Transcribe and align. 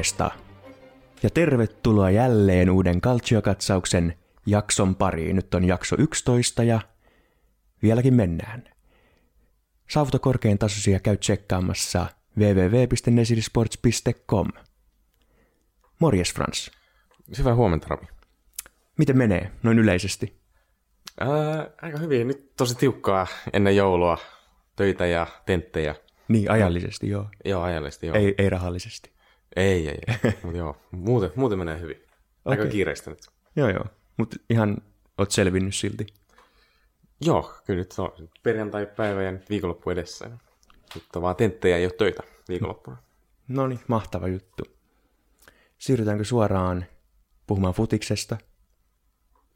Morjesta! 0.00 0.30
Ja 1.22 1.30
tervetuloa 1.30 2.10
jälleen 2.10 2.70
uuden 2.70 3.00
Calcio-katsauksen 3.00 4.18
jakson 4.46 4.96
pariin. 4.96 5.36
Nyt 5.36 5.54
on 5.54 5.64
jakso 5.64 5.96
11 5.98 6.62
ja 6.62 6.80
vieläkin 7.82 8.14
mennään. 8.14 8.64
Saavuta 9.90 10.18
korkein 10.18 10.58
tasoisia 10.58 11.00
käy 11.00 11.16
tsekkaamassa 11.16 12.06
www.nesirisports.com. 12.38 14.48
Morjes 15.98 16.34
Frans. 16.34 16.70
Hyvää 17.38 17.54
huomenta, 17.54 17.86
Rami. 17.90 18.06
Miten 18.98 19.18
menee 19.18 19.50
noin 19.62 19.78
yleisesti? 19.78 20.40
Ää, 21.20 21.70
aika 21.82 21.98
hyvin. 21.98 22.28
Nyt 22.28 22.56
tosi 22.56 22.74
tiukkaa 22.74 23.26
ennen 23.52 23.76
joulua. 23.76 24.18
Töitä 24.76 25.06
ja 25.06 25.26
tenttejä. 25.46 25.94
Niin, 26.28 26.50
ajallisesti 26.50 27.08
joo. 27.08 27.26
Joo, 27.44 27.62
ajallisesti 27.62 28.06
joo. 28.06 28.16
Ei, 28.16 28.34
ei 28.38 28.50
rahallisesti. 28.50 29.09
Ei, 29.56 29.88
ei. 29.88 29.98
ei. 30.08 30.32
Mutta 30.42 30.58
joo, 30.58 30.76
muuten, 30.90 31.30
muuten 31.36 31.58
menee 31.58 31.80
hyvin. 31.80 32.02
Aika 32.44 32.62
Okei. 32.62 32.72
kiireistä 32.72 33.10
nyt. 33.10 33.20
Joo, 33.56 33.68
joo. 33.68 33.84
Mutta 34.16 34.36
ihan 34.50 34.76
oot 35.18 35.30
selvinnyt 35.30 35.74
silti. 35.74 36.06
Joo, 37.20 37.54
kyllä 37.66 37.78
nyt 37.78 37.94
on 37.98 38.28
perjantai-päivä 38.42 39.22
ja 39.22 39.32
nyt 39.32 39.50
viikonloppu 39.50 39.90
edessä. 39.90 40.30
Nyt 40.94 41.04
on 41.16 41.22
vaan 41.22 41.36
tenttejä 41.36 41.76
ei 41.76 41.84
ole 41.84 41.92
töitä 41.92 42.22
viikonloppuna. 42.48 42.96
No 43.48 43.66
niin, 43.66 43.80
mahtava 43.88 44.28
juttu. 44.28 44.62
Siirrytäänkö 45.78 46.24
suoraan 46.24 46.84
puhumaan 47.46 47.74
futiksesta? 47.74 48.36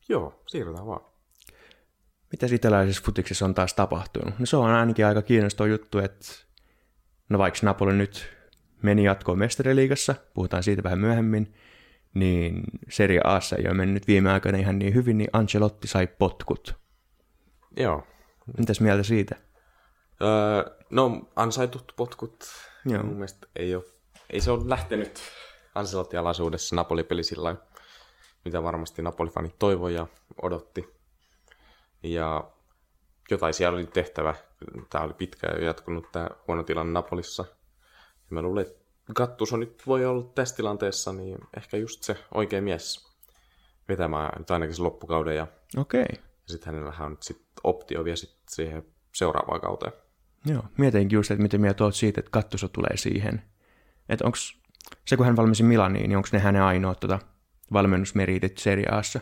Joo, 0.09 0.43
siirrytään 0.47 0.87
vaan. 0.87 1.01
Mitä 2.33 2.47
italaisessa 2.55 3.03
futiksessa 3.05 3.45
on 3.45 3.55
taas 3.55 3.75
tapahtunut? 3.75 4.39
No 4.39 4.47
se 4.47 4.57
on 4.57 4.71
ainakin 4.71 5.07
aika 5.07 5.23
kiinnostava 5.23 5.69
juttu, 5.69 5.99
että 5.99 6.27
no 7.29 7.39
vaikka 7.39 7.61
Napoli 7.63 7.93
nyt 7.93 8.34
meni 8.85 9.05
jatkoon 9.05 9.39
mestariliigassa, 9.39 10.15
puhutaan 10.35 10.63
siitä 10.63 10.83
vähän 10.83 10.99
myöhemmin, 10.99 11.55
niin 12.15 12.63
Serie 12.89 13.21
Aassa 13.25 13.57
ei 13.57 13.67
ole 13.67 13.75
mennyt 13.75 14.07
viime 14.07 14.33
aikoina 14.33 14.59
ihan 14.59 14.79
niin 14.79 14.95
hyvin, 14.95 15.19
niin 15.19 15.31
Ancelotti 15.33 15.89
sai 15.89 16.07
potkut. 16.07 16.75
Joo. 17.77 18.07
Mitäs 18.59 18.81
mieltä 18.81 19.03
siitä? 19.03 19.37
Öö, 20.23 20.77
no, 20.91 21.29
ansaitut 21.37 21.93
potkut. 21.97 22.45
Joo. 22.87 23.03
Mun 23.03 23.15
mielestä 23.15 23.47
ei, 23.57 23.75
ole, 23.75 23.85
ei 24.31 24.41
se 24.41 24.51
ole 24.51 24.69
lähtenyt 24.69 25.21
Ancelotti 25.75 26.17
alaisuudessa 26.17 26.77
Napoli-peli 26.77 27.23
sillä 27.23 27.57
mitä 28.45 28.63
varmasti 28.63 29.03
Napoli-fanit 29.03 29.59
toivoi 29.59 29.95
ja 29.95 30.07
odotti. 30.43 30.95
Ja 32.03 32.51
jotain 33.31 33.55
siellä 33.55 33.77
oli 33.77 33.87
tehtävä. 33.87 34.35
Tämä 34.91 35.05
oli 35.05 35.15
pitkään 35.15 35.61
jo 35.61 35.67
jatkunut 35.67 36.13
tämä 36.13 36.29
huono 36.49 36.63
tilanne 36.63 36.93
Napolissa. 36.93 37.45
Ja 38.31 38.35
mä 38.35 38.43
luulen, 38.43 38.67
että 38.67 38.85
Gattuso 39.15 39.57
nyt 39.57 39.83
voi 39.87 40.07
olla 40.07 40.33
tässä 40.35 40.57
tilanteessa, 40.57 41.13
niin 41.13 41.39
ehkä 41.57 41.77
just 41.77 42.03
se 42.03 42.17
oikea 42.35 42.63
mies 42.63 43.15
vetämään 43.89 44.39
nyt 44.39 44.51
ainakin 44.51 44.77
sen 44.77 44.85
loppukauden. 44.85 45.37
Ja, 45.37 45.47
Okei. 45.77 46.07
ja 46.11 46.19
sitten 46.47 46.75
hänellähän 46.75 47.07
on 47.07 47.13
nyt 47.13 47.23
sit 47.23 47.43
optio 47.65 48.05
vielä 48.05 48.17
sit 48.17 48.37
siihen 48.49 48.87
seuraavaan 49.13 49.61
kauteen. 49.61 49.93
Joo, 50.47 50.63
mietinkin 50.79 51.17
just, 51.17 51.31
että 51.31 51.43
miten 51.43 51.61
mieltä 51.61 51.85
oot 51.85 51.95
siitä, 51.95 52.21
että 52.21 52.31
Kattuso 52.31 52.69
tulee 52.69 52.97
siihen. 52.97 53.43
Että 54.09 54.25
onko 54.25 54.37
se, 55.05 55.17
kun 55.17 55.27
hän 55.27 55.37
valmisi 55.37 55.63
Milaniin, 55.63 56.09
niin 56.09 56.17
onko 56.17 56.29
ne 56.33 56.39
hänen 56.39 56.63
ainoat 56.63 57.01
tota, 57.01 57.19
valmennusmeriitit 57.73 58.59
Serie 58.59 58.87
Aassa? 58.91 59.21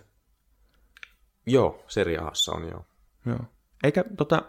Joo, 1.46 1.84
Serie 1.88 2.18
A:ssa 2.18 2.52
on 2.52 2.68
joo. 2.68 2.86
Joo. 3.26 3.40
Eikä 3.84 4.04
tota, 4.16 4.42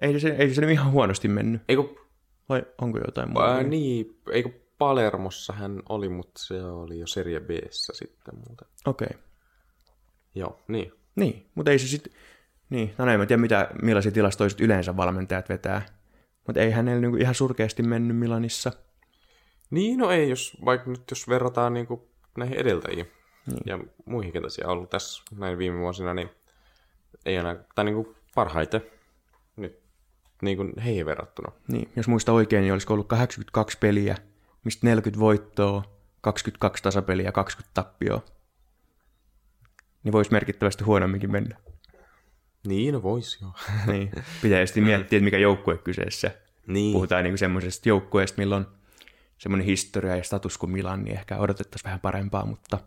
ei 0.00 0.20
se, 0.20 0.28
ei 0.28 0.54
se 0.54 0.72
ihan 0.72 0.92
huonosti 0.92 1.28
mennyt. 1.28 1.62
Eikö, 1.68 1.82
Vai 2.52 2.62
onko 2.80 2.98
jotain 2.98 3.28
muuta? 3.28 3.54
ää, 3.54 3.62
niin, 3.62 4.20
eikö 4.32 4.50
Palermossa 4.78 5.52
hän 5.52 5.82
oli, 5.88 6.08
mutta 6.08 6.40
se 6.44 6.64
oli 6.64 6.98
jo 6.98 7.06
Serie 7.06 7.40
b 7.40 7.50
sitten 7.70 8.34
muuten. 8.46 8.68
Okei. 8.86 9.06
Okay. 9.10 9.22
Joo, 10.34 10.60
niin. 10.68 10.92
Niin, 11.16 11.46
mutta 11.54 11.70
ei 11.70 11.78
se 11.78 11.86
sitten... 11.86 12.12
Niin, 12.70 12.94
no 12.98 13.06
en 13.06 13.20
mä 13.20 13.26
tiedä, 13.26 13.40
mitä, 13.40 13.68
millaisia 13.82 14.12
tilastoja 14.12 14.50
yleensä 14.60 14.96
valmentajat 14.96 15.48
vetää. 15.48 15.82
Mutta 16.46 16.60
ei 16.60 16.70
hänellä 16.70 17.00
niinku 17.00 17.16
ihan 17.16 17.34
surkeasti 17.34 17.82
mennyt 17.82 18.16
Milanissa. 18.16 18.72
Niin, 19.70 19.98
no 19.98 20.10
ei, 20.10 20.30
jos 20.30 20.56
vaikka 20.64 20.90
nyt 20.90 21.02
jos 21.10 21.28
verrataan 21.28 21.74
niin 21.74 21.86
kuin 21.86 22.00
näihin 22.38 22.56
edeltäjiin 22.56 23.06
niin. 23.46 23.62
ja 23.66 23.78
muihin, 24.04 24.32
ketä 24.32 24.48
siellä 24.48 24.72
on 24.72 24.76
ollut 24.76 24.90
tässä 24.90 25.22
näin 25.38 25.58
viime 25.58 25.78
vuosina, 25.78 26.14
niin 26.14 26.30
ei 27.26 27.36
enää, 27.36 27.64
tai 27.74 27.84
niin 27.84 27.94
kuin 27.94 28.16
parhaiten 28.34 28.82
niin 30.42 30.56
kuin 30.56 30.72
heihin 30.84 31.06
verrattuna. 31.06 31.52
Niin, 31.68 31.88
jos 31.96 32.08
muista 32.08 32.32
oikein, 32.32 32.62
niin 32.62 32.72
olisiko 32.72 32.94
ollut 32.94 33.08
82 33.08 33.78
peliä, 33.78 34.16
mistä 34.64 34.86
40 34.86 35.20
voittoa, 35.20 35.84
22 36.20 36.82
tasapeliä 36.82 37.26
ja 37.26 37.32
20 37.32 37.70
tappioa. 37.74 38.22
Niin 40.04 40.12
voisi 40.12 40.32
merkittävästi 40.32 40.84
huonomminkin 40.84 41.32
mennä. 41.32 41.56
Niin, 42.66 42.94
no 42.94 43.02
vois 43.02 43.38
joo. 43.40 43.52
Niin, 43.92 44.10
pitäisi 44.42 44.80
miettiä, 44.80 45.16
että 45.16 45.24
mikä 45.24 45.38
joukkue 45.38 45.78
kyseessä. 45.78 46.30
niin, 46.66 46.92
Puhutaan 46.92 47.24
niin 47.24 47.38
semmoisesta 47.38 47.88
joukkueesta, 47.88 48.38
millä 48.38 48.56
on 48.56 48.66
semmoinen 49.38 49.66
historia 49.66 50.16
ja 50.16 50.22
status 50.22 50.58
kuin 50.58 50.72
Milan, 50.72 51.04
niin 51.04 51.16
ehkä 51.16 51.38
odotettaisiin 51.38 51.84
vähän 51.84 52.00
parempaa, 52.00 52.46
mutta 52.46 52.78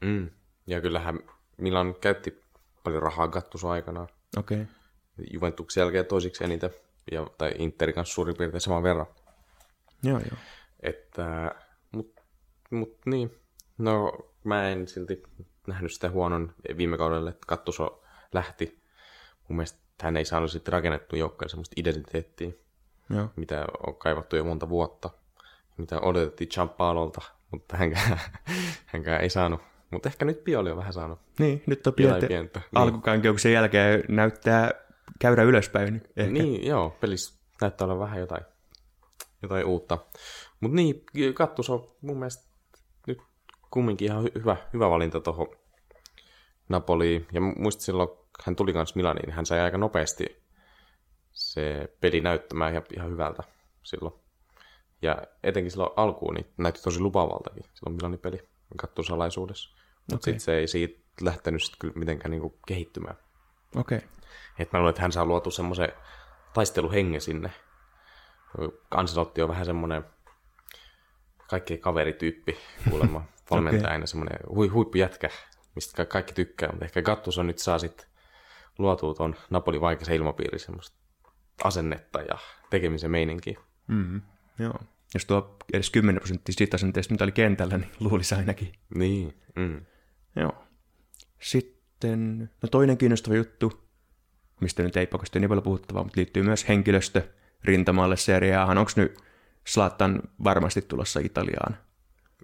mm. 0.00 0.30
ja 0.66 0.80
kyllähän 0.80 1.18
Milan 1.56 1.94
käytti 1.94 2.42
paljon 2.84 3.02
rahaa 3.02 3.28
Gattuso 3.28 3.68
aikanaan. 3.68 4.08
okei. 4.36 4.62
Okay. 4.62 4.74
Juventuksen 5.32 5.80
jälkeen 5.80 6.06
toisiksi 6.06 6.44
eniten, 6.44 6.70
ja, 7.12 7.26
tai 7.38 7.52
Interin 7.58 7.94
kanssa 7.94 8.14
suurin 8.14 8.36
piirtein 8.36 8.60
saman 8.60 8.82
verran. 8.82 9.06
Joo, 10.02 10.18
joo. 10.18 10.38
Että, 10.80 11.54
mut, 11.92 12.12
mut 12.70 12.96
niin, 13.06 13.38
no 13.78 14.12
mä 14.44 14.68
en 14.68 14.88
silti 14.88 15.22
nähnyt 15.66 15.92
sitä 15.92 16.10
huonon 16.10 16.54
viime 16.76 16.98
kaudella, 16.98 17.30
että 17.30 17.46
Kattuso 17.46 18.02
lähti. 18.32 18.82
Mun 19.48 19.56
mielestä 19.56 19.78
hän 20.02 20.16
ei 20.16 20.24
saanut 20.24 20.50
sitten 20.50 20.72
rakennettua 20.72 21.18
joukkojen 21.18 21.50
semmoista 21.50 21.74
identiteettiä, 21.76 22.50
joo. 23.10 23.30
mitä 23.36 23.66
on 23.86 23.94
kaivattu 23.94 24.36
jo 24.36 24.44
monta 24.44 24.68
vuotta, 24.68 25.10
mitä 25.76 26.00
odotettiin 26.00 26.50
Champalolta, 26.50 27.22
mutta 27.50 27.76
hänkään, 27.76 28.20
hänkään 28.86 29.20
ei 29.20 29.30
saanut. 29.30 29.60
Mutta 29.90 30.08
ehkä 30.08 30.24
nyt 30.24 30.44
Pioli 30.44 30.70
on 30.70 30.76
vähän 30.76 30.92
saanut 30.92 31.18
Niin, 31.38 31.62
nyt 31.66 31.86
on 31.86 31.92
pientä 31.94 32.26
pientä. 32.26 32.60
Niin. 32.60 32.82
alkukankeuksen 32.82 33.52
jälkeen 33.52 34.04
näyttää 34.08 34.70
käydä 35.18 35.42
ylöspäin. 35.42 36.02
Ehkä. 36.16 36.32
Niin, 36.32 36.66
joo, 36.66 36.96
pelissä 37.00 37.40
näyttää 37.60 37.84
olla 37.84 37.98
vähän 37.98 38.20
jotain, 38.20 38.44
jotain 39.42 39.64
uutta. 39.64 39.98
Mutta 40.60 40.76
niin, 40.76 41.04
Kattus 41.34 41.70
on 41.70 41.90
mun 42.00 42.18
mielestä 42.18 42.48
nyt 43.06 43.18
kumminkin 43.70 44.06
ihan 44.06 44.24
hy- 44.24 44.40
hyvä, 44.40 44.56
hyvä 44.72 44.90
valinta 44.90 45.20
tuohon 45.20 45.48
Napoliin. 46.68 47.26
Ja 47.32 47.40
muistin 47.40 47.84
silloin, 47.84 48.08
kun 48.08 48.26
hän 48.44 48.56
tuli 48.56 48.72
kanssa 48.72 48.96
Milaniin, 48.96 49.26
niin 49.26 49.34
hän 49.34 49.46
sai 49.46 49.60
aika 49.60 49.78
nopeasti 49.78 50.42
se 51.32 51.88
peli 52.00 52.20
näyttämään 52.20 52.72
ihan, 52.72 52.84
ihan 52.96 53.10
hyvältä 53.10 53.42
silloin. 53.82 54.14
Ja 55.02 55.22
etenkin 55.42 55.70
silloin 55.70 55.92
alkuun 55.96 56.34
niin 56.34 56.46
näytti 56.56 56.82
tosi 56.82 57.00
lupaavaltakin 57.00 57.64
silloin 57.74 57.96
Milanin 57.96 58.18
peli 58.18 58.38
kattusalaisuudessa. 58.76 59.70
Mutta 59.96 60.14
Okei. 60.14 60.18
sitten 60.18 60.40
se 60.40 60.58
ei 60.58 60.68
siitä 60.68 61.00
lähtenyt 61.20 61.62
sit 61.62 61.74
kyllä 61.78 61.94
mitenkään 61.96 62.30
niinku 62.30 62.58
kehittymään. 62.66 63.16
Okei. 63.76 63.98
Okay. 63.98 64.08
Että 64.58 64.76
mä 64.76 64.80
luulen, 64.80 64.90
että 64.90 65.02
hän 65.02 65.12
saa 65.12 65.24
luotu 65.24 65.50
semmoisen 65.50 65.92
taisteluhengen 66.54 67.20
sinne. 67.20 67.52
Anselotti 68.90 69.42
on 69.42 69.48
vähän 69.48 69.66
semmoinen 69.66 70.04
kaikki 71.50 71.78
kaverityyppi 71.78 72.56
kuulemma 72.90 73.24
valmentajana, 73.50 74.06
semmoinen 74.06 74.38
hui, 74.54 74.68
huippujätkä, 74.68 75.30
mistä 75.74 75.96
ka- 75.96 76.12
kaikki 76.12 76.32
tykkää, 76.32 76.68
mutta 76.68 76.84
ehkä 76.84 77.02
Gattuso 77.02 77.42
nyt 77.42 77.58
saa 77.58 77.78
sitten 77.78 78.06
luotua 78.78 79.14
tuon 79.14 79.36
Napoli 79.50 79.80
vaikeassa 79.80 80.12
ilmapiiri 80.12 80.58
semmoista 80.58 80.98
asennetta 81.64 82.20
ja 82.20 82.38
tekemisen 82.70 83.10
meininkiä. 83.10 83.60
Mm, 83.86 84.22
joo. 84.58 84.80
Jos 85.14 85.24
tuo 85.24 85.56
edes 85.72 85.90
10 85.90 86.20
prosenttia 86.20 86.52
siitä 86.58 86.74
asenteesta, 86.74 87.14
mitä 87.14 87.24
oli 87.24 87.32
kentällä, 87.32 87.78
niin 87.78 87.90
luulisi 88.00 88.34
ainakin. 88.34 88.72
Niin, 88.94 89.42
mm. 89.56 89.86
Joo. 90.36 90.64
Sitten, 91.40 92.50
no 92.62 92.68
toinen 92.68 92.98
kiinnostava 92.98 93.36
juttu, 93.36 93.87
mistä 94.60 94.82
nyt 94.82 94.96
ei 94.96 95.06
pakosti 95.06 95.40
niin 95.40 95.48
paljon 95.48 95.62
puhuttavaa, 95.62 96.02
mutta 96.02 96.18
liittyy 96.18 96.42
myös 96.42 96.68
henkilöstö 96.68 97.22
rintamalle 97.64 98.16
seriaahan. 98.16 98.78
Onko 98.78 98.90
nyt 98.96 99.18
Slattan 99.66 100.22
varmasti 100.44 100.82
tulossa 100.82 101.20
Italiaan? 101.20 101.76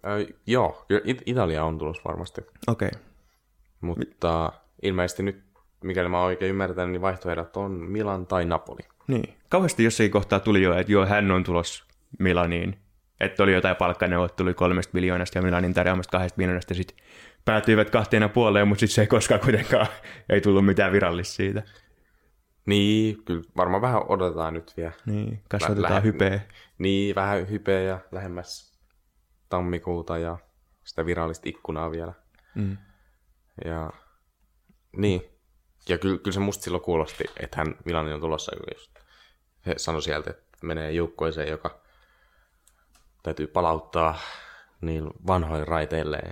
Ö, 0.07 0.27
joo, 0.47 0.87
It- 1.05 1.23
Italia 1.27 1.65
on 1.65 1.79
tulossa 1.79 2.03
varmasti, 2.05 2.41
Okei. 2.67 2.89
Okay. 2.89 3.01
mutta 3.81 4.53
ilmeisesti 4.83 5.23
nyt, 5.23 5.43
mikäli 5.85 6.09
mä 6.09 6.23
oikein 6.23 6.51
ymmärtänyt, 6.51 6.93
niin 6.93 7.03
vaihtoehdot 7.03 7.57
on 7.57 7.73
Milan 7.73 8.27
tai 8.27 8.45
Napoli. 8.45 8.83
Niin. 9.07 9.35
Kauheasti 9.49 9.85
jossakin 9.85 10.11
kohtaa 10.11 10.41
tuli 10.41 10.63
jo, 10.63 10.79
että 10.79 10.93
joo, 10.93 11.07
hän 11.07 11.31
on 11.31 11.45
tulos 11.45 11.85
Milaniin. 12.19 12.79
Että 13.21 13.43
oli 13.43 13.53
jotain 13.53 13.77
palkkaneuvottelua 13.77 14.55
kolmesta 14.55 14.91
miljoonasta 14.95 15.39
ja 15.39 15.43
Milanin 15.43 15.75
tarjoamasta 15.75 16.11
kahdesta 16.11 16.39
miljoonasta 16.39 16.73
ja 16.73 16.77
sitten 16.77 16.97
päätyivät 17.45 17.91
kahteen 17.91 18.23
ja 18.23 18.29
puoleen, 18.29 18.69
mutta 18.69 18.81
sitten 18.81 18.95
se 18.95 19.01
ei 19.01 19.07
koskaan 19.07 19.41
kuitenkaan, 19.41 19.87
ei 20.29 20.41
tullut 20.41 20.67
mitään 20.67 20.93
virallista 20.93 21.35
siitä. 21.35 21.63
Niin, 22.67 23.25
kyllä 23.25 23.43
varmaan 23.57 23.83
vähän 23.83 24.03
odotetaan 24.09 24.55
nyt 24.55 24.75
vielä. 24.77 24.93
Niin, 25.07 25.43
kasvatetaan 25.49 25.93
Lähe- 25.93 26.05
hypeä. 26.05 26.41
Niin, 26.79 27.15
vähän 27.15 27.51
hypeä 27.51 27.81
ja 27.81 27.99
lähemmäs 28.13 28.79
tammikuuta 29.49 30.19
ja 30.19 30.39
sitä 30.85 31.07
virallista 31.07 31.49
ikkunaa 31.49 31.91
vielä. 31.91 32.13
Mm. 32.55 32.77
Ja 33.65 33.91
niin. 34.97 35.23
Ja 35.89 35.99
kyllä, 35.99 36.19
kyllä 36.19 36.35
se 36.35 36.41
musta 36.41 36.65
silloin 36.65 36.85
kuulosti, 36.85 37.25
että 37.41 37.57
hän 37.57 37.75
Milanin 37.85 38.15
on 38.15 38.21
tulossa. 38.21 38.53
Just, 38.75 38.95
he 39.67 39.75
sanoi 39.77 40.03
sieltä, 40.03 40.31
että 40.31 40.45
menee 40.63 40.93
joukkoeseen, 40.93 41.49
joka 41.49 41.81
täytyy 43.23 43.47
palauttaa 43.47 44.19
niin 44.81 45.11
vanhoille 45.27 45.65
raiteille 45.65 46.23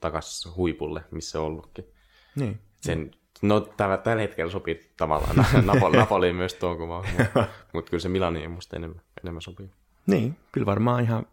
takas 0.00 0.52
huipulle, 0.56 1.04
missä 1.10 1.40
ollutkin. 1.40 1.84
Niin. 2.36 2.60
Sen, 2.80 3.10
no 3.42 3.60
tällä, 3.60 3.96
tällä 3.96 4.22
hetkellä 4.22 4.52
sopii 4.52 4.92
tavallaan 4.96 5.36
Napoli, 5.66 5.96
Napoliin 5.96 6.36
myös 6.36 6.54
tuo 6.54 6.76
kuva, 6.76 7.04
mutta 7.24 7.48
mut 7.72 7.90
kyllä 7.90 8.00
se 8.00 8.08
Milaniin 8.08 8.50
musta 8.50 8.76
enemmän, 8.76 9.02
enemmän 9.22 9.42
sopii. 9.42 9.70
Niin, 10.06 10.36
kyllä 10.52 10.66
varmaan 10.66 11.02
ihan, 11.02 11.26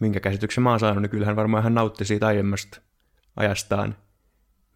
minkä 0.00 0.20
käsityksen 0.20 0.64
mä 0.64 0.70
oon 0.70 0.80
saanut, 0.80 1.02
niin 1.02 1.10
kyllähän 1.10 1.36
varmaan 1.36 1.62
hän 1.64 1.74
nautti 1.74 2.04
siitä 2.04 2.26
aiemmasta 2.26 2.80
ajastaan 3.36 3.96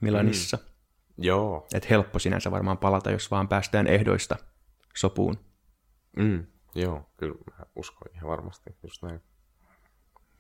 Milanissa. 0.00 0.56
Mm. 0.56 1.24
Joo. 1.24 1.66
Että 1.74 1.88
helppo 1.90 2.18
sinänsä 2.18 2.50
varmaan 2.50 2.78
palata, 2.78 3.10
jos 3.10 3.30
vaan 3.30 3.48
päästään 3.48 3.86
ehdoista 3.86 4.36
sopuun. 4.96 5.38
Mm, 6.16 6.46
joo, 6.74 7.10
kyllä 7.16 7.34
mä 7.34 7.66
uskon 7.76 8.08
ihan 8.14 8.30
varmasti, 8.30 8.76
just 8.82 9.02
näin. 9.02 9.20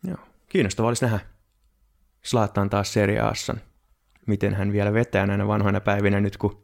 Joo. 0.04 0.18
Kiinnostavaa 0.48 0.88
olisi 0.88 1.04
nähdä 1.04 1.20
Slaattaan 2.22 2.70
taas 2.70 2.92
seriaassa, 2.92 3.56
miten 4.30 4.54
hän 4.54 4.72
vielä 4.72 4.92
vetää 4.92 5.26
näinä 5.26 5.46
vanhoina 5.46 5.80
päivinä 5.80 6.20
nyt, 6.20 6.36
kun 6.36 6.62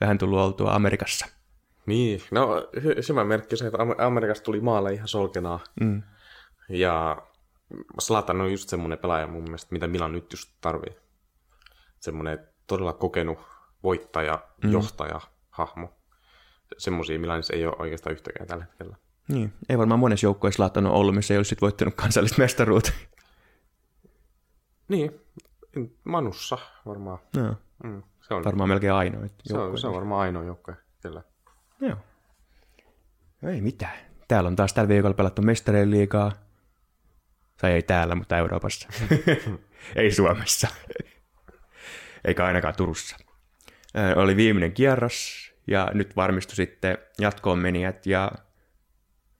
vähän 0.00 0.18
tullut 0.18 0.38
oltua 0.38 0.74
Amerikassa. 0.74 1.26
Niin, 1.86 2.20
no 2.30 2.60
hy- 2.76 3.08
hyvä 3.08 3.24
merkki 3.24 3.56
se, 3.56 3.66
että 3.66 3.82
Am- 3.82 3.94
Amerikasta 3.98 4.44
tuli 4.44 4.60
maalle 4.60 4.92
ihan 4.92 5.08
solkenaa. 5.08 5.60
Mm. 5.80 6.02
Ja 6.68 7.22
Slatan 8.00 8.40
on 8.40 8.50
just 8.50 8.68
semmoinen 8.68 8.98
pelaaja 8.98 9.26
mun 9.26 9.42
mielestä, 9.42 9.68
mitä 9.72 9.86
Milan 9.88 10.12
nyt 10.12 10.32
just 10.32 10.50
tarvii. 10.60 10.96
Semmoinen 12.00 12.38
todella 12.66 12.92
kokenut 12.92 13.38
voittaja, 13.82 14.44
mm. 14.64 14.72
johtaja, 14.72 15.20
hahmo. 15.50 15.92
Semmoisia 16.78 17.18
Milanissa 17.18 17.54
ei 17.54 17.66
ole 17.66 17.76
oikeastaan 17.78 18.12
yhtäkään 18.12 18.46
tällä 18.46 18.64
hetkellä. 18.64 18.96
Niin, 19.28 19.52
ei 19.68 19.78
varmaan 19.78 20.00
monessa 20.00 20.26
joukkueessa 20.26 20.56
Zlatan 20.56 20.86
on 20.86 20.92
ollut, 20.92 21.14
missä 21.14 21.34
ei 21.34 21.38
olisi 21.38 21.56
voittanut 21.60 21.94
kansallista 21.94 22.42
mestaruutta. 22.42 22.92
Niin, 24.88 25.20
Manussa 26.04 26.58
varmaan. 26.86 27.18
Joo, 27.36 27.54
Mm, 27.84 28.02
se, 28.20 28.34
on, 28.34 28.44
varmaan 28.44 28.68
melkein 28.68 28.92
ainoa. 28.92 29.26
se, 29.44 29.58
on, 29.58 29.78
se 29.78 29.86
on 29.86 29.94
varmaan 29.94 30.20
ainoa 30.20 30.44
joukkue, 30.44 30.76
kyllä. 31.02 31.22
Joo. 31.80 31.96
No 33.42 33.50
ei 33.50 33.60
mitään. 33.60 33.98
Täällä 34.28 34.48
on 34.48 34.56
taas 34.56 34.72
tällä 34.74 34.88
viikolla 34.88 35.14
pelattu 35.14 35.42
mestareen 35.42 35.90
liigaa. 35.90 36.32
Tai 37.60 37.72
ei 37.72 37.82
täällä, 37.82 38.14
mutta 38.14 38.38
Euroopassa. 38.38 38.88
ei 39.96 40.10
Suomessa. 40.12 40.68
Eikä 42.24 42.44
ainakaan 42.44 42.74
Turussa. 42.76 43.16
Ö, 43.96 44.20
oli 44.20 44.36
viimeinen 44.36 44.72
kierros 44.72 45.52
ja 45.66 45.90
nyt 45.94 46.16
varmistui 46.16 46.56
sitten 46.56 46.98
jatkoon 47.18 47.58
menijät 47.58 48.06
ja 48.06 48.32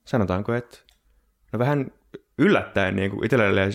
sanotaanko, 0.05 0.55
että 0.55 0.79
no 1.53 1.59
vähän 1.59 1.91
yllättäen 2.39 2.97
niin 2.97 3.11
kuin 3.11 3.29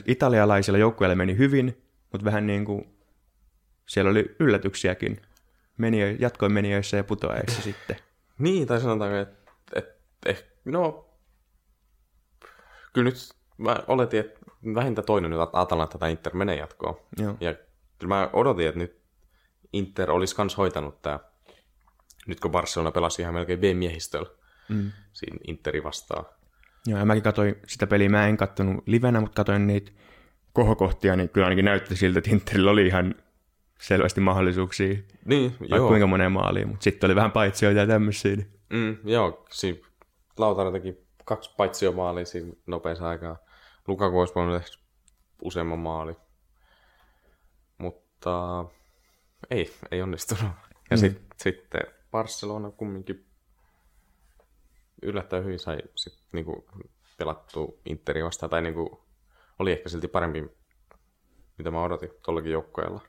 italialaisilla 0.08 0.78
joukkueilla 0.80 1.16
meni 1.16 1.38
hyvin, 1.38 1.84
mutta 2.12 2.26
vähän 2.26 2.48
niin 2.48 2.66
kuin 2.66 2.98
siellä 3.86 4.12
oli 4.12 4.36
yllätyksiäkin 4.40 5.22
meniö, 5.78 6.16
jatkoin 6.20 6.52
menijöissä 6.52 6.98
ja 6.98 7.04
putoajissa 7.04 7.62
sitten. 7.62 7.96
Niin, 8.40 8.68
tai 8.68 8.82
sanotaanko, 8.82 9.18
että 9.18 9.52
et, 9.76 9.86
et, 10.26 10.46
no, 10.66 11.10
kyllä 12.94 13.06
nyt 13.06 13.16
mä 13.58 13.78
oletin, 13.88 14.20
että 14.20 14.40
vähintään 14.76 15.06
toinen 15.06 15.32
nyt 15.32 15.40
Atalanta 15.54 15.98
tai 15.98 16.12
Inter 16.12 16.36
menee 16.36 16.56
jatkoon. 16.56 17.00
Joo. 17.18 17.36
Ja 17.40 17.54
kyllä 18.00 18.16
mä 18.16 18.30
odotin, 18.34 18.68
että 18.68 18.80
nyt 18.80 19.02
Inter 19.74 20.12
olisi 20.12 20.36
kans 20.36 20.58
hoitanut 20.58 21.02
tämä, 21.02 21.20
nyt 22.28 22.40
kun 22.40 22.52
Barcelona 22.52 22.92
pelasi 22.92 23.22
ihan 23.22 23.34
melkein 23.34 23.60
B-miehistöllä 23.60 24.30
Mm. 24.70 24.92
siinä 25.14 25.38
Interi 25.48 25.84
vastaan. 25.84 26.26
Joo, 26.88 27.00
ja 27.00 27.06
mäkin 27.06 27.24
katsoin 27.24 27.56
sitä 27.68 27.88
peliä, 27.88 28.10
mä 28.10 28.28
en 28.28 28.38
kattonut 28.38 28.84
livenä, 28.86 29.22
mutta 29.22 29.36
katsoin 29.36 29.68
niitä 29.68 29.92
kohokohtia, 30.58 31.16
niin 31.16 31.30
kyllä 31.30 31.46
ainakin 31.48 31.66
näytti 31.66 31.96
siltä, 31.96 32.20
että 32.20 32.32
Interillä 32.32 32.72
oli 32.72 32.88
ihan 32.88 33.16
selvästi 33.80 34.22
mahdollisuuksia 34.22 34.98
Niin, 35.26 35.56
joo. 35.60 35.88
kuinka 35.88 36.08
moneen 36.08 36.32
maaliin, 36.32 36.68
mutta 36.68 36.84
sitten 36.84 37.08
oli 37.08 37.16
vähän 37.16 37.32
paitsioita 37.32 37.80
ja 37.80 37.88
tämmöisiä. 37.88 38.36
niin- 38.36 38.54
Mm, 38.70 38.98
joo, 39.04 39.46
siinä 39.52 39.80
Lautaro 40.38 40.72
teki 40.72 40.98
kaksi 41.26 41.54
paitsiomaalia 41.58 42.26
siinä 42.26 42.54
nopeassa 42.68 43.10
aikaa. 43.10 43.38
Lukaku 43.88 44.20
olisi 44.20 44.36
voinut 44.36 44.56
tehdä 44.62 44.78
useamman 45.42 45.80
maali. 45.80 46.14
Mutta 47.78 48.66
ei, 49.52 49.74
ei 49.92 50.02
onnistunut. 50.02 50.44
Ja 50.90 50.98
Mm. 50.98 51.00
sit, 51.00 51.22
sitten 51.38 51.82
Barcelona 52.12 52.72
kumminkin 52.72 53.26
yllättäen 55.02 55.44
hyvin 55.44 55.60
sai 55.60 55.78
sit 55.96 56.14
niinku 56.32 56.66
pelattua 57.18 57.74
Interi 57.86 58.24
vastaan. 58.24 58.50
Tai 58.50 58.62
niinku 58.62 59.07
oli 59.60 59.72
ehkä 59.72 59.90
silti 59.90 60.08
parempi, 60.08 60.52
mitä 61.58 61.72
mä 61.72 61.84
odotin 61.84 62.10
tuollakin 62.26 62.52
joukkueella. 62.52 63.02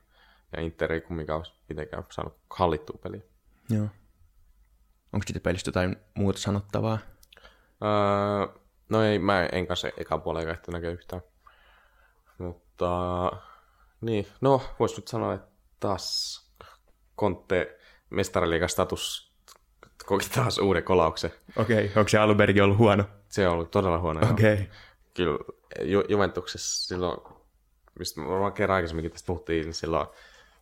Ja 0.53 0.63
Inter 0.63 0.93
ei 0.93 1.01
kumminkaan 1.01 1.37
olisi 1.37 1.53
mitenkään 1.69 2.05
saanut 2.11 2.39
hallittua 2.51 2.99
peliä. 3.03 3.21
Joo. 3.71 3.89
Onko 5.13 5.25
siitä 5.27 5.41
pelistä 5.41 5.69
jotain 5.69 5.97
muuta 6.15 6.39
sanottavaa? 6.39 6.99
Öö, 7.85 8.61
no 8.89 9.03
ei, 9.03 9.19
mä 9.19 9.47
en 9.53 9.67
kanssa 9.67 9.89
eka 9.97 10.19
puolen 10.19 10.49
ehtinyt 10.49 10.73
näkee 10.73 10.93
yhtään. 10.93 11.23
Mutta 12.39 13.33
niin, 14.01 14.27
no 14.41 14.63
vois 14.79 14.97
nyt 14.97 15.09
sanoa, 15.09 15.35
että 15.35 15.49
taas 15.81 16.39
Conte 17.19 17.79
mestariliigan 18.11 18.69
status 18.69 19.33
koki 20.07 20.29
taas 20.35 20.59
uuden 20.59 20.85
kolauksen. 20.85 21.33
Okei, 21.57 21.85
okay. 21.85 22.01
onko 22.01 22.09
se 22.09 22.19
Albergi 22.19 22.61
ollut 22.61 22.79
huono? 22.79 23.05
Se 23.29 23.49
on 23.49 23.55
ollut 23.55 23.71
todella 23.71 23.99
huono. 23.99 24.31
Okei. 24.31 24.55
Okay. 24.55 24.67
Kyllä 25.15 25.39
Ju- 25.83 26.05
Juventuksessa 26.09 26.87
silloin, 26.89 27.21
mistä 27.99 28.21
varmaan 28.21 28.53
kerran 28.53 28.77
aikaisemminkin 28.77 29.13
tästä 29.13 29.27
puhuttiin, 29.27 29.65
niin 29.65 29.75
silloin 29.75 30.09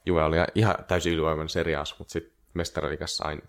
Juve 0.07 0.23
oli 0.23 0.37
ihan 0.55 0.75
täysin 0.89 1.13
ylivoimainen 1.13 1.49
seriaas, 1.49 1.99
mutta 1.99 2.13
sitten 2.13 2.33
mestariliigassa 2.55 3.25
aina, 3.25 3.43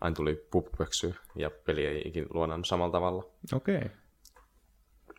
aina 0.00 0.16
tuli 0.16 0.46
pupupöksyä 0.50 1.14
ja 1.36 1.50
peli 1.50 1.86
ei 1.86 2.02
ikinä 2.04 2.26
luonannut 2.30 2.66
samalla 2.66 2.92
tavalla. 2.92 3.24
Okei. 3.52 3.76
Okay. 3.76 3.88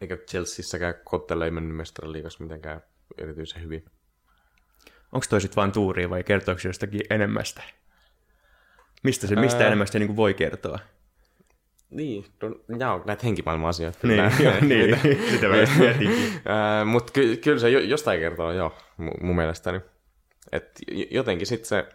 Eikä 0.01 0.17
Chelseassäkään 0.17 0.93
Kottelle 1.03 1.45
ei 1.45 1.51
mennyt 1.51 1.77
mestariliigassa 1.77 2.43
mitenkään 2.43 2.81
erityisen 3.17 3.63
hyvin. 3.63 3.85
Onko 5.11 5.25
toi 5.29 5.41
sitten 5.41 5.55
vaan 5.55 5.71
tuuria 5.71 6.09
vai 6.09 6.23
kertooko 6.23 6.61
jostakin 6.65 7.01
enemmästä? 7.09 7.63
Mistä 9.03 9.27
se, 9.27 9.35
mistä 9.35 9.59
Ää. 9.59 9.67
enemmästä 9.67 9.99
niin 9.99 10.15
voi 10.15 10.33
kertoa? 10.33 10.79
Niin, 11.91 12.25
no, 12.67 12.93
on 12.95 13.03
näitä 13.05 13.23
henkimaailman 13.25 13.69
asioita. 13.69 14.07
Niin, 14.07 14.17
Nää- 14.17 14.37
joo, 14.43 14.53
niin. 14.61 14.99
sitä 15.31 15.47
mä 15.47 15.57
just 15.57 15.75
mietinkin. 15.77 16.41
Mutta 16.91 17.13
ky- 17.13 17.37
kyllä 17.37 17.59
se 17.59 17.69
jo- 17.69 17.79
jostain 17.79 18.19
kertoo, 18.19 18.51
joo, 18.51 18.69
mu- 19.01 19.23
mun 19.25 19.35
mielestäni. 19.35 19.81
Et 20.51 20.79
jotenkin 21.11 21.47
sitten 21.47 21.67
se 21.67 21.89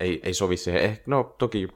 ei, 0.00 0.20
ei 0.22 0.34
sovi 0.34 0.56
siihen. 0.56 0.82
Eh, 0.82 1.02
no 1.06 1.34
toki 1.38 1.68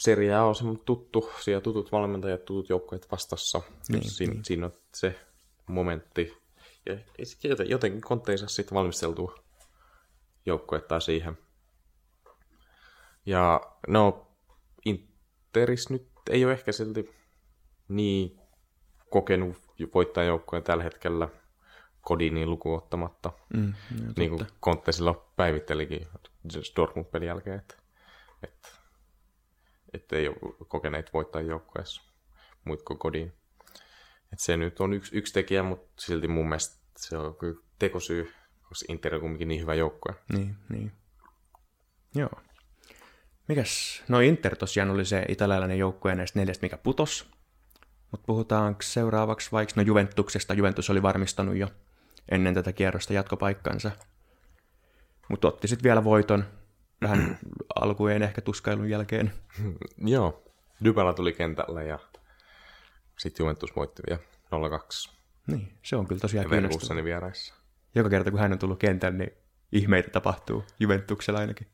Serie 0.00 0.34
A 0.34 0.42
on 0.44 0.54
semmoinen 0.54 0.84
tuttu, 0.84 1.30
siellä 1.40 1.60
tutut 1.60 1.92
valmentajat, 1.92 2.44
tutut 2.44 2.68
joukkueet 2.68 3.10
vastassa. 3.12 3.60
Niin, 3.88 4.00
Niin, 4.00 4.10
siinä, 4.10 4.32
niin. 4.32 4.44
siinä 4.44 4.66
on 4.66 4.72
se 4.94 5.18
momentti. 5.66 6.36
Ja 6.86 6.94
jotenkin 7.68 8.00
Conte 8.00 8.32
ei 8.32 8.38
saa 8.38 8.48
sitten 8.48 8.74
valmisteltua 8.76 9.34
joukkuetta 10.46 11.00
siihen. 11.00 11.38
Ja 13.26 13.60
no, 13.88 14.26
Interis 15.48 15.90
nyt 15.90 16.08
ei 16.30 16.44
ole 16.44 16.52
ehkä 16.52 16.72
silti 16.72 17.10
niin 17.88 18.40
kokenut 19.10 19.56
voittajajoukkoja 19.94 20.62
tällä 20.62 20.82
hetkellä 20.82 21.28
Kodiniin 22.00 22.50
lukuun 22.50 22.78
ottamatta. 22.78 23.32
Mm, 23.54 23.74
niin 24.16 24.30
kuin 24.30 24.46
Conte 24.62 24.92
silloin 24.92 25.16
päivittelikin 25.36 26.06
Dortmund-pelin 26.76 27.26
jälkeen, 27.26 27.58
että, 27.58 27.74
että, 28.42 28.68
että 29.94 30.16
ei 30.16 30.28
ole 30.28 30.36
kokeneet 30.68 31.12
voittajajoukkoissa 31.12 32.02
muut 32.64 32.82
kuin 32.82 32.98
Kodin. 32.98 33.32
Että 34.32 34.44
se 34.44 34.56
nyt 34.56 34.80
on 34.80 34.92
yksi, 34.92 35.16
yksi 35.16 35.32
tekijä, 35.32 35.62
mutta 35.62 36.02
silti 36.02 36.28
mun 36.28 36.48
mielestä 36.48 36.82
se 36.96 37.16
on 37.18 37.36
kyllä 37.36 37.60
tekosyy, 37.78 38.32
koska 38.68 38.92
Inter 38.92 39.14
on 39.14 39.20
kuitenkin 39.20 39.48
niin 39.48 39.60
hyvä 39.60 39.74
joukkue. 39.74 40.14
Niin, 40.32 40.56
niin. 40.68 40.92
Joo. 42.14 42.30
Mikäs? 43.48 44.02
No 44.08 44.20
Inter 44.20 44.56
tosiaan 44.56 44.90
oli 44.90 45.04
se 45.04 45.24
italialainen 45.28 45.78
joukkue 45.78 46.14
näistä 46.14 46.38
neljästä, 46.38 46.64
mikä 46.64 46.78
putos. 46.78 47.30
Mutta 48.10 48.26
puhutaanko 48.26 48.82
seuraavaksi 48.82 49.52
vaikka 49.52 49.72
no 49.76 49.82
Juventuksesta? 49.82 50.54
Juventus 50.54 50.90
oli 50.90 51.02
varmistanut 51.02 51.56
jo 51.56 51.68
ennen 52.28 52.54
tätä 52.54 52.72
kierrosta 52.72 53.12
jatkopaikkansa. 53.12 53.90
Mutta 55.28 55.48
otti 55.48 55.68
sitten 55.68 55.84
vielä 55.84 56.04
voiton 56.04 56.44
vähän 57.02 57.38
alkujen 57.80 58.22
ehkä 58.22 58.40
tuskailun 58.40 58.90
jälkeen. 58.90 59.32
Joo, 60.14 60.44
Dybala 60.84 61.14
tuli 61.14 61.32
kentälle 61.32 61.84
ja 61.84 61.98
Sitten 63.18 63.44
Juventus 63.44 63.76
voitti 63.76 64.02
vielä 64.08 64.20
0-2 65.08 65.12
Niin, 65.46 65.78
se 65.82 65.96
on 65.96 66.06
kyllä 66.06 66.20
tosiaan 66.20 66.50
kiinnostavaa. 66.50 67.04
Vieraissa. 67.04 67.54
Joka 67.94 68.10
kerta, 68.10 68.30
kun 68.30 68.40
hän 68.40 68.52
on 68.52 68.58
tullut 68.58 68.78
kentälle, 68.78 69.18
niin 69.18 69.32
ihmeitä 69.72 70.10
tapahtuu 70.10 70.64
Juventuksella 70.80 71.40
ainakin. 71.40 71.66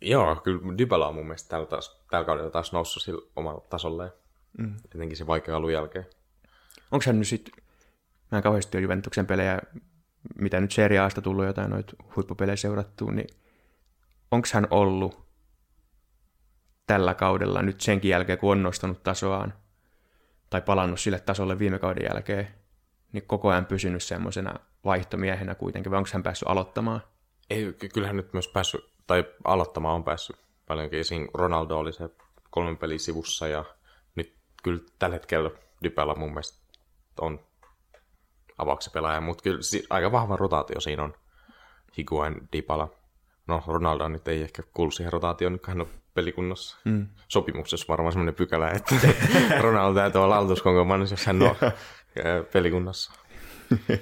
Joo, 0.00 0.36
kyllä 0.36 0.78
Dybala 0.78 1.08
on 1.08 1.14
mun 1.14 1.26
mielestä 1.26 1.48
tällä, 1.48 1.66
taas, 1.66 2.02
tällä 2.10 2.24
kaudella 2.24 2.50
taas 2.50 2.72
noussut 2.72 3.02
sillä 3.02 3.22
omalla 3.36 3.60
tasolleen. 3.60 4.12
Mm. 4.58 4.76
Etenkin 4.94 5.16
se 5.16 5.26
vaikea 5.26 5.56
alun 5.56 5.72
jälkeen. 5.72 6.06
Onko 6.90 7.04
hän 7.06 7.18
nyt 7.18 7.28
sitten, 7.28 7.54
mä 8.30 8.38
en 8.38 8.42
kauheasti 8.42 8.76
ole 8.76 8.82
Juventuksen 8.82 9.26
pelejä, 9.26 9.58
mitä 10.38 10.60
nyt 10.60 10.72
Serie 10.72 10.98
Asta 10.98 11.22
tullut 11.22 11.44
jotain 11.44 11.70
noita 11.70 11.92
huippupelejä 12.16 12.56
seurattua, 12.56 13.12
niin 13.12 13.28
onko 14.30 14.48
hän 14.52 14.66
ollut 14.70 15.30
tällä 16.86 17.14
kaudella 17.14 17.62
nyt 17.62 17.80
senkin 17.80 18.08
jälkeen, 18.08 18.38
kun 18.38 18.52
on 18.52 18.62
nostanut 18.62 19.02
tasoaan, 19.02 19.54
tai 20.50 20.62
palannut 20.62 21.00
sille 21.00 21.20
tasolle 21.20 21.58
viime 21.58 21.78
kauden 21.78 22.04
jälkeen, 22.04 22.48
niin 23.12 23.26
koko 23.26 23.48
ajan 23.48 23.66
pysynyt 23.66 24.02
semmoisena 24.02 24.54
vaihtomiehenä 24.84 25.54
kuitenkin, 25.54 25.90
vai 25.90 25.98
onko 25.98 26.10
hän 26.12 26.22
päässyt 26.22 26.48
aloittamaan? 26.48 27.00
Ei, 27.50 27.72
ky- 27.72 27.88
kyllähän 27.88 28.16
nyt 28.16 28.32
myös 28.32 28.48
päässyt, 28.48 28.84
tai 29.10 29.24
aloittamaan 29.44 29.94
on 29.94 30.04
päässyt 30.04 30.36
paljonkin. 30.66 31.04
Siinä 31.04 31.26
Ronaldo 31.34 31.78
oli 31.78 31.92
se 31.92 32.10
kolmen 32.50 32.76
pelin 32.76 33.00
sivussa, 33.00 33.48
ja 33.48 33.64
nyt 34.14 34.34
kyllä 34.62 34.82
tällä 34.98 35.14
hetkellä 35.14 35.50
Dybala 35.82 36.14
mun 36.14 36.28
mielestä 36.28 36.58
on 37.20 37.40
avauksen 38.58 38.92
pelaaja, 38.92 39.20
mutta 39.20 39.42
kyllä 39.42 39.58
aika 39.90 40.12
vahva 40.12 40.36
rotaatio 40.36 40.80
siinä 40.80 41.02
on 41.02 41.14
Higuain 41.98 42.48
Dybala. 42.52 42.88
No, 43.46 43.62
Ronaldo 43.66 44.08
nyt 44.08 44.28
ei 44.28 44.42
ehkä 44.42 44.62
kuulu 44.74 44.90
siihen 44.90 45.12
rotaatioon, 45.12 45.52
nyt 45.52 45.66
hän 45.66 45.80
on 45.80 45.88
pelikunnossa. 46.14 46.76
Mm. 46.84 47.06
Sopimuksessa 47.28 47.86
varmaan 47.88 48.12
semmoinen 48.12 48.34
pykälä, 48.34 48.70
että 48.70 48.94
Ronaldo 49.60 50.00
täytyy 50.00 50.22
olla 50.22 50.36
aloituskonkomannissa, 50.36 51.12
jos 51.12 51.26
hän 51.26 51.42
on 51.42 51.56
ää, 51.60 51.72
pelikunnossa. 52.52 53.12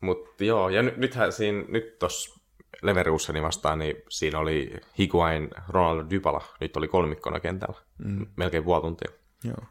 Mutta 0.00 0.44
joo, 0.44 0.68
ja 0.68 0.82
nyt, 0.82 0.96
nythän 0.96 1.32
siinä, 1.32 1.64
nyt 1.68 1.98
tuossa 1.98 2.39
Leverkusenin 2.82 3.42
vastaan, 3.42 3.78
niin 3.78 3.96
siinä 4.08 4.38
oli 4.38 4.80
Higuain, 4.98 5.50
Ronaldo, 5.68 6.10
Dybala. 6.10 6.44
Nyt 6.60 6.76
oli 6.76 6.88
kolmikkona 6.88 7.40
kentällä. 7.40 7.80
Mm. 7.98 8.26
Melkein 8.36 8.64
puoli 8.64 8.82
tuntia. 8.82 9.10
Joo. 9.44 9.64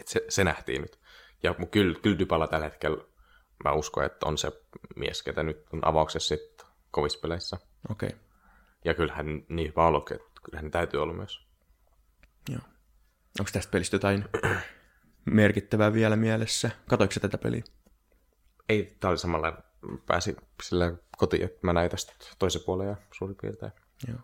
Et 0.00 0.08
se, 0.08 0.24
se, 0.28 0.44
nähtiin 0.44 0.82
nyt. 0.82 0.98
Ja 1.42 1.54
kyllä, 1.70 1.98
kyllä 2.02 2.18
Dybala 2.18 2.46
tällä 2.46 2.64
hetkellä, 2.64 3.04
mä 3.64 3.72
uskon, 3.72 4.04
että 4.04 4.26
on 4.26 4.38
se 4.38 4.52
mies, 4.96 5.22
ketä 5.22 5.42
nyt 5.42 5.66
on 5.72 5.80
avauksessa 5.82 6.36
sitten 6.36 6.66
kovissa 6.90 7.18
peleissä. 7.22 7.58
Okei. 7.90 8.06
Okay. 8.08 8.20
Ja 8.84 8.94
kyllähän 8.94 9.42
niin 9.48 9.68
hyvä 9.70 9.86
ollut, 9.86 10.10
että 10.10 10.40
kyllähän 10.42 10.70
täytyy 10.70 11.02
olla 11.02 11.12
myös. 11.12 11.46
Joo. 12.48 12.60
Onko 13.38 13.50
tästä 13.52 13.70
pelistä 13.70 13.94
jotain 13.94 14.24
merkittävää 15.24 15.92
vielä 15.92 16.16
mielessä? 16.16 16.70
Katoiko 16.88 17.14
tätä 17.20 17.38
peliä? 17.38 17.62
Ei, 18.68 18.96
tää 19.00 19.10
oli 19.10 19.18
samalla, 19.18 19.62
pääsi 20.06 20.36
sillä 20.62 20.92
kotiin, 21.16 21.44
että 21.44 21.58
mä 21.62 21.72
näin 21.72 21.90
tästä 21.90 22.12
toisen 22.38 22.62
puolen 22.66 22.88
ja 22.88 22.96
suurin 23.12 23.36
piirtein. 23.42 23.72
Joo. 24.08 24.18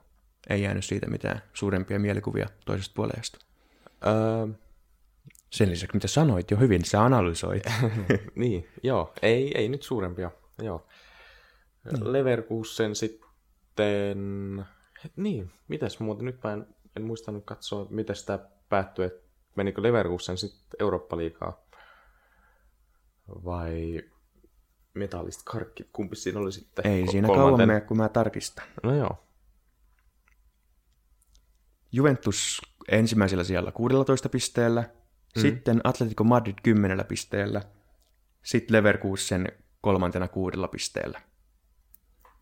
Ei 0.50 0.62
jäänyt 0.62 0.84
siitä 0.84 1.10
mitään 1.10 1.42
suurempia 1.54 1.98
mielikuvia 1.98 2.46
toisesta 2.64 2.92
puolesta. 2.96 3.38
Öö, 4.06 4.54
Sen 5.52 5.70
lisäksi, 5.70 5.96
mitä 5.96 6.08
sanoit 6.08 6.50
jo 6.50 6.56
hyvin, 6.56 6.84
sä 6.84 7.04
analysoit. 7.04 7.62
niin, 8.34 8.68
joo, 8.82 9.12
ei, 9.22 9.58
ei 9.58 9.68
nyt 9.68 9.82
suurempia, 9.82 10.30
joo. 10.62 10.86
Niin. 11.84 12.12
Leverkusen 12.12 12.94
sitten, 12.94 14.66
niin, 15.16 15.50
mitäs 15.68 16.00
muuten, 16.00 16.24
nyt 16.24 16.42
mä 16.44 16.52
en, 16.52 16.66
en 16.96 17.02
muistanut 17.02 17.44
katsoa, 17.44 17.86
miten 17.90 18.16
sitä 18.16 18.38
päättyi, 18.68 19.04
että 19.04 19.28
menikö 19.56 19.82
Leverkusen 19.82 20.38
sitten 20.38 20.76
Eurooppa-liigaa 20.80 21.66
vai 23.28 24.02
Metallist 24.96 25.40
Karkki, 25.44 25.88
kumpi 25.92 26.16
siinä 26.16 26.40
oli 26.40 26.52
sitten? 26.52 26.86
Ei 26.86 27.04
ko- 27.04 27.10
siinä 27.10 27.26
kolmanten? 27.26 27.56
kauan 27.56 27.68
mene, 27.68 27.80
kun 27.80 27.96
mä 27.96 28.08
tarkistan. 28.08 28.66
No 28.82 28.94
joo, 28.94 29.26
Juventus 31.92 32.62
ensimmäisellä 32.88 33.44
sijalla 33.44 33.72
16 33.72 34.28
pisteellä, 34.28 34.80
mm. 35.36 35.40
sitten 35.42 35.80
Atletico 35.84 36.24
Madrid 36.24 36.54
10 36.62 37.04
pisteellä, 37.04 37.62
sitten 38.42 38.76
Leverkusen 38.76 39.52
kolmantena 39.80 40.28
kuudella 40.28 40.68
pisteellä. 40.68 41.20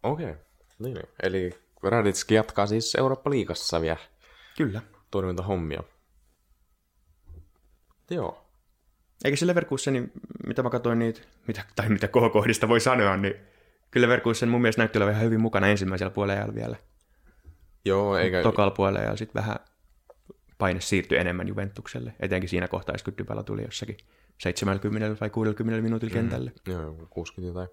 okei. 0.02 0.30
Okay. 0.30 0.44
Niin, 0.78 0.94
niin. 0.94 1.08
eli 1.22 1.50
Raditski 1.82 2.34
jatkaa 2.34 2.66
siis 2.66 2.94
Eurooppa-liigassa 2.94 3.80
vielä 3.80 3.96
Kyllä. 4.56 4.82
toimintahommia. 5.10 5.82
Joo. 8.10 8.43
Eikä 9.24 9.36
se 9.36 9.46
Leverkusen, 9.46 10.12
mitä 10.46 10.62
mä 10.62 10.70
katsoin 10.70 10.98
niitä, 10.98 11.20
mitä, 11.46 11.64
tai 11.76 11.88
mitä 11.88 12.08
kohokohdista 12.08 12.68
voi 12.68 12.80
sanoa, 12.80 13.16
niin 13.16 13.34
kyllä 13.90 14.04
Leverkusen 14.04 14.48
mun 14.48 14.60
mielestä 14.60 14.80
näytti 14.80 14.98
olevan 14.98 15.12
ihan 15.12 15.24
hyvin 15.24 15.40
mukana 15.40 15.66
ensimmäisellä 15.66 16.10
puolella 16.10 16.54
vielä. 16.54 16.76
Joo, 17.84 18.16
eikä... 18.16 18.42
Tokalla 18.42 18.70
puolella 18.70 19.00
ja 19.00 19.16
sitten 19.16 19.42
vähän 19.42 19.56
paine 20.58 20.80
siirtyi 20.80 21.18
enemmän 21.18 21.48
Juventukselle, 21.48 22.14
etenkin 22.20 22.48
siinä 22.48 22.68
kohtaa, 22.68 22.96
kun 23.04 23.14
Dybala 23.18 23.42
tuli 23.42 23.62
jossakin 23.62 23.96
70 24.38 25.20
vai 25.20 25.30
60 25.30 25.82
minuutilla 25.82 26.14
kentälle. 26.14 26.52
Joo, 26.66 27.06
60 27.10 27.54
tai... 27.54 27.66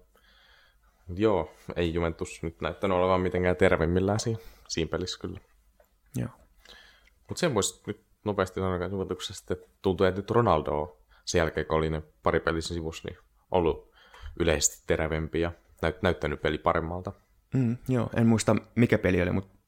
Joo, 1.16 1.54
ei 1.76 1.94
Juventus 1.94 2.42
nyt 2.42 2.60
näyttänyt 2.60 2.96
olevan 2.96 3.20
mitenkään 3.20 3.56
terveimmillään 3.56 4.20
siinä, 4.20 4.38
siinä 4.68 4.88
pelissä 4.88 5.18
kyllä. 5.20 5.40
Joo. 6.16 6.28
Mutta 7.28 7.40
sen 7.40 7.54
voisi 7.54 7.82
nyt 7.86 8.00
nopeasti 8.24 8.60
sanoa 8.60 8.86
Juventuksesta, 8.86 9.52
että 9.54 9.68
tuntuu, 9.82 10.06
että 10.06 10.20
nyt 10.20 10.30
Ronaldo 10.30 10.70
on 10.70 10.96
sen 11.24 11.38
jälkeen, 11.38 11.66
kun 11.66 11.78
oli 11.78 11.90
ne 11.90 12.02
pari 12.22 12.40
pelissä 12.40 12.74
sivussa, 12.74 13.08
niin 13.08 13.18
ollut 13.50 13.92
yleisesti 14.40 14.84
terävempi 14.86 15.40
ja 15.40 15.52
näyt, 15.82 16.02
näyttänyt 16.02 16.42
peli 16.42 16.58
paremmalta. 16.58 17.12
Mm, 17.54 17.76
joo, 17.88 18.10
en 18.16 18.26
muista 18.26 18.56
mikä 18.74 18.98
peli 18.98 19.22
oli, 19.22 19.32
mutta 19.32 19.58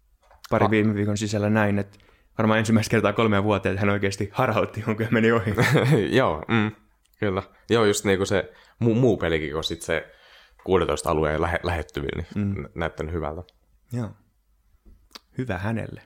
pari 0.51 0.71
viime 0.71 0.95
viikon 0.95 1.17
sisällä 1.17 1.51
näin, 1.51 1.79
että 1.79 1.99
varmaan 2.39 2.59
ensimmäistä 2.59 2.91
kertaa 2.91 3.13
kolmeen 3.13 3.45
vuoteen, 3.45 3.73
että 3.73 3.87
hän 3.87 3.93
oikeasti 3.93 4.29
harhautti 4.33 4.85
jonkun 4.87 5.05
ja 5.07 5.11
meni 5.13 5.33
ohi. 5.33 5.55
Joo, 6.19 6.43
mm, 6.49 6.73
kyllä. 7.21 7.43
Joo, 7.71 7.85
just 7.85 8.05
niin 8.05 8.19
kuin 8.19 8.27
se 8.27 8.53
muu, 8.79 8.95
muu 8.95 9.17
pelikin, 9.17 9.53
kun 9.53 9.65
sit 9.65 9.83
se 9.83 10.13
16 10.65 11.11
alueen 11.11 11.43
lähe, 11.43 11.61
lähettyvillä, 11.63 12.25
niin 12.35 12.47
mm. 12.47 12.65
näyttänyt 12.75 13.15
hyvältä. 13.15 13.43
Joo. 13.93 14.11
Hyvä 15.39 15.59
hänelle. 15.59 16.03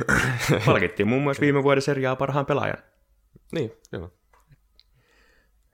Palkittiin 0.66 1.08
muun 1.08 1.22
muassa 1.22 1.40
viime 1.40 1.62
vuoden 1.62 1.82
seriaa 1.82 2.16
parhaan 2.16 2.46
pelaajan. 2.46 2.78
Niin, 3.52 3.72
kyllä. 3.90 4.08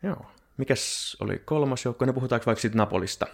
Joo. 0.03 0.27
Mikäs 0.57 1.17
oli 1.21 1.39
kolmas 1.39 1.85
joukko? 1.85 2.05
Ne 2.05 2.13
puhutaanko 2.13 2.47
vaikka 2.47 2.61
siitä 2.61 2.77
Napolista? 2.77 3.27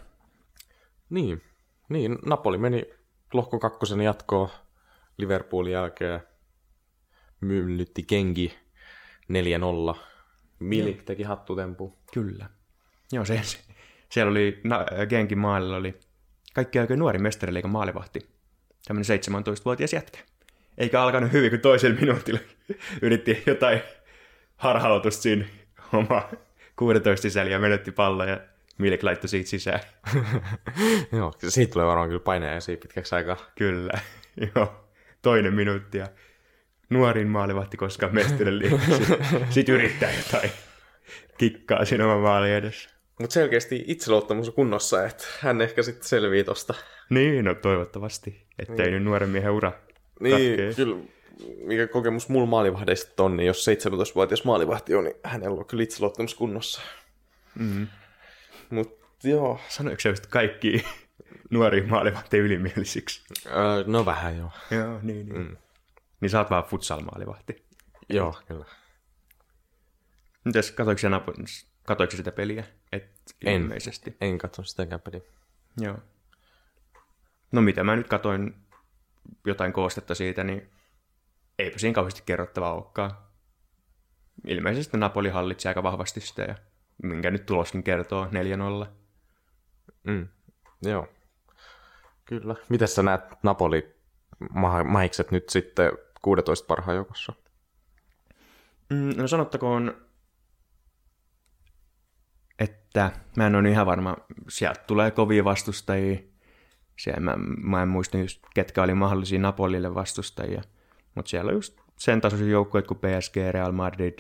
Niin, 1.10 1.42
niin 1.88 2.18
Napoli 2.26 2.58
meni 2.58 2.84
lohko 3.32 3.58
kakkosen 3.58 4.00
jatkoon 4.00 4.48
Liverpoolin 5.16 5.72
jälkeen. 5.72 6.20
Myllytti 7.40 8.02
Kengi 8.02 8.58
4-0. 9.94 9.96
Milik 10.58 11.02
teki 11.02 11.22
hattutempu. 11.22 11.98
Kyllä. 12.14 12.50
Joo, 13.12 13.24
se, 13.24 13.40
se 13.42 13.58
siellä 14.08 14.30
oli, 14.30 14.60
na, 14.64 14.86
Genkin 15.08 15.38
maalilla 15.38 15.76
oli 15.76 16.00
kaikki 16.54 16.78
oikein 16.78 16.98
nuori 16.98 17.18
mestariliikan 17.18 17.70
maalivahti. 17.70 18.20
Tämmöinen 18.86 19.18
17-vuotias 19.18 19.92
jätkä. 19.92 20.18
Eikä 20.78 21.02
alkanut 21.02 21.32
hyvin, 21.32 21.50
kun 21.50 21.60
toisella 21.60 22.00
minuutilla 22.00 22.40
yritti 23.02 23.42
jotain 23.46 23.82
harhautusta 24.56 25.22
siinä 25.22 25.44
oma 25.92 26.28
16 26.82 27.22
sisällä 27.22 27.50
ja 27.50 27.58
menetti 27.58 27.92
pallon 27.92 28.28
ja 28.28 28.40
Milik 28.78 29.02
laittoi 29.02 29.28
siitä 29.28 29.50
sisään. 29.50 29.80
Joo, 31.18 31.32
siitä 31.48 31.72
tulee 31.72 31.86
varmaan 31.86 32.08
kyllä 32.08 32.20
paineja 32.20 32.58
pitkäksi 32.82 33.14
aikaa. 33.14 33.36
Kyllä, 33.58 33.92
joo. 34.54 34.86
Toinen 35.22 35.54
minuutti 35.54 35.98
ja 35.98 36.06
nuorin 36.90 37.28
maalivahti 37.28 37.76
koskaan 37.76 38.14
mestarin 38.14 38.58
liigassa. 38.58 38.96
Sitten 38.96 39.46
sit 39.50 39.68
yrittää 39.68 40.10
jotain 40.16 40.50
kikkaa 41.38 41.84
siinä 41.84 42.04
oman 42.04 42.20
maalin 42.20 42.52
edessä. 42.52 42.90
Mutta 43.20 43.34
selkeästi 43.34 43.84
itseluottamus 43.86 44.48
on 44.48 44.54
kunnossa, 44.54 45.06
että 45.06 45.24
hän 45.40 45.60
ehkä 45.60 45.82
sitten 45.82 46.08
selvii 46.08 46.44
tosta. 46.44 46.74
Niin, 47.10 47.44
no 47.44 47.54
toivottavasti, 47.54 48.46
ettei 48.58 48.86
niin. 48.86 48.94
nyt 48.94 49.02
nuoren 49.02 49.28
miehen 49.28 49.52
ura 49.52 49.72
Niin, 50.20 50.56
katkee. 50.56 50.74
kyllä 50.74 50.96
mikä 51.64 51.86
kokemus 51.86 52.28
mulla 52.28 52.46
maalivahdeista 52.46 53.22
on, 53.22 53.36
niin 53.36 53.46
jos 53.46 53.66
17-vuotias 53.68 54.44
maalivahti 54.44 54.94
on, 54.94 55.04
niin 55.04 55.16
hänellä 55.24 55.58
on 55.58 55.66
kyllä 55.66 55.82
itseluottamus 55.82 56.34
kunnossa. 56.34 56.80
Mm. 57.58 57.88
Mutta 58.70 59.28
joo, 59.28 59.60
Sanoiko 59.68 60.00
se 60.00 60.08
just 60.08 60.26
kaikki 60.26 60.84
nuoria 61.50 61.86
maalivahteja 61.86 62.42
ylimielisiksi? 62.42 63.22
öö, 63.46 63.84
no 63.86 64.06
vähän 64.06 64.36
joo. 64.38 64.50
Joo, 64.70 64.98
niin, 65.02 65.28
niin. 65.28 65.42
Mm. 65.42 65.56
Niin 66.20 66.30
sä 66.30 66.38
oot 66.38 66.50
vaan 66.50 66.64
futsal-maalivahti. 66.64 67.64
Joo, 68.08 68.34
kyllä. 68.48 68.64
Mites, 70.44 70.70
katoiko 70.70 70.98
sä, 70.98 71.08
Napo- 71.08 71.64
katoiko 71.82 72.10
sä 72.10 72.16
sitä 72.16 72.32
peliä? 72.32 72.64
Et 72.92 73.04
En. 73.44 73.62
ilmeisesti. 73.62 74.16
En 74.20 74.38
katso 74.38 74.62
sitäkään 74.62 75.00
peliä. 75.00 75.20
Joo. 75.80 75.98
No 77.52 77.60
mitä 77.62 77.84
mä 77.84 77.96
nyt 77.96 78.08
katoin 78.08 78.54
jotain 79.46 79.72
koostetta 79.72 80.14
siitä, 80.14 80.44
niin 80.44 80.70
eipä 81.58 81.78
siinä 81.78 81.94
kauheasti 81.94 82.22
kerrottavaa 82.26 82.74
olekaan. 82.74 83.10
ilmeisesti 84.46 84.96
Napoli 84.96 85.28
hallitsi 85.28 85.68
aika 85.68 85.82
vahvasti 85.82 86.20
sitä, 86.20 86.42
ja 86.42 86.54
minkä 87.02 87.30
nyt 87.30 87.46
tuloskin 87.46 87.82
kertoo 87.82 88.26
4-0. 88.84 88.88
Mm. 90.04 90.28
Joo. 90.82 91.08
Kyllä. 92.24 92.54
Miten 92.68 92.88
sä 92.88 93.02
näet 93.02 93.20
Napoli 93.42 93.94
mahikset 94.84 95.30
nyt 95.30 95.48
sitten 95.48 95.92
16 96.22 96.66
parhaan 96.66 96.96
joukossa? 96.96 97.32
Mm, 98.90 99.12
no 99.16 99.28
sanottakoon, 99.28 100.06
että 102.58 103.10
mä 103.36 103.46
en 103.46 103.54
ole 103.54 103.70
ihan 103.70 103.86
varma, 103.86 104.16
sieltä 104.48 104.80
tulee 104.86 105.10
kovia 105.10 105.44
vastustajia. 105.44 106.18
Siellä 106.98 107.20
mä, 107.20 107.34
mä 107.62 107.82
en 107.82 107.88
muista 107.88 108.18
just, 108.18 108.40
ketkä 108.54 108.82
oli 108.82 108.94
mahdollisia 108.94 109.38
Napolille 109.38 109.94
vastustajia. 109.94 110.62
Mutta 111.14 111.28
siellä 111.28 111.52
just 111.52 111.80
sen 111.98 112.20
tasoisia 112.20 112.48
joukkueet 112.48 112.86
kuin 112.86 112.98
PSG, 112.98 113.36
Real 113.50 113.72
Madrid, 113.72 114.18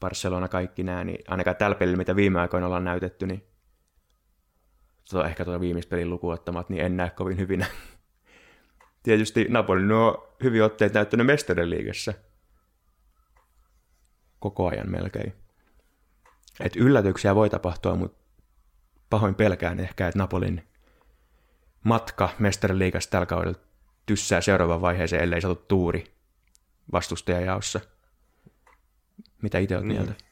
Barcelona, 0.00 0.48
kaikki 0.48 0.82
nämä, 0.82 1.04
niin 1.04 1.24
ainakaan 1.28 1.56
tällä 1.56 1.76
pelillä, 1.76 1.96
mitä 1.96 2.16
viime 2.16 2.40
aikoina 2.40 2.66
ollaan 2.66 2.84
näytetty, 2.84 3.26
niin 3.26 3.46
tuo, 5.10 5.24
ehkä 5.24 5.44
tuota 5.44 5.60
viimeistä 5.60 5.90
pelin 5.90 6.10
lukuun 6.10 6.34
ottamat, 6.34 6.68
niin 6.68 6.84
en 6.84 6.96
näe 6.96 7.10
kovin 7.10 7.38
hyvinä. 7.38 7.66
Tietysti 9.02 9.46
Napoli 9.48 9.82
nuo 9.82 10.36
hyvin 10.42 10.64
otteet 10.64 10.94
näyttänyt 10.94 11.26
mestarien 11.26 11.70
liigassa. 11.70 12.12
Koko 14.38 14.68
ajan 14.68 14.90
melkein. 14.90 15.34
Et 16.60 16.76
yllätyksiä 16.76 17.34
voi 17.34 17.50
tapahtua, 17.50 17.96
mutta 17.96 18.18
pahoin 19.10 19.34
pelkään 19.34 19.80
ehkä, 19.80 20.08
että 20.08 20.18
Napolin 20.18 20.68
matka 21.84 22.28
mestarien 22.38 22.78
liigassa 22.78 23.10
tällä 23.10 23.26
kaudella 23.26 23.58
tyssää 24.06 24.40
seuraavaan 24.40 24.80
vaiheeseen, 24.80 25.22
ellei 25.22 25.40
saatu 25.40 25.64
tuuri 25.68 26.15
vastustajajaossa. 26.92 27.80
Mitä 29.42 29.58
itse 29.58 29.76
olet 29.76 29.86
niin. 29.86 30.02
mieltä? 30.02 30.24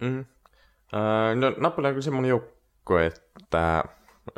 Mm. 0.00 0.20
Äh, 0.20 1.36
no, 1.36 1.54
Napoli 1.56 1.86
on 1.86 1.92
kyllä 1.92 2.02
semmoinen 2.02 2.28
joukko, 2.28 2.98
että 2.98 3.84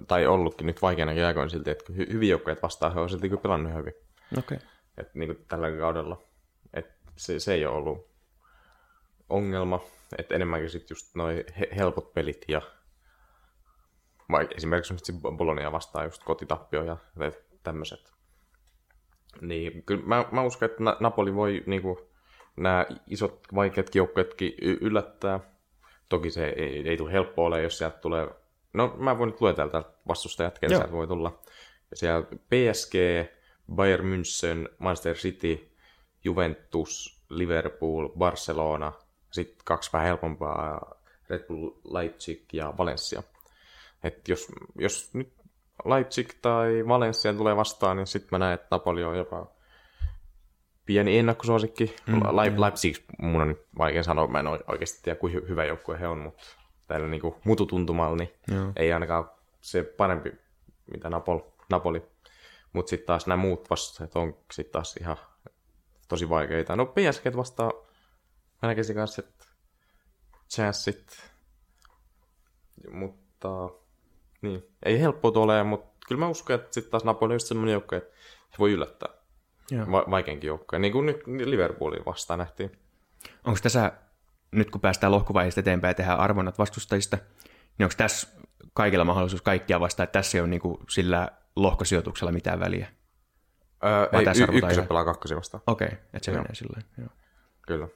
tai 0.08 0.26
ollutkin 0.26 0.66
nyt 0.66 0.82
vaikeana 0.82 1.26
aikoina 1.26 1.48
silti, 1.48 1.70
että 1.70 1.92
hy- 1.92 2.12
hyvin 2.12 2.28
joukkoja 2.28 2.56
vastaan 2.62 2.94
he 2.94 3.00
on 3.00 3.10
silti 3.10 3.28
kyllä 3.28 3.42
pelannut 3.42 3.74
hyvin. 3.74 3.94
Okei. 4.38 4.56
Okay. 4.56 4.68
Et 4.96 5.14
niin 5.14 5.34
kuin 5.34 5.44
tällä 5.48 5.70
kaudella. 5.70 6.22
Et 6.74 6.86
se, 7.16 7.40
se 7.40 7.54
ei 7.54 7.66
ole 7.66 7.76
ollut 7.76 8.10
ongelma, 9.28 9.80
että 10.18 10.34
enemmänkin 10.34 10.70
sitten 10.70 10.94
just 10.94 11.14
noin 11.14 11.44
he- 11.58 11.68
helpot 11.76 12.14
pelit 12.14 12.44
ja 12.48 12.62
vai 14.30 14.48
esimerkiksi 14.56 14.94
nyt 14.94 15.36
Bologna 15.36 15.72
vastaan 15.72 16.04
just 16.04 16.24
kotitappio 16.24 16.84
ja 16.84 16.96
tämmöiset. 17.62 18.14
Niin, 19.40 19.82
kyllä 19.82 20.02
mä, 20.06 20.24
mä 20.32 20.42
uskon, 20.42 20.70
että 20.70 20.82
Napoli 21.00 21.34
voi 21.34 21.62
niinku, 21.66 22.00
nämä 22.56 22.86
isot 23.06 23.40
vaikeatkin 23.54 24.00
joukkueetkin 24.00 24.54
yllättää. 24.60 25.40
Toki 26.08 26.30
se 26.30 26.46
ei, 26.46 26.88
ei 26.88 26.96
tule 26.96 27.12
helppoa 27.12 27.46
ole, 27.46 27.62
jos 27.62 27.78
sieltä 27.78 27.98
tulee 27.98 28.28
No 28.74 28.96
mä 28.98 29.18
voin 29.18 29.30
nyt 29.30 29.40
luetella 29.40 29.84
vastustajat, 30.08 30.58
ketä 30.58 30.76
sieltä 30.76 30.92
voi 30.92 31.06
tulla. 31.06 31.38
Ja 31.90 31.96
siellä 31.96 32.26
PSG, 32.26 32.94
Bayern 33.74 34.04
München, 34.04 34.74
Manchester 34.78 35.14
City, 35.14 35.70
Juventus, 36.24 37.22
Liverpool, 37.28 38.08
Barcelona, 38.08 38.92
sitten 39.30 39.64
kaksi 39.64 39.92
vähän 39.92 40.06
helpompaa, 40.06 40.94
Red 41.28 41.46
Bull 41.46 41.70
Leipzig 41.84 42.40
ja 42.52 42.74
Valencia. 42.78 43.22
Et 44.04 44.28
jos, 44.28 44.48
jos 44.78 45.14
nyt 45.14 45.32
Leipzig 45.84 46.28
tai 46.42 46.84
Valencia 46.88 47.34
tulee 47.34 47.56
vastaan, 47.56 47.96
niin 47.96 48.06
sitten 48.06 48.28
mä 48.30 48.38
näen, 48.38 48.54
että 48.54 48.66
Napoli 48.70 49.04
on 49.04 49.18
jopa 49.18 49.46
pieni 50.86 51.18
ennakkosuosikki. 51.18 51.96
Mm, 52.06 52.20
Leipzig 52.60 52.96
mun 53.18 53.42
on 53.42 53.56
vaikea 53.78 54.02
sanoa, 54.02 54.26
mä 54.26 54.40
en 54.40 54.46
oikeasti 54.46 55.02
tiedä, 55.02 55.18
kuinka 55.18 55.46
hyvä 55.48 55.64
joukkue 55.64 56.00
he 56.00 56.08
on, 56.08 56.18
mutta 56.18 56.44
tällä 56.86 57.08
niin 57.08 57.20
kuin 57.20 57.34
mututuntumalla, 57.44 58.16
niin 58.16 58.32
Joo. 58.48 58.72
ei 58.76 58.92
ainakaan 58.92 59.30
se 59.60 59.82
parempi, 59.82 60.32
mitä 60.92 61.10
Napoli. 61.10 61.44
Napoli. 61.70 62.02
Mutta 62.72 62.90
sitten 62.90 63.06
taas 63.06 63.26
nämä 63.26 63.42
muut 63.42 63.70
vastustajat 63.70 64.16
on 64.16 64.36
sitten 64.52 64.72
taas 64.72 64.96
ihan 64.96 65.16
tosi 66.08 66.28
vaikeita. 66.28 66.76
No 66.76 66.86
PSG 66.86 67.36
vastaa, 67.36 67.72
mä 68.62 68.68
näkisin 68.68 68.96
kanssa, 68.96 69.22
että 69.24 69.44
chanssit, 70.50 71.30
mutta 72.90 73.48
niin, 74.44 74.64
ei 74.82 75.00
helppoa 75.00 75.32
ole, 75.34 75.62
mutta 75.62 76.06
kyllä 76.08 76.18
mä 76.18 76.28
uskon, 76.28 76.54
että 76.54 76.74
sitten 76.74 76.90
taas 76.90 77.04
Napoli 77.04 77.32
on 77.32 77.34
just 77.34 77.46
semmoinen 77.46 77.72
joukko, 77.72 77.96
että 77.96 78.14
se 78.50 78.58
voi 78.58 78.72
yllättää. 78.72 79.08
Va- 79.90 80.04
vaikeinkin 80.10 80.48
joukkoja, 80.48 80.80
niin 80.80 80.92
kuin 80.92 81.06
nyt 81.06 81.22
Liverpoolin 81.26 82.04
vastaan 82.06 82.38
nähtiin. 82.38 82.78
Onko 83.44 83.58
tässä 83.62 83.92
nyt 84.50 84.70
kun 84.70 84.80
päästään 84.80 85.12
lohkovaiheesta 85.12 85.60
eteenpäin 85.60 85.90
ja 85.90 85.94
tehdään 85.94 86.18
arvonnat 86.18 86.58
vastustajista, 86.58 87.18
niin 87.78 87.84
onko 87.84 87.94
tässä 87.96 88.28
kaikilla 88.72 89.04
mahdollisuus 89.04 89.42
kaikkia 89.42 89.80
vastaan, 89.80 90.04
että 90.04 90.18
tässä 90.18 90.38
ei 90.38 90.40
ole 90.40 90.48
niin 90.48 90.60
kuin 90.60 90.78
sillä 90.90 91.28
lohkosijoituksella 91.56 92.32
mitään 92.32 92.60
väliä? 92.60 92.88
Öö, 93.84 94.20
ei, 94.20 94.54
y- 94.54 94.58
ykkösen 94.58 94.86
pelaa 94.86 95.04
kakkosia 95.04 95.36
vastaan. 95.36 95.62
Okei, 95.66 95.86
okay, 95.86 95.98
että 96.14 96.24
se 96.24 96.30
joo. 96.30 96.42
menee 96.42 96.54
silleen. 96.54 96.84
Joo. 96.98 97.08
Kyllä. 97.66 97.88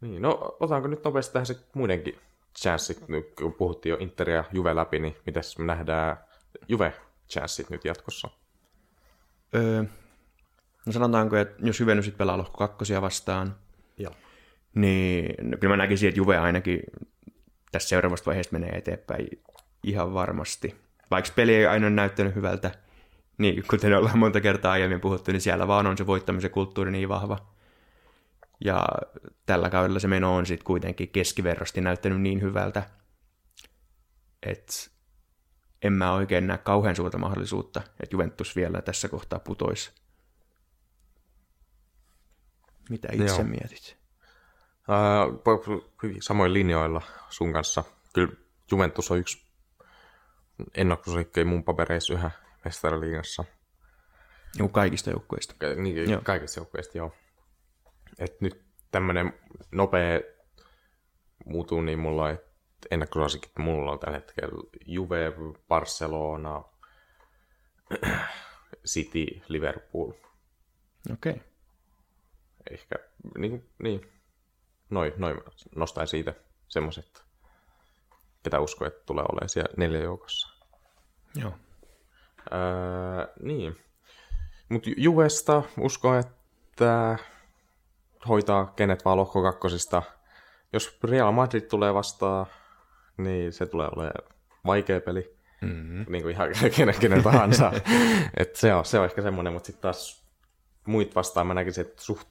Niin, 0.00 0.22
no 0.22 0.56
otanko 0.60 0.88
nyt 0.88 1.04
nopeasti 1.04 1.32
tähän 1.32 1.46
sitten 1.46 1.70
muidenkin 1.74 2.20
chanssit, 2.58 3.08
nyt 3.08 3.34
kun 3.38 3.52
puhuttiin 3.52 3.90
jo 3.90 3.96
Inter 4.00 4.30
ja 4.30 4.44
Juve 4.52 4.74
läpi, 4.74 4.98
niin 4.98 5.16
mitäs 5.26 5.58
me 5.58 5.64
nähdään 5.64 6.16
Juve 6.68 6.92
chanssit 7.30 7.70
nyt 7.70 7.84
jatkossa? 7.84 8.28
Öö, 9.54 9.82
no 10.86 10.92
sanotaanko, 10.92 11.36
että 11.36 11.66
jos 11.66 11.80
Juve 11.80 11.94
nyt 11.94 12.16
pelaa 12.18 12.38
lohko 12.38 12.58
kakkosia 12.58 13.02
vastaan, 13.02 13.56
Joo 13.98 14.12
niin 14.74 15.34
no, 15.42 15.56
kyllä 15.60 15.76
mä 15.76 15.82
näkisin, 15.82 16.08
että 16.08 16.18
Juve 16.18 16.38
ainakin 16.38 16.80
tässä 17.72 17.88
seuraavasta 17.88 18.26
vaiheesta 18.26 18.52
menee 18.52 18.78
eteenpäin 18.78 19.28
ihan 19.82 20.14
varmasti. 20.14 20.74
Vaikka 21.10 21.30
peli 21.36 21.54
ei 21.54 21.66
aina 21.66 21.90
näyttänyt 21.90 22.34
hyvältä, 22.34 22.70
niin 23.38 23.64
kuten 23.70 23.94
ollaan 23.94 24.18
monta 24.18 24.40
kertaa 24.40 24.72
aiemmin 24.72 25.00
puhuttu, 25.00 25.32
niin 25.32 25.40
siellä 25.40 25.68
vaan 25.68 25.86
on 25.86 25.98
se 25.98 26.06
voittamisen 26.06 26.50
kulttuuri 26.50 26.90
niin 26.90 27.08
vahva. 27.08 27.53
Ja 28.60 28.86
tällä 29.46 29.70
kaudella 29.70 29.98
se 29.98 30.08
meno 30.08 30.36
on 30.36 30.46
sitten 30.46 30.64
kuitenkin 30.64 31.08
keskiverrosti 31.08 31.80
näyttänyt 31.80 32.20
niin 32.20 32.42
hyvältä, 32.42 32.82
että 34.42 34.72
en 35.82 35.92
mä 35.92 36.12
oikein 36.12 36.46
näe 36.46 36.58
kauhean 36.58 36.96
suurta 36.96 37.18
mahdollisuutta, 37.18 37.80
että 37.80 38.14
Juventus 38.14 38.56
vielä 38.56 38.82
tässä 38.82 39.08
kohtaa 39.08 39.38
putoisi. 39.38 39.92
Mitä 42.90 43.08
itse 43.12 43.26
Joo. 43.26 43.44
mietit? 43.44 43.96
hyvin 46.02 46.22
samoin 46.22 46.52
linjoilla 46.52 47.02
sun 47.28 47.52
kanssa. 47.52 47.84
Kyllä 48.14 48.32
Juventus 48.70 49.10
on 49.10 49.18
yksi 49.18 49.44
ennakkosuosikkeja 50.74 51.44
mun 51.44 51.64
papereissa 51.64 52.12
yhä 52.12 52.30
mestariliigassa. 52.64 53.44
Joo, 54.58 54.68
kaikista 54.68 55.10
joukkueista. 55.10 55.54
Ka- 55.58 55.82
niin, 55.82 56.10
joo. 56.10 56.20
kaikista 56.24 56.60
joukkueista, 56.60 56.98
joo. 56.98 57.14
Et 58.18 58.40
nyt 58.40 58.64
tämmöinen 58.90 59.32
nopea 59.72 60.20
muutu, 61.44 61.80
niin 61.80 61.98
mulla 61.98 62.24
on 62.24 62.38
ennakkosuosikit, 62.90 63.52
mulla 63.58 63.92
on 63.92 63.98
tällä 63.98 64.18
hetkellä 64.18 64.62
Juve, 64.86 65.32
Barcelona, 65.68 66.64
City, 68.86 69.26
Liverpool. 69.48 70.12
Okei. 71.12 71.32
Okay. 71.32 71.44
Ehkä, 72.70 72.96
niin, 73.38 73.70
niin 73.82 74.12
noin, 74.90 75.12
noi 75.16 75.42
nostaa 75.76 76.06
siitä 76.06 76.34
semmoiset, 76.68 77.24
ketä 78.42 78.60
uskoo, 78.60 78.88
että 78.88 79.04
tulee 79.06 79.24
olemaan 79.32 79.48
siellä 79.48 79.74
neljä 79.76 80.00
joukossa. 80.00 80.48
Joo. 81.34 81.52
Öö, 82.52 83.34
niin. 83.42 83.76
Mutta 84.68 84.90
Juvesta 84.96 85.62
uskon, 85.78 86.18
että 86.18 87.18
hoitaa 88.28 88.72
kenet 88.76 89.04
vaan 89.04 89.16
lohko 89.16 89.42
kakkosista. 89.42 90.02
Jos 90.72 90.98
Real 91.04 91.32
Madrid 91.32 91.62
tulee 91.62 91.94
vastaan, 91.94 92.46
niin 93.16 93.52
se 93.52 93.66
tulee 93.66 93.88
olemaan 93.96 94.32
vaikea 94.66 95.00
peli. 95.00 95.36
Mm-hmm. 95.60 96.04
Niin 96.08 96.22
kuin 96.22 96.32
ihan 96.32 96.48
kenen, 96.76 96.94
kenen 97.00 97.22
tahansa. 97.22 97.72
Et 98.40 98.56
se, 98.56 98.74
on, 98.74 98.84
se 98.84 98.98
on 98.98 99.04
ehkä 99.04 99.22
semmoinen, 99.22 99.52
mutta 99.52 99.66
sitten 99.66 99.82
taas 99.82 100.24
muit 100.86 101.14
vastaan 101.14 101.46
mä 101.46 101.54
näkisin, 101.54 101.86
että 101.86 102.02
suht, 102.02 102.28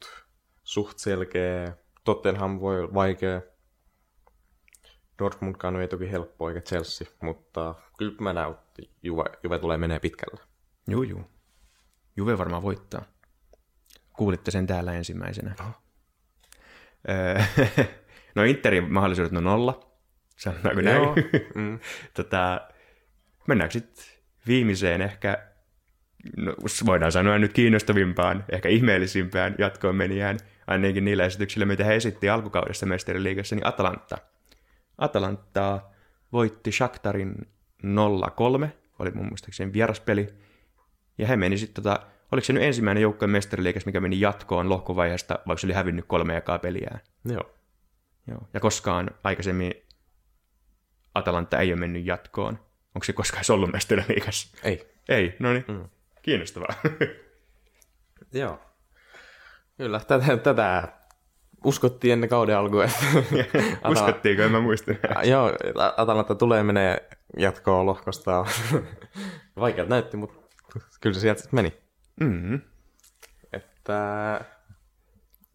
suht 0.64 0.98
selkeä 0.98 1.74
Tottenham 2.04 2.60
voi 2.60 2.80
olla 2.80 2.94
vaikea. 2.94 3.42
Dortmundkaan 5.20 5.82
ei 5.82 5.88
toki 5.88 6.12
helppo 6.12 6.50
eikä 6.50 6.62
Chelsea, 6.62 7.08
mutta 7.22 7.76
kyllä 7.98 8.16
mä 8.20 8.34
näen, 8.34 8.52
että 8.52 8.82
Juve, 9.04 9.24
Juve 9.44 9.60
tulee 9.60 9.78
menee 9.78 10.00
pitkälle. 10.00 10.42
Juu, 10.88 11.04
juu. 11.04 11.22
Juve 12.16 12.38
varmaan 12.38 12.64
voittaa. 12.64 13.06
Kuulitte 14.14 14.52
sen 14.52 14.68
täällä 14.68 14.94
ensimmäisenä. 14.94 15.56
Oh. 15.60 15.83
no 18.36 18.44
Interin 18.44 18.94
mahdollisuudet 18.94 19.34
on 19.38 19.44
nolla, 19.44 19.80
sanotaanko 20.38 20.82
näin. 20.82 21.02
Joo. 21.02 21.16
Mm. 21.56 21.80
tota, 22.14 22.62
mennäänkö 23.48 23.74
sitten 23.74 24.06
viimeiseen 24.48 25.02
ehkä, 25.02 25.48
no, 26.38 26.56
voidaan 26.86 27.12
sanoa 27.12 27.40
nyt 27.40 27.54
kiinnostavimpaan, 27.54 28.46
ehkä 28.52 28.70
ihmeellisimpään 28.70 29.56
jatkoon 29.58 29.96
menijään 29.96 30.38
ainakin 30.68 31.06
niillä 31.06 31.26
esityksillä, 31.26 31.66
mitä 31.66 31.84
he 31.84 31.96
esitti 31.96 32.30
alkukaudessa 32.30 32.86
mestariliigassa, 32.86 33.56
niin 33.56 33.68
Atalanta. 33.68 34.18
Atalanta 34.98 35.82
voitti 36.32 36.72
Shakhtarin 36.72 37.36
0-3, 37.84 38.68
oli 39.00 39.12
mun 39.12 39.26
muistaakseni 39.26 39.74
vieraspeli, 39.74 40.28
ja 41.18 41.28
he 41.28 41.36
meni 41.36 41.58
sitten 41.58 41.84
tota, 41.84 42.06
oliko 42.34 42.46
se 42.46 42.54
nyt 42.54 42.64
ensimmäinen 42.64 43.02
joukkojen 43.02 43.30
mestariliikas, 43.30 43.86
mikä 43.86 44.00
meni 44.00 44.20
jatkoon 44.20 44.70
lohkovaiheesta, 44.70 45.40
vaikka 45.48 45.60
se 45.60 45.68
oli 45.68 45.74
hävinnyt 45.74 46.06
kolme 46.08 46.38
ekaa 46.38 46.60
peliään. 46.60 47.00
Joo. 47.26 47.56
Joo. 48.28 48.48
Ja 48.54 48.60
koskaan 48.60 49.12
aikaisemmin 49.24 49.74
Atalanta 51.14 51.60
ei 51.60 51.74
ole 51.74 51.80
mennyt 51.80 52.06
jatkoon. 52.06 52.60
Onko 52.96 53.04
se 53.04 53.14
koskaan 53.14 53.44
ollut 53.50 53.72
mestariliigassa? 53.72 54.58
Ei. 54.64 54.88
Ei, 55.10 55.36
no 55.40 55.54
niin. 55.54 55.66
Mm. 55.68 55.90
Kiinnostavaa. 56.22 56.74
Joo. 58.34 58.60
Kyllä, 59.78 60.00
tätä, 60.00 60.38
tätä 60.38 60.88
uskottiin 61.64 62.14
ennen 62.14 62.30
kauden 62.30 62.58
alkua. 62.58 62.86
Että 62.86 63.06
Uskottiinko, 63.90 64.44
en 64.44 64.52
mä 64.52 64.60
muista. 64.60 64.92
Joo, 65.32 65.52
Atalanta 65.98 66.36
tulee 66.36 66.64
menee 66.64 67.10
jatkoon 67.38 67.86
lohkosta. 67.86 68.46
Vaikeat 69.60 69.90
näytti, 69.90 70.18
mutta 70.18 70.50
kyllä 71.02 71.14
se 71.14 71.20
sieltä 71.20 71.44
meni. 71.52 71.83
Mm-hmm. 72.20 72.62
Että 73.54 74.42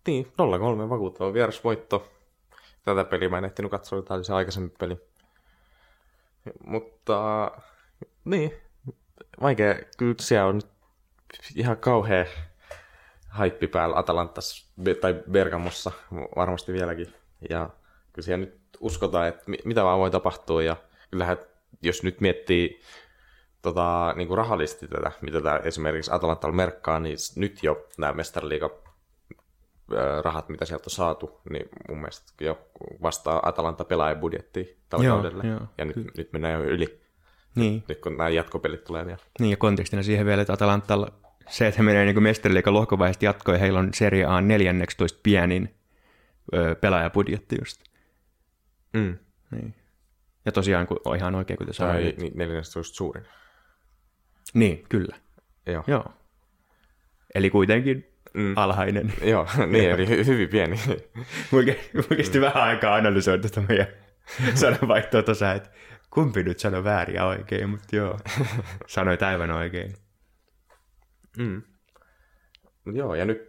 niin, 0.06 0.26
0-3 0.86 0.88
vakuuttava 0.88 1.32
vierasvoitto. 1.32 2.12
Tätä 2.84 3.04
peliä 3.04 3.28
mä 3.28 3.38
en 3.38 3.44
ehtinyt 3.44 3.70
katsoa, 3.70 4.02
tämä 4.02 4.16
oli 4.16 4.24
se 4.24 4.32
aikaisempi 4.34 4.76
peli. 4.78 5.00
Mutta 6.64 7.50
niin, 8.24 8.52
vaikea. 9.40 9.74
Kyllä 9.96 10.14
siellä 10.20 10.46
on 10.46 10.60
ihan 11.54 11.76
kauhea 11.76 12.24
haippi 13.28 13.66
päällä 13.66 13.98
Atalantas 13.98 14.72
tai 15.00 15.22
Bergamossa 15.30 15.92
varmasti 16.36 16.72
vieläkin. 16.72 17.14
Ja 17.50 17.70
kyllä 18.12 18.24
siellä 18.24 18.44
nyt 18.44 18.60
uskotaan, 18.80 19.28
että 19.28 19.44
mitä 19.64 19.84
vaan 19.84 19.98
voi 19.98 20.10
tapahtua. 20.10 20.62
Ja 20.62 20.76
kyllähän, 21.10 21.36
jos 21.82 22.02
nyt 22.02 22.20
miettii 22.20 22.80
tota, 23.62 24.14
niin 24.16 24.28
kuin 24.28 24.38
rahallisesti 24.38 24.88
tätä, 24.88 25.12
mitä 25.20 25.40
tämä 25.40 25.56
esimerkiksi 25.56 26.10
Atalantalla 26.14 26.56
merkkaa, 26.56 27.00
niin 27.00 27.18
nyt 27.36 27.62
jo 27.62 27.86
nämä 27.98 28.12
mestariliiga 28.12 28.70
rahat, 30.24 30.48
mitä 30.48 30.64
sieltä 30.64 30.84
on 30.86 30.90
saatu, 30.90 31.40
niin 31.50 31.68
mun 31.88 31.98
mielestä 31.98 32.44
jo 32.44 32.58
vastaa 33.02 33.48
Atalanta 33.48 33.84
pelaajabudjettia 33.84 34.64
tällä 34.88 35.04
joo, 35.04 35.16
kaudella. 35.16 35.44
Joo, 35.44 35.60
ja 35.78 35.84
nyt, 35.84 35.96
nyt 36.16 36.32
mennään 36.32 36.54
jo 36.54 36.64
yli. 36.64 37.00
Niin. 37.54 37.84
Nyt 37.88 38.00
kun 38.00 38.16
nämä 38.16 38.28
jatkopelit 38.28 38.84
tulee 38.84 39.06
vielä. 39.06 39.18
Niin, 39.40 39.50
ja 39.50 39.56
kontekstina 39.56 40.02
siihen 40.02 40.26
vielä, 40.26 40.42
että 40.42 40.52
Atalantalla 40.52 41.08
se, 41.48 41.66
että 41.66 41.78
he 41.78 41.82
menee 41.82 42.04
niin 42.04 42.22
mestariliikan 42.22 42.74
lohkovaiheesta 42.74 43.24
jatkoon, 43.24 43.54
ja 43.54 43.60
heillä 43.60 43.78
on 43.78 43.94
Serie 43.94 44.24
A 44.24 44.40
14 44.40 45.20
pienin 45.22 45.74
ö, 46.54 46.74
pelaajabudjetti 46.74 47.56
just. 47.60 47.82
Mm. 48.92 49.18
Niin. 49.50 49.74
Ja 50.44 50.52
tosiaan 50.52 50.86
kun 50.86 51.00
on 51.04 51.16
ihan 51.16 51.34
oikein, 51.34 51.58
kuten 51.58 51.74
sanoit. 51.74 52.18
Niin, 52.18 52.32
14 52.36 52.82
suurin. 52.82 53.24
Niin, 54.54 54.84
kyllä. 54.88 55.16
Joo. 55.66 55.84
Joo. 55.86 56.04
Eli 57.34 57.50
kuitenkin 57.50 58.18
mm. 58.34 58.52
alhainen. 58.56 59.12
Joo, 59.32 59.46
niin, 59.66 59.90
eli 59.90 60.06
hy- 60.06 60.26
hyvin 60.26 60.48
pieni. 60.48 60.80
Mulla 61.50 62.16
kesti 62.16 62.38
mm. 62.38 62.42
vähän 62.42 62.62
aikaa 62.62 62.94
analysoida 62.94 63.42
tätä 63.42 63.60
meidän 63.68 63.86
sananvaihtoa 64.54 65.22
tuossa, 65.22 65.52
että 65.52 65.70
kumpi 66.10 66.42
nyt 66.42 66.58
sanoi 66.58 66.84
väärin 66.84 67.14
ja 67.16 67.26
oikein, 67.26 67.70
mutta 67.70 67.96
joo, 67.96 68.18
sanoi 68.86 69.18
aivan 69.26 69.50
oikein. 69.50 69.94
Mm. 71.38 71.62
Joo, 72.92 73.14
ja 73.14 73.24
nyt 73.24 73.48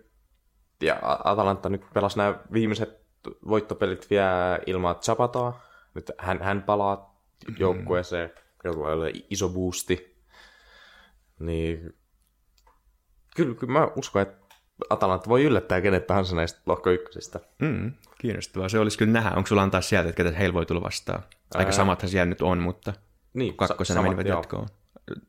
ja 0.82 1.00
Atalanta 1.02 1.70
nyt 1.70 1.82
pelasi 1.94 2.18
nämä 2.18 2.40
viimeiset 2.54 3.00
voittopelit 3.48 4.10
vielä 4.10 4.60
ilman 4.66 4.96
Zapataa. 4.96 5.62
Nyt 5.96 6.12
hän, 6.18 6.42
hän 6.42 6.64
palaa 6.64 7.24
mm. 7.48 7.56
joukkueeseen, 7.60 8.32
jolla 8.64 8.94
tulee 8.94 9.12
iso 9.30 9.50
boosti. 9.50 10.09
Niin 11.40 11.94
kyllä, 13.36 13.56
kyllä 13.56 13.74
mä 13.74 13.88
uskon, 13.96 14.22
että 14.22 14.56
Atalanta 14.90 15.30
voi 15.30 15.44
yllättää 15.44 15.82
kenet 15.82 16.08
tahansa 16.08 16.36
näistä 16.36 16.62
lohko 16.66 16.90
ykkösistä. 16.90 17.40
Mm, 17.60 17.92
kiinnostavaa. 18.22 18.70
Se 18.70 18.80
olisi 18.80 18.98
kyllä 18.98 19.12
nähdä. 19.12 19.30
Onko 19.30 19.48
sulla 19.48 19.64
antaa 19.64 19.82
sieltä, 19.82 20.10
että 20.10 20.24
ketä 20.24 20.38
heillä 20.38 20.54
voi 20.54 20.66
tulla 20.66 20.82
vastaan? 20.82 21.24
Aika 21.54 21.72
samathan 21.72 22.10
siellä 22.10 22.26
nyt 22.26 22.42
on, 22.42 22.58
mutta 22.58 22.94
niin, 23.34 23.58
kakkosena 23.58 23.98
sa- 23.98 24.04
menivät 24.04 24.28
joo. 24.28 24.38
jatkoon. 24.38 24.68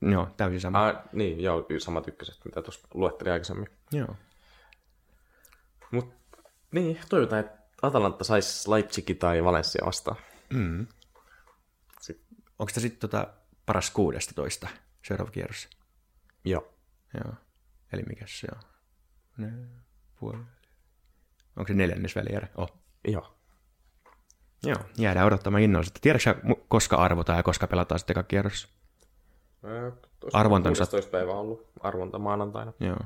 Joo, 0.00 0.28
täysin 0.36 0.60
sama. 0.60 0.86
Ah, 0.86 0.96
niin, 1.12 1.40
joo, 1.40 1.66
samat 1.78 2.08
ykköset, 2.08 2.44
mitä 2.44 2.62
tuossa 2.62 2.88
luettelin 2.94 3.32
aikaisemmin. 3.32 3.68
Joo. 3.92 4.16
Mut 5.90 6.14
niin, 6.72 6.98
toivotaan, 7.08 7.40
että 7.40 7.58
Atalanta 7.82 8.24
saisi 8.24 8.70
Leipzig 8.70 9.18
tai 9.18 9.44
Valencia 9.44 9.86
vastaan. 9.86 10.16
Mm. 10.52 10.86
Onko 12.58 12.72
tämä 12.74 12.82
sitten 12.82 13.00
tota 13.10 13.26
paras 13.66 13.90
16 13.90 14.68
seuraava 15.02 15.30
kierros? 15.30 15.68
Joo. 16.44 16.74
Joo. 17.24 17.34
Eli 17.92 18.02
mikä 18.02 18.24
se 18.28 18.46
on? 18.52 18.62
Ne, 19.36 19.52
puoli. 20.20 20.38
Onko 21.56 21.68
se 21.68 21.74
neljännes 21.74 22.16
välierä? 22.16 22.48
Oh. 22.56 22.78
Joo. 23.08 23.36
Joo, 24.62 24.78
jäädään 24.98 25.26
odottamaan 25.26 25.62
innolla. 25.62 25.86
Tiedätkö 26.00 26.34
koska 26.68 26.96
arvotaan 26.96 27.36
ja 27.38 27.42
koska 27.42 27.66
pelataan 27.66 27.98
sitten 27.98 28.14
eka 28.14 28.22
kierros? 28.22 28.68
Arvontansa. 30.32 30.80
16 30.80 31.10
päivä 31.10 31.32
ollut 31.32 31.70
arvonta 31.80 32.18
maanantaina. 32.18 32.72
Joo. 32.80 32.98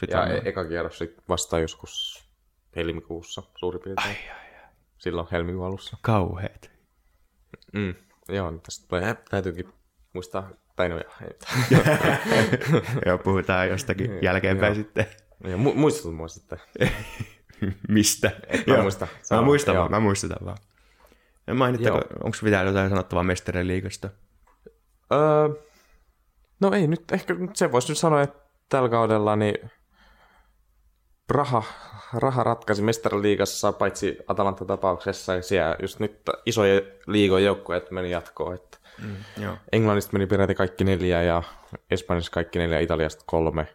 Sitten 0.00 0.18
ja 0.18 0.26
e- 0.26 0.42
eka 0.44 0.64
kierros 0.68 0.98
sitten 0.98 1.24
vasta 1.28 1.58
joskus 1.58 2.24
helmikuussa 2.76 3.42
suurin 3.58 3.82
piirtein. 3.82 4.08
Ai, 4.08 4.30
ai, 4.30 4.54
ai. 4.64 4.70
Silloin 4.98 5.28
helmikuun 5.32 5.66
alussa. 5.66 5.96
Kauheet. 6.02 6.70
Mm. 7.72 7.94
Joo, 8.28 8.52
tästä 8.52 9.16
täytyykin 9.30 9.72
muistaa 10.16 10.50
tai 10.76 10.88
no 10.88 10.96
Joo, 13.06 13.18
puhutaan 13.18 13.68
jostakin 13.68 14.18
jälkeenpäin 14.22 14.74
sitten. 14.74 15.06
Joo, 15.44 15.58
mu- 15.58 15.74
muistutut 15.74 16.16
mua 16.16 16.28
sitten. 16.28 16.58
Mistä? 17.88 18.30
Et 18.48 18.66
mä 18.66 18.82
muista. 18.82 19.06
Mä 19.30 19.42
muistan, 19.42 19.76
vaan, 19.76 19.90
mä 19.90 20.00
muistutan 20.00 20.38
vaan. 20.44 20.56
Mainittako, 21.54 22.00
onko 22.24 22.36
pitää 22.44 22.62
jotain 22.62 22.90
sanottavaa 22.90 23.22
mestarien 23.22 23.66
liikasta? 23.66 24.10
Öö, 25.12 25.48
no 26.60 26.72
ei 26.72 26.86
nyt, 26.86 27.12
ehkä 27.12 27.34
se 27.54 27.72
voisi 27.72 27.88
nyt 27.88 27.98
sanoa, 27.98 28.22
että 28.22 28.38
tällä 28.68 28.88
kaudella 28.88 29.36
niin 29.36 29.70
raha, 31.28 31.62
raha 32.14 32.44
ratkaisi 32.44 32.82
mestariliigassa, 32.82 33.72
paitsi 33.72 34.18
Atalanta-tapauksessa, 34.26 35.34
ja 35.34 35.42
siellä 35.42 35.76
just 35.82 36.00
nyt 36.00 36.22
isoja 36.46 36.80
liigojen 37.06 37.46
joukkoja 37.46 37.80
meni 37.90 38.10
jatkoon, 38.10 38.54
että 38.54 38.75
Mm, 39.02 39.16
joo. 39.42 39.56
Englannista 39.72 40.12
meni 40.12 40.26
peräti 40.26 40.54
kaikki 40.54 40.84
neljä 40.84 41.22
ja 41.22 41.42
Espanjasta 41.90 42.30
kaikki 42.30 42.58
neljä, 42.58 42.80
Italiasta 42.80 43.24
kolme, 43.26 43.68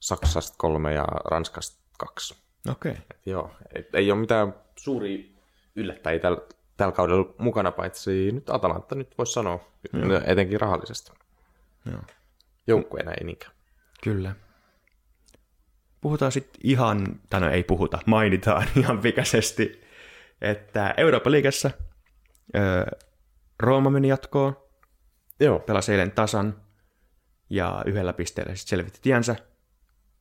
Saksasta 0.00 0.54
kolme 0.58 0.94
ja 0.94 1.04
Ranskasta 1.24 1.82
kaksi. 1.98 2.34
Okei. 2.70 2.92
Okay. 2.92 3.02
Joo, 3.26 3.50
et 3.74 3.94
ei 3.94 4.10
ole 4.10 4.20
mitään 4.20 4.54
suuria 4.76 5.24
yllättäjiä 5.76 6.18
tällä, 6.18 6.38
tällä 6.76 6.92
kaudella 6.92 7.34
mukana, 7.38 7.72
paitsi 7.72 8.32
nyt 8.32 8.50
Atalanta 8.50 8.94
nyt 8.94 9.18
voisi 9.18 9.32
sanoa, 9.32 9.60
joo. 9.92 10.20
etenkin 10.26 10.60
rahallisesti. 10.60 11.12
Joo. 11.90 12.00
Joukkueena 12.66 13.12
ei 13.12 13.24
niinkään. 13.24 13.52
Kyllä. 14.04 14.34
Puhutaan 16.00 16.32
sitten 16.32 16.60
ihan, 16.64 17.20
tai 17.30 17.40
no 17.40 17.50
ei 17.50 17.64
puhuta, 17.64 17.98
mainitaan 18.06 18.66
ihan 18.80 18.98
pikaisesti, 18.98 19.82
että 20.40 20.94
Euroopan 20.96 21.32
liigassa 21.32 21.70
Rooma 23.60 23.90
meni 23.90 24.08
jatkoon. 24.08 24.56
Joo. 25.40 25.58
Pelasi 25.58 25.92
eilen 25.92 26.10
tasan 26.10 26.62
ja 27.50 27.82
yhdellä 27.86 28.12
pisteellä 28.12 28.54
sitten 28.54 28.70
selvitti 28.70 28.98
tiensä 29.02 29.36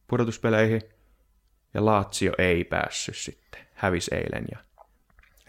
pudotuspeleihin. 0.07 0.81
Ja 1.73 1.85
Lazio 1.85 2.33
ei 2.37 2.63
päässyt 2.63 3.15
sitten. 3.15 3.61
Hävisi 3.73 4.15
eilen 4.15 4.45
ja 4.51 4.59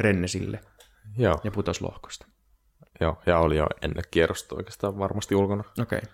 Rennesille 0.00 0.60
Joo. 1.18 1.40
ja 1.44 1.50
putos 1.50 1.80
lohkosta. 1.80 2.26
Joo, 3.00 3.22
ja 3.26 3.38
oli 3.38 3.56
jo 3.56 3.66
ennen 3.82 4.04
kierrosta 4.10 4.54
oikeastaan 4.54 4.98
varmasti 4.98 5.34
ulkona. 5.34 5.64
Okei. 5.80 5.98
Okay. 5.98 6.12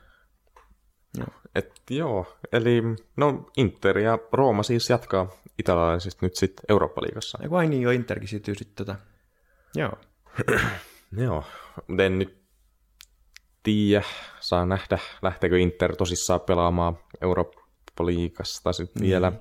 Joo. 1.19 1.29
Et 1.55 1.83
joo, 1.91 2.39
eli 2.53 2.83
no 3.17 3.51
Inter 3.57 3.99
ja 3.99 4.19
Rooma 4.33 4.63
siis 4.63 4.91
jatkaa 4.91 5.31
italialaisista 5.59 6.27
nyt 6.27 6.37
sitten 6.37 6.65
Eurooppa-liigassa. 6.69 7.39
Ja 7.43 7.51
vain 7.51 7.71
niin 7.71 7.83
jo 7.83 7.91
Interkin 7.91 8.29
sitten 8.29 8.55
tota. 8.77 8.97
Joo. 9.75 9.93
Joo, 11.16 11.44
mutta 11.88 12.05
en 12.05 12.18
nyt 12.18 12.42
tiedä, 13.62 14.03
saa 14.40 14.66
nähdä, 14.66 14.98
lähteekö 15.22 15.59
Inter 15.59 15.96
tosissaan 15.96 16.40
pelaamaan 16.40 16.98
Eurooppa-liigasta 17.20 18.72
sitten 18.72 19.03
mm. 19.03 19.07
vielä. 19.07 19.33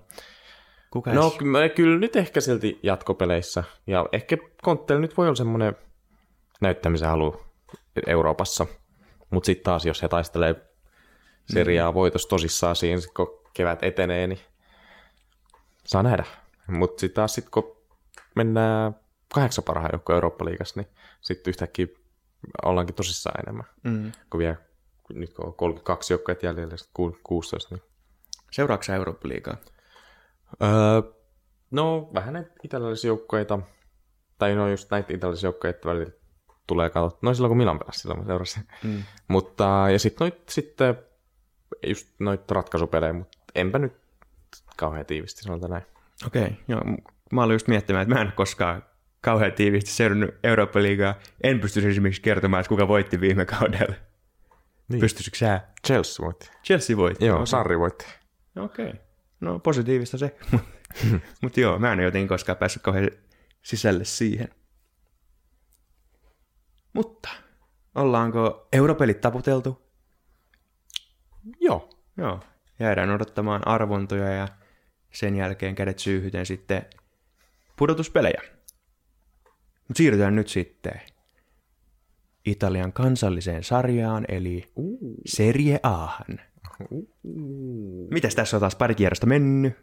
Kuka 0.91 1.13
no 1.13 1.29
ky- 1.29 1.69
kyllä 1.75 1.99
nyt 1.99 2.15
ehkä 2.15 2.41
silti 2.41 2.79
jatkopeleissä. 2.83 3.63
Ja 3.87 4.05
ehkä 4.11 4.37
Konttel 4.61 4.99
nyt 4.99 5.17
voi 5.17 5.27
olla 5.27 5.35
semmoinen 5.35 5.75
näyttämisen 6.61 7.09
halu 7.09 7.41
Euroopassa. 8.07 8.65
Mutta 9.29 9.45
sitten 9.45 9.63
taas, 9.63 9.85
jos 9.85 10.01
he 10.01 10.07
taistelee 10.07 10.55
seriaa 11.53 11.91
mm. 11.91 11.95
voitos 11.95 12.27
tosissaan 12.27 12.75
siinä, 12.75 13.01
kun 13.15 13.41
kevät 13.53 13.83
etenee, 13.83 14.27
niin 14.27 14.39
saa 15.85 16.03
nähdä. 16.03 16.23
Mutta 16.67 16.99
sitten 16.99 17.15
taas 17.15 17.33
sit, 17.33 17.49
kun 17.49 17.77
mennään 18.35 18.95
kahdeksan 19.33 19.63
parhaan 19.63 19.89
joukkoon 19.93 20.15
Eurooppa-liigassa, 20.15 20.79
niin 20.79 20.87
sitten 21.21 21.51
yhtäkkiä 21.51 21.87
ollaankin 22.65 22.95
tosissaan 22.95 23.39
enemmän. 23.43 23.65
Mm. 23.83 24.11
Kun 24.29 24.37
vielä 24.39 24.55
nyt 25.13 25.33
kun 25.33 25.45
on 25.45 25.53
32 25.53 26.13
joukkoa 26.13 26.35
jäljellä, 26.41 26.77
sitten 26.77 26.93
ku- 26.93 27.17
16, 27.23 27.75
niin 27.75 27.91
Seuraatko 28.51 28.83
sä 28.83 28.95
Eurooppa-liigaa? 28.95 29.57
Öö, 30.63 31.11
no, 31.71 32.09
vähän 32.13 32.33
näitä 32.33 32.51
italialaisia 32.63 33.07
joukkoita, 33.07 33.59
tai 34.37 34.55
no 34.55 34.69
just 34.69 34.91
näitä 34.91 35.13
italialaisia 35.13 35.47
joukkoja 35.47 35.73
välillä 35.85 36.11
tulee 36.67 36.89
katsottua. 36.89 37.29
No 37.29 37.33
silloin 37.33 37.49
kun 37.49 37.57
Milan 37.57 37.79
pelasi, 37.79 37.99
silloin 37.99 38.19
mä 38.19 38.25
seurasin. 38.25 38.63
Mm. 38.83 39.03
Mutta, 39.27 39.85
ja 39.91 39.99
sitten 39.99 40.25
noit, 40.25 40.49
sitten 40.49 40.97
just 41.87 42.07
noita 42.19 42.53
ratkaisupelejä, 42.53 43.13
mutta 43.13 43.37
enpä 43.55 43.79
nyt 43.79 43.93
kauhean 44.77 45.05
tiivisti 45.05 45.41
sanotaan 45.41 45.71
näin. 45.71 45.83
Okei, 46.27 46.43
okay, 46.43 46.55
joo. 46.67 46.81
Mä 47.31 47.43
olin 47.43 47.55
just 47.55 47.67
miettimään, 47.67 48.01
että 48.01 48.15
mä 48.15 48.21
en 48.21 48.31
koskaan 48.35 48.83
kauhean 49.21 49.53
tiiviisti 49.53 49.91
seurannut 49.91 50.35
Eurooppa-liigaa. 50.43 51.15
En 51.43 51.59
pystyisi 51.59 51.89
esimerkiksi 51.89 52.21
kertomaan, 52.21 52.61
että 52.61 52.69
kuka 52.69 52.87
voitti 52.87 53.21
viime 53.21 53.45
kaudella. 53.45 53.95
Niin. 54.87 54.99
Pystyisikö 54.99 55.37
sä? 55.37 55.61
Chelsea 55.87 56.25
voitti. 56.25 56.51
Chelsea 56.65 56.97
voitti. 56.97 57.25
Joo. 57.25 57.45
Sarri 57.45 57.79
voitti. 57.79 58.05
Okei. 58.55 58.87
Okay. 58.87 58.99
No 59.39 59.59
positiivista 59.59 60.17
se. 60.17 60.35
Mutta 61.41 61.59
joo, 61.59 61.79
mä 61.79 61.93
en 61.93 61.99
jotenkin 61.99 62.27
koskaan 62.27 62.57
päässyt 62.57 62.83
kauhean 62.83 63.09
sisälle 63.61 64.05
siihen. 64.05 64.49
Mutta 66.93 67.29
ollaanko 67.95 68.67
europelit 68.73 69.21
taputeltu? 69.21 69.81
Joo. 71.59 71.89
Joo. 72.17 72.39
Jäädään 72.79 73.09
odottamaan 73.09 73.67
arvontoja 73.67 74.29
ja 74.29 74.47
sen 75.13 75.35
jälkeen 75.35 75.75
kädet 75.75 75.99
syyhyten 75.99 76.45
sitten 76.45 76.85
pudotuspelejä. 77.75 78.41
Mutta 79.91 79.97
siirrytään 79.97 80.35
nyt 80.35 80.47
sitten 80.47 81.01
Italian 82.45 82.93
kansalliseen 82.93 83.63
sarjaan, 83.63 84.25
eli 84.27 84.63
Serie 85.25 85.79
Ahan. 85.83 86.39
Mitäs 88.11 88.35
tässä 88.35 88.57
on 88.57 88.61
taas 88.61 88.75
pari 88.75 88.95
kierrosta 88.95 89.25
mennyt? 89.25 89.73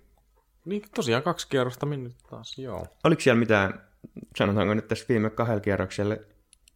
Niin 0.65 0.83
tosiaan 0.95 1.23
kaksi 1.23 1.49
kierrosta 1.49 1.87
mennyt 1.87 2.17
taas, 2.31 2.59
joo. 2.59 2.87
Oliko 3.05 3.21
siellä 3.21 3.39
mitään, 3.39 3.83
sanotaanko 4.37 4.75
nyt 4.75 4.89
tässä 4.89 5.05
viime 5.09 5.31
kahdella 5.31 5.61
kierroksella, 5.61 6.17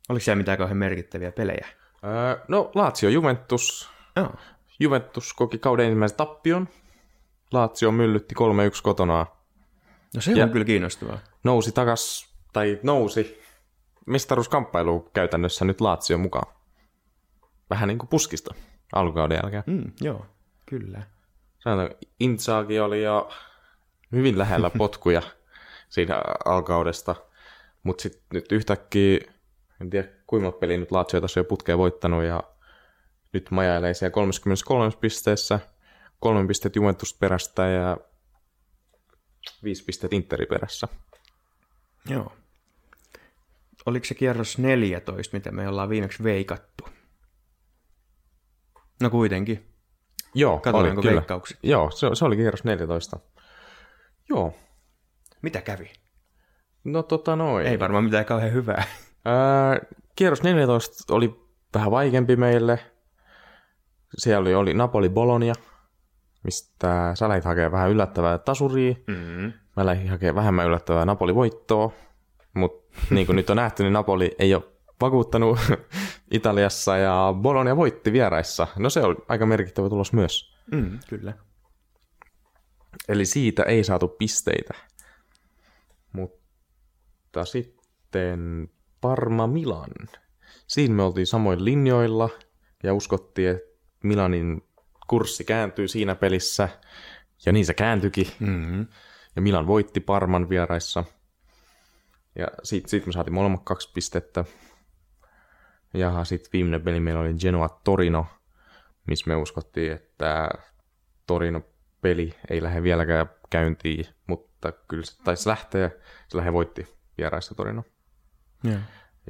oliko 0.09 0.25
siellä 0.25 0.39
mitään 0.39 0.59
kauhean 0.59 0.77
merkittäviä 0.79 1.33
pelejä? 1.33 1.69
Öö, 2.05 2.45
no, 2.49 2.71
Lazio 2.75 3.11
Juventus. 3.11 3.91
Joo. 4.17 4.35
Juventus 4.81 5.33
koki 5.35 5.59
kauden 5.59 5.87
ensimmäisen 5.87 6.17
tappion. 6.17 6.69
Lazio 7.53 7.93
myllytti 7.93 8.35
3-1 8.35 8.83
kotona. 8.83 9.27
No 10.15 10.21
se 10.21 10.33
Ja- 10.33 10.45
on 10.45 10.51
kyllä 10.51 10.65
kiinnostavaa. 10.65 11.19
Nousi 11.45 11.73
takas, 11.73 12.32
tai 12.53 12.81
nousi 12.83 13.43
mestaruuskamppailuun 14.07 15.11
käytännössä 15.13 15.65
nyt 15.65 15.81
Lazio 15.81 16.19
mukaan. 16.19 16.55
Vähän 17.71 17.89
niin 17.89 17.99
kuin 17.99 18.09
puskista 18.09 18.55
alkukauden 18.93 19.39
jälkeen. 19.43 19.63
Mm, 19.67 19.93
joo, 20.01 20.27
kyllä. 20.67 21.03
Sanotaan, 21.59 21.91
Inzaghi 22.21 22.81
oli 22.81 23.03
jo 23.03 23.31
hyvin 24.13 24.39
lähellä 24.39 24.71
potkuja 24.79 25.23
siinä 25.89 26.23
alkaudesta, 26.45 27.15
mutta 27.83 28.03
sitten 28.03 28.23
nyt 28.33 28.53
yhtäkkiä, 28.53 29.19
en 29.81 29.91
tiedä 29.91 30.09
kuinka 30.27 30.53
peliä 30.53 30.77
nyt 30.77 30.93
Lazio 30.93 31.21
tässä 31.21 31.41
on 31.41 31.45
jo 31.45 31.49
putkeen 31.49 31.79
voittanut 31.79 32.25
ja 32.25 32.43
nyt 33.33 33.51
majailee 33.51 33.95
siellä 33.95 34.13
33 34.13 34.91
pisteessä, 35.01 35.61
kolme 36.21 36.47
pistettä 36.47 36.79
Juventus 36.79 37.15
perästä 37.15 37.67
ja 37.67 37.97
viisi 39.65 39.85
pistettä 39.85 40.17
Interi 40.17 40.47
perässä. 40.47 40.89
Joo. 42.09 42.33
Oliko 43.87 44.07
se 44.07 44.15
kierros 44.15 44.59
14, 44.59 45.37
mitä 45.37 45.51
me 45.51 45.69
ollaan 45.69 45.89
viimeksi 45.89 46.25
veikattu? 46.25 46.89
No 49.03 49.11
kuitenkin. 49.11 49.67
Joo, 50.35 50.61
Katsotaanko 50.61 51.01
oli, 51.01 51.09
kyllä. 51.09 51.23
Joo, 51.63 51.91
se, 51.91 52.07
se 52.15 52.25
oli 52.25 52.37
kierros 52.37 52.65
14. 52.65 53.19
Joo, 54.29 54.55
Mitä 55.43 55.61
kävi? 55.61 55.93
no 56.85 57.03
tota 57.03 57.37
noin. 57.37 57.67
Ei 57.67 57.81
varmaan 57.81 58.05
mitään 58.05 58.25
kauhean 58.25 58.53
hyvää. 58.53 58.85
Ää, 59.25 59.81
kierros 60.17 60.43
14 60.43 61.15
oli 61.15 61.41
vähän 61.75 61.91
vaikeampi 61.91 62.37
meille. 62.37 62.79
Siellä 64.19 64.41
oli, 64.41 64.55
oli 64.55 64.75
Napoli 64.75 65.09
Bologna, 65.09 65.53
mistä 66.45 67.13
sä 67.15 67.29
lähdit 67.29 67.45
hakemaan 67.45 67.73
vähän 67.73 67.91
yllättävää 67.91 68.39
tasuria. 68.39 68.95
Mm-hmm. 69.07 69.53
Mä 69.77 69.87
lähdin 69.87 70.11
hakemaan 70.11 70.35
vähemmän 70.35 70.67
yllättävää 70.67 71.05
Napoli 71.05 71.35
voittoa. 71.35 71.93
Mutta 72.55 72.99
niin 73.11 73.27
kuin 73.27 73.37
nyt 73.37 73.51
on 73.51 73.57
nähty, 73.57 73.83
niin 73.83 73.93
Napoli 73.93 74.35
ei 74.39 74.55
ole 74.55 74.65
vakuuttanut 75.01 75.59
Italiassa 76.31 76.97
ja 76.97 77.35
Bologna 77.43 77.77
voitti 77.77 78.13
vieraissa. 78.13 78.67
No 78.77 78.91
se 78.91 79.01
oli 79.01 79.17
aika 79.29 79.47
merkittävä 79.47 79.89
tulos 79.89 80.13
myös. 80.13 80.57
Mm, 80.73 80.99
kyllä. 81.09 81.33
Eli 83.09 83.25
siitä 83.25 83.63
ei 83.63 83.85
saatu 83.85 84.09
pisteitä. 84.09 84.75
Mutta 86.13 87.45
sitten 87.45 88.69
Parma 89.01 89.47
Milan. 89.47 89.91
Siinä 90.67 90.95
me 90.95 91.03
oltiin 91.03 91.27
samoin 91.27 91.65
linjoilla 91.65 92.29
ja 92.83 92.95
uskottiin, 92.95 93.51
että 93.51 93.69
Milanin 94.03 94.63
kurssi 95.09 95.45
kääntyy 95.45 95.89
siinä 95.89 96.15
pelissä. 96.15 96.69
Ja 97.47 97.53
niin 97.53 97.67
se 97.67 97.75
kääntyikin. 97.75 98.27
Mm-hmm. 98.41 98.87
Ja 99.37 99.43
Milan 99.43 99.67
voitti 99.67 100.01
Parman 100.01 100.49
vieraissa. 100.49 101.05
Ja 102.39 102.47
sitten 102.63 102.89
sit 102.89 103.07
me 103.07 103.13
saatiin 103.13 103.35
molemmat 103.35 103.61
kaksi 103.65 103.91
pistettä. 103.95 104.45
Ja 105.95 106.25
sitten 106.25 106.51
viimeinen 106.53 106.83
peli 106.83 107.01
meillä 107.01 107.21
oli 107.21 107.35
Genoa 107.35 107.81
Torino, 107.85 108.27
missä 109.07 109.25
me 109.29 109.37
uskottiin, 109.37 109.93
että 109.93 110.49
Torino-peli 111.27 112.35
ei 112.51 112.63
lähde 112.63 112.83
vieläkään 112.83 113.31
käyntiin, 113.51 114.07
mutta 114.27 114.73
kyllä 114.73 115.05
se 115.05 115.23
taisi 115.25 115.49
lähteä. 115.49 115.91
Se 116.29 116.37
lähde 116.37 116.53
voitti 116.53 116.97
vieraissa 117.19 117.55
Torino. 117.55 117.85
Joo. 118.65 118.79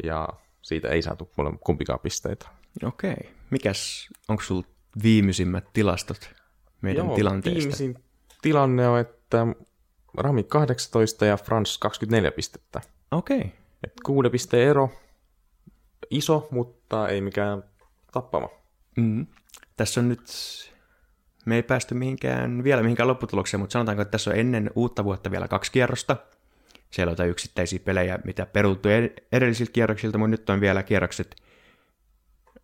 Ja 0.04 0.28
siitä 0.62 0.88
ei 0.88 1.02
saatu 1.02 1.30
kumpikaan 1.64 2.00
pisteitä. 2.00 2.48
Okei. 2.84 3.34
Mikäs, 3.50 4.08
onko 4.28 4.42
sulla 4.42 4.66
viimeisimmät 5.02 5.64
tilastot 5.72 6.30
meidän 6.80 7.06
Joo, 7.06 7.16
tilanteesta? 7.16 7.58
Viimeisin 7.58 8.04
tilanne 8.42 8.88
on, 8.88 8.98
että 8.98 9.46
Rami 10.16 10.42
18 10.42 11.26
ja 11.26 11.36
Frans 11.36 11.78
24 11.78 12.32
pistettä. 12.32 12.80
Okei. 13.12 13.52
Et 13.84 13.92
kuuden 14.04 14.30
pisteen 14.30 14.68
ero, 14.68 14.90
iso, 16.10 16.48
mutta 16.50 17.08
ei 17.08 17.20
mikään 17.20 17.64
tappama. 18.12 18.48
Mm. 18.96 19.26
Tässä 19.76 20.00
on 20.00 20.08
nyt, 20.08 20.20
me 21.46 21.56
ei 21.56 21.62
päästy 21.62 21.94
mihinkään, 21.94 22.64
vielä 22.64 22.82
mihinkään 22.82 23.08
lopputulokseen, 23.08 23.60
mutta 23.60 23.72
sanotaanko, 23.72 24.02
että 24.02 24.10
tässä 24.10 24.30
on 24.30 24.36
ennen 24.36 24.70
uutta 24.74 25.04
vuotta 25.04 25.30
vielä 25.30 25.48
kaksi 25.48 25.72
kierrosta. 25.72 26.16
Siellä 26.90 27.10
on 27.10 27.12
jotain 27.12 27.30
yksittäisiä 27.30 27.78
pelejä, 27.78 28.18
mitä 28.24 28.46
peruttu 28.46 28.88
ed- 28.88 29.26
edellisiltä 29.32 29.72
kierroksilta, 29.72 30.18
mutta 30.18 30.30
nyt 30.30 30.50
on 30.50 30.60
vielä 30.60 30.82
kierrokset 30.82 31.36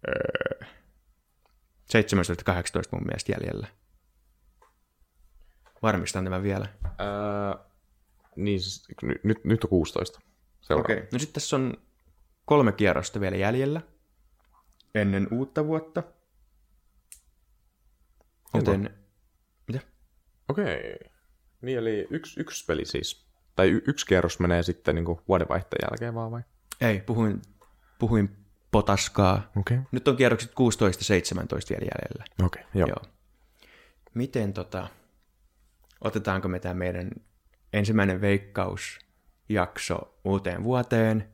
öö, 0.09 0.69
17-18 1.93 1.99
mun 2.93 3.07
mielestä 3.07 3.33
jäljellä. 3.33 3.67
Varmistan 5.83 6.25
tämän 6.25 6.43
vielä. 6.43 6.67
Ää, 6.99 7.59
niin, 8.37 8.61
siis, 8.61 8.89
nyt, 9.03 9.25
nyt, 9.25 9.45
nyt 9.45 9.65
on 9.65 9.71
16. 9.71 10.21
Seuraava. 10.69 10.85
Okei. 10.85 10.97
Okay. 10.97 11.09
No 11.13 11.19
sitten 11.19 11.35
tässä 11.35 11.57
on 11.57 11.75
kolme 12.45 12.73
kierrosta 12.73 13.21
vielä 13.21 13.37
jäljellä 13.37 13.81
ennen 14.95 15.29
uutta 15.31 15.67
vuotta. 15.67 16.03
Joten, 18.55 18.91
mitä? 19.69 19.81
Okei. 20.49 20.99
Niin 21.63 21.79
eli 21.79 22.07
yksi, 22.11 22.41
yksi 22.41 22.65
peli 22.65 22.85
siis. 22.85 23.29
Tai 23.57 23.71
y, 23.71 23.83
yksi 23.87 24.07
kierros 24.07 24.41
menee 24.41 24.63
sitten 24.63 24.95
niin 24.95 25.07
vuodenvaihteen 25.29 25.89
jälkeen 25.91 26.15
vaan 26.15 26.31
vai? 26.31 26.43
Ei, 26.81 27.01
puhuin, 27.01 27.43
puhuin 27.99 28.37
potaskaa. 28.71 29.51
Okei. 29.57 29.77
Okay. 29.77 29.89
Nyt 29.93 30.09
on 30.09 30.17
kierrokset 30.17 30.51
16-17 30.51 30.55
vielä 31.71 31.91
jäljellä. 31.97 32.25
Okei, 32.45 32.63
okay, 32.63 32.81
joo. 32.81 32.89
Joo. 32.89 33.03
Miten 34.15 34.53
tota, 34.53 34.89
otetaanko 36.01 36.49
me 36.49 36.61
tämä 36.61 36.75
meidän 36.75 37.11
ensimmäinen 37.73 38.21
veikkausjakso 39.49 40.15
uuteen 40.25 40.65
vuoteen, 40.65 41.29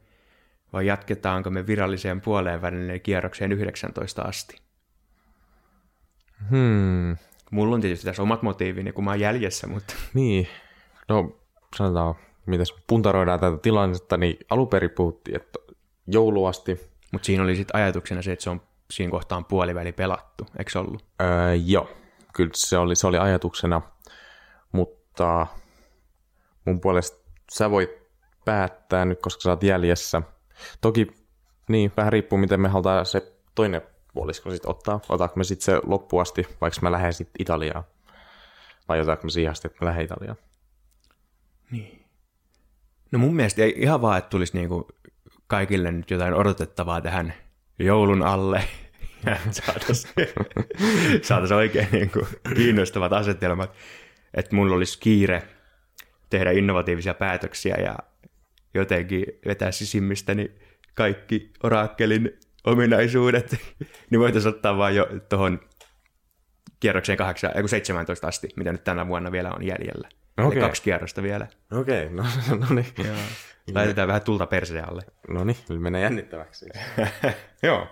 vai 0.73 0.87
jatketaanko 0.87 1.51
me 1.51 1.67
viralliseen 1.67 2.21
puoleen 2.21 2.63
välinen 2.63 3.01
kierrokseen 3.01 3.53
19 3.53 4.23
asti? 4.23 4.57
Hmm. 6.51 7.17
Mulla 7.51 7.75
on 7.75 7.81
tietysti 7.81 8.07
tässä 8.07 8.23
omat 8.23 8.43
motiivini, 8.43 8.93
kun 8.93 9.05
mä 9.05 9.11
oon 9.11 9.21
jäljessä, 9.21 9.67
mutta 9.67 9.95
Niin. 10.15 10.49
No, 11.09 11.37
sanotaan, 11.77 12.15
mitäs 12.47 12.75
puntaroidaan 12.87 13.41
tätä 13.41 13.57
tilannetta, 13.57 14.17
niin 14.17 14.39
alun 14.51 14.69
perin 14.69 14.91
puhuttiin, 14.91 15.37
että 15.37 15.59
jouluasti. 16.07 16.81
Mutta 17.13 17.27
siinä 17.27 17.43
oli 17.43 17.57
sitten 17.57 17.77
ajatuksena 17.77 18.23
se, 18.23 18.33
että 18.33 18.43
se 18.43 18.51
on 18.51 18.61
siinä 18.91 19.11
kohtaan 19.11 19.45
puoliväli 19.45 19.93
pelattu, 19.93 20.47
eikö 20.59 20.71
se 20.71 20.79
ollut? 20.79 21.05
Öö, 21.23 21.55
joo, 21.55 21.89
kyllä 22.35 22.51
se 22.55 22.79
oli, 22.79 22.97
se 22.97 23.07
oli 23.07 23.19
ajatuksena, 23.19 23.83
mutta 24.73 25.47
mun 26.65 26.81
puolesta 26.81 27.25
sä 27.53 27.71
voit 27.71 28.04
päättää 28.45 29.05
nyt, 29.05 29.21
koska 29.23 29.41
sä 29.41 29.51
oot 29.51 29.63
jäljessä. 29.63 30.23
Toki, 30.81 31.07
niin, 31.69 31.93
vähän 31.97 32.13
riippuu, 32.13 32.39
miten 32.39 32.61
me 32.61 32.69
halutaan 32.69 33.07
se 33.07 33.33
toinen 33.55 33.83
puolisko 34.15 34.51
sitten 34.51 34.71
ottaa. 34.71 35.01
Otaanko 35.09 35.37
me 35.37 35.45
sitten 35.45 35.65
se 35.65 35.81
loppuun 35.87 36.23
asti, 36.23 36.47
vaikka 36.61 36.81
mä 36.83 36.93
lähden 36.93 37.13
sitten 37.13 37.43
Italiaan? 37.43 37.85
Vai 38.89 39.01
otaanko 39.01 39.25
me 39.25 39.31
siihen 39.31 39.53
asti, 39.53 39.69
että 39.69 39.85
mä 39.85 39.89
lähden 39.89 40.05
Italiaan? 40.05 40.37
Niin. 41.71 42.05
No 43.13 43.19
mun 43.19 43.37
mielestä 43.37 43.63
ei 43.63 43.75
ihan 43.77 44.03
vaan, 44.03 44.19
että 44.19 44.31
tulisi 44.31 44.57
niinku 44.57 44.89
kaikille 45.47 45.93
nyt 45.93 46.11
jotain 46.11 46.35
odotettavaa 46.35 47.01
tähän 47.01 47.35
joulun 47.79 48.23
alle. 48.23 48.65
Saataisiin 49.51 50.15
saatais 51.23 51.53
oikein 51.53 51.89
niinku 51.93 52.27
kiinnostavat 52.57 53.13
asetelmat. 53.13 53.75
Että 54.35 54.57
mulla 54.57 54.75
olisi 54.75 54.99
kiire 54.99 55.43
tehdä 56.31 56.51
innovatiivisia 56.51 57.15
päätöksiä 57.15 57.77
ja 57.77 57.99
jotenkin 58.75 59.27
vetää 59.47 59.73
sisimmistäni 59.73 60.55
kaikki 60.95 61.53
oraakkelin 61.63 62.39
ominaisuudet, 62.65 63.57
niin 64.11 64.21
voitaisiin 64.21 64.55
ottaa 64.55 64.77
vaan 64.77 64.95
jo 64.95 65.09
tuohon 65.29 65.61
kierrokseen 66.81 67.19
8, 67.19 67.53
17 67.67 68.27
asti, 68.27 68.49
mitä 68.57 68.73
nyt 68.73 68.85
tänä 68.85 69.09
vuonna 69.09 69.33
vielä 69.33 69.51
on 69.51 69.67
jäljellä. 69.67 70.09
Okay. 70.39 70.61
kaksi 70.61 70.83
kierrosta 70.83 71.23
vielä. 71.23 71.47
Okei, 71.73 72.07
okay, 72.07 72.17
no, 72.17 72.25
no 72.69 72.75
niin. 72.75 72.87
Joo. 73.05 73.17
Laitetaan 73.75 74.09
vähän 74.09 74.23
tulta 74.23 74.47
perseen 74.47 74.89
alle. 74.89 75.03
No 75.29 75.45
niin, 75.45 75.57
nyt 75.69 75.81
menee 75.81 76.03
jännittäväksi. 76.03 76.67
Joo. 77.63 77.89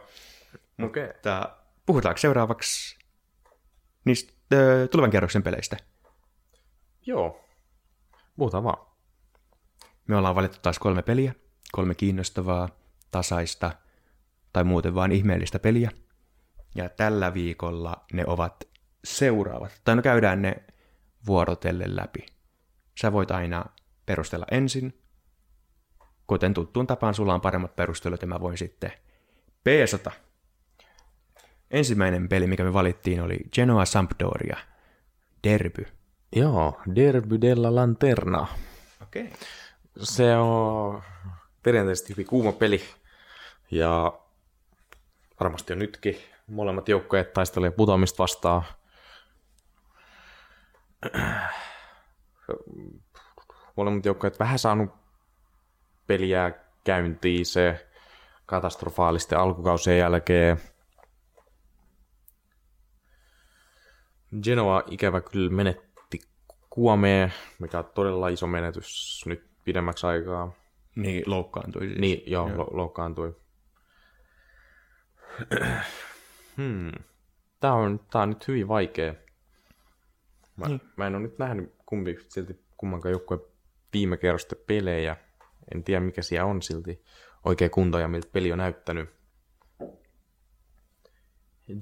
Okay. 0.83 1.07
Mutta 1.07 1.57
puhutaanko 1.87 2.18
seuraavaksi 2.18 2.99
niistä 4.05 4.33
ö, 4.53 4.88
tulevan 4.90 5.11
kierroksen 5.11 5.42
peleistä? 5.42 5.77
Joo. 7.07 7.45
Puhutaan 8.37 8.64
vaan. 8.64 8.91
Me 10.12 10.16
ollaan 10.16 10.35
valittu 10.35 10.59
taas 10.62 10.79
kolme 10.79 11.03
peliä. 11.03 11.35
Kolme 11.72 11.94
kiinnostavaa, 11.94 12.68
tasaista 13.11 13.72
tai 14.53 14.64
muuten 14.64 14.94
vaan 14.94 15.12
ihmeellistä 15.12 15.59
peliä. 15.59 15.90
Ja 16.75 16.88
tällä 16.88 17.35
viikolla 17.35 18.05
ne 18.12 18.25
ovat 18.27 18.68
seuraavat. 19.05 19.81
Tai 19.85 19.96
no 19.96 20.03
käydään 20.03 20.42
ne 20.42 20.57
vuorotellen 21.27 21.96
läpi. 21.96 22.27
Sä 23.01 23.12
voit 23.12 23.31
aina 23.31 23.64
perustella 24.07 24.46
ensin. 24.51 25.03
Kuten 26.27 26.55
tuttuun 26.55 26.87
tapaan, 26.87 27.14
sulla 27.14 27.35
on 27.35 27.40
paremmat 27.40 27.77
perustelut 27.77 28.22
ja 28.22 28.29
mä 28.29 28.40
voin 28.40 28.59
sitten 28.59 28.92
peesata. 29.64 30.11
Ensimmäinen 31.70 32.29
peli, 32.29 32.46
mikä 32.46 32.64
me 32.64 32.72
valittiin, 32.72 33.20
oli 33.20 33.38
Genoa 33.53 33.85
Sampdoria. 33.85 34.57
Derby. 35.44 35.87
Joo, 36.37 36.81
Derby 36.94 37.40
della 37.40 37.75
Lanterna. 37.75 38.46
Okei. 39.03 39.22
Okay. 39.22 39.38
Se 39.98 40.37
on 40.37 41.02
perinteisesti 41.62 42.12
hyvin 42.12 42.26
kuuma 42.26 42.52
peli. 42.52 42.83
Ja 43.70 44.12
varmasti 45.40 45.72
on 45.72 45.78
nytkin. 45.78 46.18
Molemmat 46.46 46.88
joukkueet 46.88 47.33
taistelee 47.33 47.70
putoamista 47.70 48.18
vastaan. 48.18 48.62
Molemmat 53.76 54.05
joukkueet 54.05 54.38
vähän 54.38 54.59
saanut 54.59 54.90
peliä 56.07 56.52
käyntiin 56.85 57.46
se 57.46 57.88
katastrofaalisten 58.46 59.38
alkukausien 59.38 59.98
jälkeen. 59.98 60.61
Genoa 64.42 64.83
ikävä 64.87 65.20
kyllä 65.20 65.50
menetti 65.50 66.20
Kuomeen, 66.70 67.33
mikä 67.59 67.78
on 67.78 67.90
todella 67.94 68.28
iso 68.28 68.46
menetys 68.46 69.22
nyt 69.26 69.52
pidemmäksi 69.64 70.07
aikaa. 70.07 70.53
Niin, 70.96 71.22
loukkaantui 71.27 71.87
siis. 71.87 71.98
Niin, 71.98 72.22
joo, 72.31 72.48
joo. 72.48 72.59
Lo- 72.59 72.68
loukkaantui. 72.77 73.37
hmm. 76.57 76.92
Tämä 77.61 77.75
on, 77.75 78.01
tää 78.12 78.22
on 78.22 78.29
nyt 78.29 78.48
hyvin 78.48 78.68
vaikea. 78.68 79.14
Mä, 80.57 80.66
Niin. 80.68 80.81
mä 80.96 81.07
en 81.07 81.14
ole 81.14 81.22
nyt 81.22 81.38
nähnyt 81.38 81.75
kumpi, 81.87 82.16
silti 82.29 82.64
kummankaan 82.77 83.12
joukkueen 83.12 83.40
viime 83.92 84.16
kerrosten 84.16 84.59
pelejä. 84.66 85.16
En 85.75 85.85
tiedä, 85.85 86.01
mikä 86.01 86.22
siellä 86.22 86.46
on 86.51 86.62
silti 86.62 87.05
oikea 87.44 87.68
kunto 87.70 87.98
ja 87.98 88.09
miltä 88.09 88.29
peli 88.33 88.53
on 88.53 88.59
näyttänyt. 88.59 89.11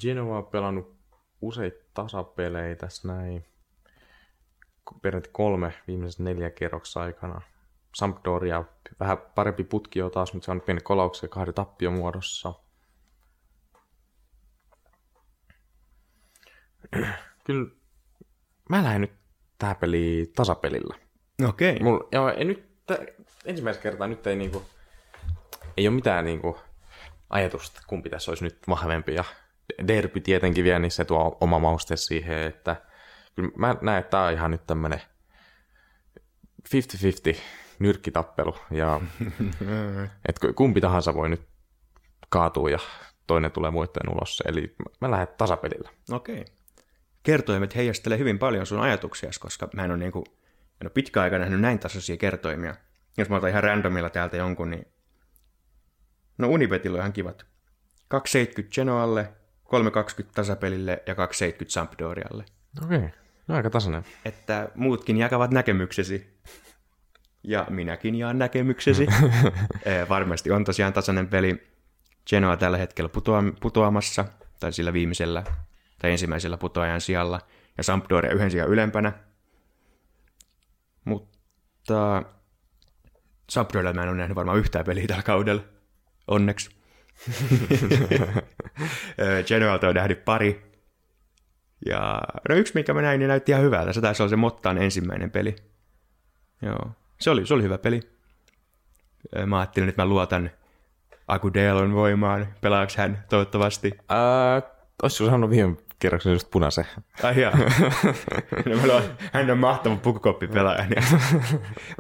Genoa 0.01 0.39
on 0.39 0.47
pelannut 0.47 0.97
useita 1.41 1.85
tasapelejä 1.95 2.77
tässä 2.77 3.09
näin. 3.09 3.45
Peräti 5.03 5.29
kolme 5.33 5.75
viimeiset 5.87 6.21
neljä 6.21 6.51
kerroksen 6.51 7.03
aikana. 7.03 7.41
Sampdoria 7.95 8.65
vähän 9.01 9.19
parempi 9.35 9.65
putki 9.65 10.03
on 10.03 10.11
taas, 10.11 10.33
mutta 10.33 10.45
se 10.45 10.51
on 10.51 10.61
pieni 10.61 10.81
kolauksia 10.81 11.29
kahden 11.29 11.55
tappion 11.55 11.93
muodossa. 11.93 12.55
Kyllä 17.45 17.71
mä 18.69 18.85
lähden 18.85 19.01
nyt 19.01 19.13
tähän 19.59 19.77
peliin 19.77 20.33
tasapelillä. 20.37 20.95
Okei. 21.49 21.73
Okay. 21.73 21.85
Mulla, 21.85 22.09
joo, 22.13 22.29
ei 22.29 22.45
nyt, 22.45 22.71
ensimmäistä 23.45 23.83
kertaa 23.83 24.07
nyt 24.07 24.27
ei 24.27 24.37
niinku, 24.37 24.63
ei 25.77 25.89
ole 25.89 25.95
mitään 25.95 26.25
niinku 26.25 26.59
ajatusta, 27.31 27.81
kumpi 27.87 28.11
tässä 28.11 28.31
olisi 28.31 28.45
nyt 28.45 28.59
vahvempi. 28.69 29.15
Ja 29.15 29.25
derby 29.89 30.21
tietenkin 30.21 30.65
vielä, 30.65 30.79
niin 30.79 30.91
se 30.91 31.05
tuo 31.05 31.37
oma 31.41 31.59
mauste 31.59 31.97
siihen, 31.97 32.39
että 32.39 32.77
kyllä 33.35 33.51
mä 33.57 33.77
näen, 33.83 33.99
että 33.99 34.11
tämä 34.11 34.25
on 34.25 34.33
ihan 34.33 34.51
nyt 34.51 34.67
tämmönen 34.67 35.03
50-50 37.35 37.37
nyrkkitappelu. 37.81 38.57
Ja 38.71 39.01
että 40.29 40.53
kumpi 40.55 40.81
tahansa 40.81 41.15
voi 41.15 41.29
nyt 41.29 41.43
kaatua 42.29 42.71
ja 42.71 42.79
toinen 43.27 43.53
tulee 43.53 43.71
muiden 43.71 44.09
ulos. 44.17 44.43
Eli 44.47 44.75
mä 45.01 45.11
lähden 45.11 45.29
tasapelillä. 45.39 45.91
Okei. 46.11 46.45
Kertoimet 47.23 47.77
heijastelee 47.77 48.19
hyvin 48.19 48.39
paljon 48.39 48.67
sun 48.67 48.81
ajatuksia, 48.81 49.31
koska 49.41 49.69
mä 49.75 49.85
en 49.85 49.91
ole, 49.91 49.99
niinku, 49.99 50.25
en 50.81 50.87
ole 50.87 50.91
pitkä 50.91 51.23
aika 51.23 51.39
nähnyt 51.39 51.61
näin 51.61 51.79
tasaisia 51.79 52.17
kertoimia. 52.17 52.75
Jos 53.17 53.29
mä 53.29 53.37
otan 53.37 53.51
ihan 53.51 53.63
randomilla 53.63 54.11
täältä 54.11 54.37
jonkun, 54.37 54.71
niin... 54.71 54.87
No 56.39 56.49
Unibetilla 56.49 56.97
on 56.97 57.01
ihan 57.01 57.13
kivat. 57.13 57.47
2,70 58.15 58.69
Genoalle, 58.75 59.33
3,20 59.65 60.27
tasapelille 60.35 61.03
ja 61.07 61.15
2,70 61.15 61.19
Sampdorialle. 61.69 62.45
Okei, 62.85 63.09
no 63.49 63.55
aika 63.55 63.71
tasainen. 63.71 64.05
Että 64.25 64.69
muutkin 64.75 65.17
jakavat 65.17 65.51
näkemyksesi. 65.51 66.41
Ja 67.43 67.67
minäkin 67.71 68.15
jaan 68.15 68.39
näkemyksesi. 68.39 69.07
Varmasti 70.09 70.51
on 70.51 70.65
tosiaan 70.65 70.93
tasainen 70.93 71.29
peli. 71.29 71.71
Genoa 72.31 72.57
tällä 72.57 72.79
hetkellä 72.79 73.09
putoa- 73.09 73.55
putoamassa, 73.61 74.25
tai 74.61 74.73
sillä 74.73 74.93
viimeisellä, 74.93 75.45
tai 75.99 76.11
ensimmäisellä 76.11 76.57
putoajan 76.57 77.01
sijalla, 77.01 77.41
ja 77.79 77.85
Sampdoria 77.85 78.33
yhden 78.33 78.51
sijaan 78.51 78.71
ylempänä. 78.71 79.13
Mutta 81.05 82.23
Sampdorialla 83.51 83.93
mä 83.93 84.03
en 84.03 84.09
ole 84.09 84.17
nähnyt 84.17 84.37
varmaan 84.37 84.59
yhtään 84.59 84.85
peliä 84.85 85.07
tällä 85.07 85.23
kaudella. 85.23 85.63
Onneksi. 86.29 86.71
Genoalta 89.49 89.89
on 89.89 89.95
nähnyt 89.95 90.25
pari. 90.25 90.71
Ja 91.87 92.21
no 92.49 92.55
yksi, 92.55 92.75
mikä 92.75 92.95
mä 92.95 93.03
näin, 93.03 93.19
niin 93.19 93.29
näytti 93.29 93.53
ihan 93.53 93.65
hyvältä. 93.65 93.93
Se 93.93 94.01
taisi 94.01 94.23
olla 94.23 94.31
se 94.31 94.37
Mottaan 94.37 94.79
ensimmäinen 94.79 95.31
peli. 95.31 95.57
Joo. 96.63 96.91
Se 97.21 97.31
oli, 97.31 97.47
se 97.47 97.55
oli 97.55 97.63
hyvä 97.63 97.79
peli. 97.79 98.01
Mä 99.47 99.59
ajattelin, 99.59 99.89
että 99.89 100.03
mä 100.03 100.09
luotan 100.09 100.51
Agudelon 101.29 101.95
voimaan. 101.95 102.55
Pelaaks 102.61 102.97
hän 102.97 103.25
toivottavasti? 103.29 103.93
Ää, 104.09 104.63
olisiko 105.03 105.25
sanonut 105.25 105.51
viime 105.51 105.77
kerroksen 105.99 106.33
just 106.33 106.51
punaisen? 106.51 106.87
Ai 107.23 107.41
jaa. 107.41 107.53
no, 108.67 108.77
mä 108.77 108.87
luotan, 108.87 109.17
hän 109.33 109.51
on 109.51 109.59
mahtava 109.59 109.97
pukukoppipelaaja, 109.97 110.87
niin 110.87 111.05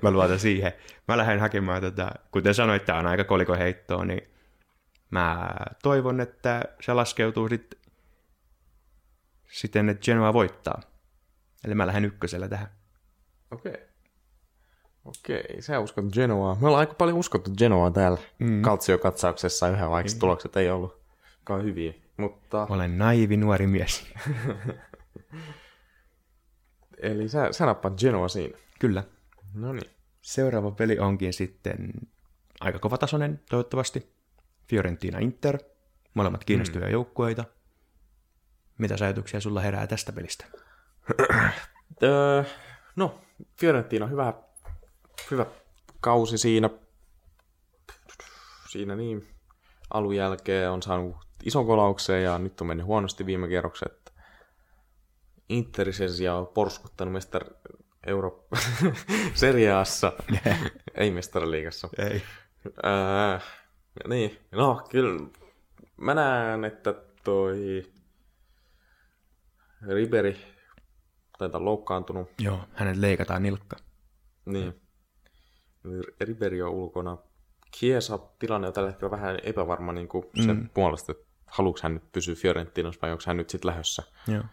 mä 0.02 0.10
luotan 0.10 0.38
siihen. 0.38 0.72
Mä 1.08 1.16
lähden 1.16 1.40
hakemaan, 1.40 1.80
tota, 1.80 2.10
kuten 2.30 2.54
sanoit, 2.54 2.84
tää 2.84 2.98
on 2.98 3.06
aika 3.06 3.24
kolikoheittoa, 3.24 4.04
niin 4.04 4.22
mä 5.10 5.50
toivon, 5.82 6.20
että 6.20 6.64
se 6.80 6.92
laskeutuu 6.92 7.48
sit, 7.48 7.78
siten, 9.50 9.88
että 9.88 10.04
Genoa 10.04 10.32
voittaa. 10.32 10.80
Eli 11.64 11.74
mä 11.74 11.86
lähden 11.86 12.04
ykkösellä 12.04 12.48
tähän. 12.48 12.68
Okei. 13.50 13.72
Okay. 13.72 13.89
Okei, 15.10 15.62
sä 15.62 15.80
uskot 15.80 16.04
Genoaa. 16.12 16.56
Me 16.60 16.66
ollaan 16.66 16.80
aika 16.80 16.94
paljon 16.94 17.18
uskottu 17.18 17.50
Genoaa 17.58 17.90
täällä 17.90 18.18
mm. 18.38 18.62
Kaltsio-katsauksessa 18.62 19.68
yhä, 19.68 19.90
vaikka 19.90 20.12
mm. 20.12 20.18
tulokset 20.18 20.56
ei 20.56 20.70
ollut 20.70 21.00
hyviä. 21.62 21.92
Mutta... 22.16 22.66
Olen 22.70 22.98
naivi 22.98 23.36
nuori 23.36 23.66
mies. 23.66 24.06
Eli 27.02 27.28
sä, 27.28 27.52
sä 27.52 27.66
nappaat 27.66 28.00
Genoa 28.00 28.28
siinä. 28.28 28.58
Kyllä. 28.78 29.04
No 29.54 29.72
niin. 29.72 29.90
Seuraava 30.22 30.70
peli 30.70 30.98
onkin 30.98 31.32
sitten 31.32 31.92
aika 32.60 32.78
kovatasoinen, 32.78 33.40
toivottavasti. 33.50 34.12
Fiorentina 34.68 35.18
Inter. 35.18 35.58
Molemmat 36.14 36.44
kiinnostavia 36.44 36.86
mm. 36.86 36.92
joukkueita. 36.92 37.44
Mitä 38.78 38.94
ajatuksia 39.00 39.40
sulla 39.40 39.60
herää 39.60 39.86
tästä 39.86 40.12
pelistä? 40.12 40.44
öö, 42.02 42.44
no, 42.96 43.20
Fiorentina 43.60 44.04
on 44.04 44.10
hyvä 44.10 44.34
hyvä 45.30 45.46
kausi 46.00 46.38
siinä. 46.38 46.70
Siinä 48.68 48.96
niin. 48.96 49.28
Alun 49.90 50.16
jälkeen 50.16 50.70
on 50.70 50.82
saanut 50.82 51.16
ison 51.44 51.66
kolauksen 51.66 52.22
ja 52.22 52.38
nyt 52.38 52.60
on 52.60 52.66
mennyt 52.66 52.86
huonosti 52.86 53.26
viime 53.26 53.48
kierrokset. 53.48 54.12
Interi 55.48 55.92
sen 55.92 56.12
sijaan 56.12 56.38
on 56.38 56.46
porskuttanut 56.46 57.12
mestar 57.12 57.44
Euro 58.06 58.48
seriaassa, 59.34 60.12
ei 60.94 61.10
mestariliigassa. 61.10 61.88
Ei. 61.98 62.22
Ää, 62.82 63.40
niin, 64.08 64.38
no 64.52 64.82
kyllä 64.90 65.20
mä 65.96 66.14
näen, 66.14 66.64
että 66.64 66.94
toi 67.24 67.82
Riberi 69.88 70.36
taitaa 71.38 71.64
loukkaantunut. 71.64 72.28
Joo, 72.38 72.60
hänet 72.72 72.96
leikataan 72.96 73.42
nilkka. 73.42 73.76
Niin. 74.44 74.80
Riberi 76.20 76.62
on 76.62 76.70
ulkona. 76.70 77.18
Kiesa 77.70 78.18
tilanne 78.38 78.66
on 78.66 78.72
tällä 78.72 78.90
hetkellä 78.90 79.10
vähän 79.10 79.38
epävarma 79.42 79.92
niin 79.92 80.08
kuin 80.08 80.24
sen 80.44 80.56
mm. 80.56 80.68
puolesta, 80.68 81.12
että 81.12 81.24
haluatko 81.46 81.80
hän 81.82 81.94
nyt 81.94 82.12
pysyä 82.12 82.34
Fiorentinassa 82.34 82.98
vai 83.02 83.12
onko 83.12 83.24
hän 83.26 83.36
nyt 83.36 83.50
sitten 83.50 83.70
lähössä. 83.70 84.02
Joo. 84.26 84.44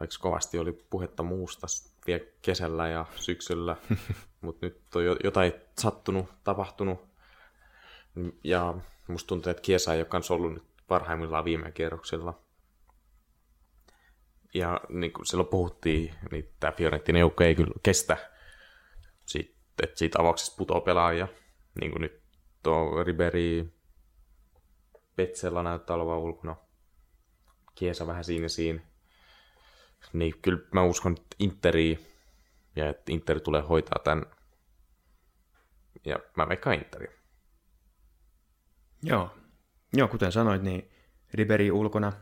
Vaikka 0.00 0.16
kovasti 0.20 0.58
oli 0.58 0.72
puhetta 0.72 1.22
muusta 1.22 1.66
vielä 2.06 2.24
kesällä 2.42 2.88
ja 2.88 3.06
syksyllä, 3.14 3.76
mutta 4.40 4.66
nyt 4.66 4.80
on 4.94 5.04
jotain 5.24 5.52
sattunut, 5.78 6.26
tapahtunut. 6.44 7.08
Ja 8.44 8.74
musta 9.08 9.28
tuntuu, 9.28 9.50
että 9.50 9.62
Kiesa 9.62 9.94
ei 9.94 10.00
ole 10.00 10.06
kanssa 10.06 10.34
ollut 10.34 10.54
nyt 10.54 10.64
parhaimmillaan 10.88 11.44
viime 11.44 11.72
kierroksilla. 11.72 12.40
Ja 14.54 14.80
niin 14.88 15.12
kuin 15.12 15.26
silloin 15.26 15.48
puhuttiin, 15.48 16.14
niin 16.30 16.52
tämä 16.60 16.72
Fiorentina 16.72 17.18
joukko 17.18 17.44
ei 17.44 17.54
kyllä 17.54 17.74
kestä, 17.82 18.16
siitä, 19.26 19.55
että 19.82 19.98
siitä 19.98 20.20
avauksesta 20.20 20.56
putoaa 20.56 20.80
pelaajia. 20.80 21.28
Niin 21.80 21.90
kuin 21.92 22.00
nyt 22.00 22.22
tuo 22.62 23.04
Riberi, 23.04 23.76
Petsellä 25.16 25.62
näyttää 25.62 25.96
olevan 25.96 26.18
ulkona. 26.18 26.56
Kiesa 27.74 28.06
vähän 28.06 28.24
siinä 28.24 28.48
siinä. 28.48 28.80
Niin 30.12 30.34
kyllä 30.42 30.58
mä 30.72 30.82
uskon, 30.82 31.12
että 31.12 31.36
Interi 31.38 31.98
ja 32.76 32.88
että 32.88 33.12
Inter 33.12 33.40
tulee 33.40 33.62
hoitaa 33.62 34.00
tämän. 34.04 34.26
Ja 36.04 36.18
mä 36.36 36.48
veikkaan 36.48 36.76
Interi. 36.76 37.06
Joo. 39.02 39.36
Joo, 39.92 40.08
kuten 40.08 40.32
sanoit, 40.32 40.62
niin 40.62 40.90
Riberi 41.34 41.70
ulkona. 41.70 42.12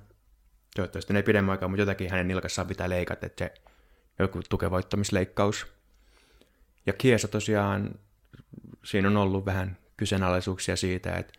Toivottavasti 0.77 1.13
ne 1.13 1.23
pidemmän 1.23 1.53
aikaa, 1.53 1.69
mutta 1.69 1.83
jotakin 1.83 2.11
hänen 2.11 2.29
nilkassaan 2.29 2.69
pitää 2.69 2.89
leikata, 2.89 3.27
että 3.27 3.45
se 3.45 3.55
joku 4.19 4.41
tukevoittamisleikkaus. 4.49 5.67
Ja 6.87 6.93
Kiesa 6.93 7.29
tosiaan, 7.29 7.95
siinä 8.85 9.09
on 9.09 9.17
ollut 9.17 9.47
vähän 9.47 9.77
kyseenalaisuuksia 9.97 10.77
siitä, 10.77 11.13
että, 11.13 11.33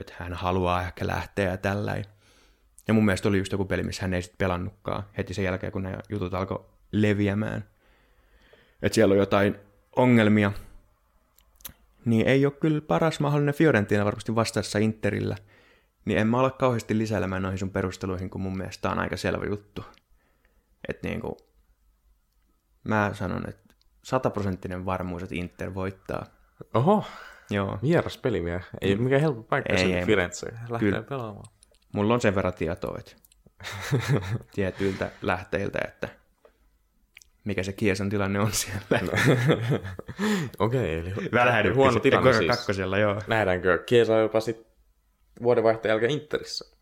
että 0.00 0.12
hän 0.18 0.32
haluaa 0.32 0.82
ehkä 0.82 1.06
lähteä 1.06 1.50
ja 1.50 1.56
tällä. 1.56 1.96
Ja 2.88 2.94
mun 2.94 3.04
mielestä 3.04 3.28
oli 3.28 3.38
just 3.38 3.52
joku 3.52 3.64
peli, 3.64 3.82
missä 3.82 4.02
hän 4.02 4.14
ei 4.14 4.22
sitten 4.22 4.38
pelannutkaan 4.38 5.02
heti 5.16 5.34
sen 5.34 5.44
jälkeen, 5.44 5.72
kun 5.72 5.82
ne 5.82 5.98
jutut 6.08 6.34
alkoi 6.34 6.66
leviämään. 6.92 7.64
Että 8.82 8.94
siellä 8.94 9.12
on 9.12 9.18
jotain 9.18 9.56
ongelmia. 9.96 10.52
Niin 12.04 12.26
ei 12.26 12.46
ole 12.46 12.52
kyllä 12.52 12.80
paras 12.80 13.20
mahdollinen 13.20 13.54
Fiorentina 13.54 14.04
varmasti 14.04 14.34
vastaessa 14.34 14.78
Interillä. 14.78 15.36
Niin 16.04 16.18
en 16.18 16.26
mä 16.26 16.40
ole 16.40 16.50
kauheasti 16.50 16.98
lisäilemään 16.98 17.42
noihin 17.42 17.58
sun 17.58 17.70
perusteluihin, 17.70 18.30
kun 18.30 18.40
mun 18.40 18.56
mielestä 18.56 18.90
on 18.90 18.98
aika 18.98 19.16
selvä 19.16 19.46
juttu. 19.46 19.84
Että 20.88 21.08
niinku, 21.08 21.36
mä 22.84 23.10
sanon, 23.14 23.48
että 23.48 23.69
sataprosenttinen 24.10 24.86
varmuus, 24.86 25.22
että 25.22 25.34
Inter 25.34 25.74
voittaa. 25.74 26.26
Oho, 26.74 27.04
Joo. 27.50 27.78
vieras 27.82 28.18
peli 28.18 28.44
vielä. 28.44 28.62
Ei 28.80 28.92
ole 28.92 29.00
mikään 29.00 29.20
helppo 29.20 29.42
paikka 29.42 29.72
Ei, 29.72 29.92
ei. 29.92 30.06
Firenze 30.06 30.46
lähteä 30.46 30.78
Kyllä. 30.78 31.02
pelaamaan. 31.02 31.52
Mulla 31.92 32.14
on 32.14 32.20
sen 32.20 32.34
verran 32.34 32.54
tietoa, 32.54 32.98
että 32.98 33.12
tietyiltä 34.54 35.10
lähteiltä, 35.22 35.78
että 35.88 36.08
mikä 37.44 37.62
se 37.62 37.72
Kiesan 37.72 38.08
tilanne 38.10 38.40
on 38.40 38.52
siellä. 38.52 38.80
No. 38.90 39.12
Okei, 40.66 40.98
eli 40.98 41.14
Välähdytti 41.32 41.76
huono 41.76 41.92
sitten 41.92 42.10
tilanne 42.12 42.32
siis. 42.32 42.56
kakkosella, 42.56 42.98
joo. 42.98 43.22
Nähdäänkö 43.26 43.82
Kiesa 43.86 44.18
jopa 44.18 44.40
sit 44.40 44.66
vuodenvaihteen 45.42 45.90
jälkeen 45.90 46.10
Interissä? 46.10 46.76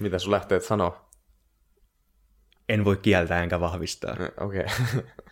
Mitä 0.00 0.18
sun 0.18 0.32
lähteet 0.32 0.64
sanoo? 0.64 1.10
En 2.68 2.84
voi 2.84 2.96
kieltää 2.96 3.42
enkä 3.42 3.60
vahvistaa. 3.60 4.16
Okei. 4.40 4.64
Okay. 4.64 5.02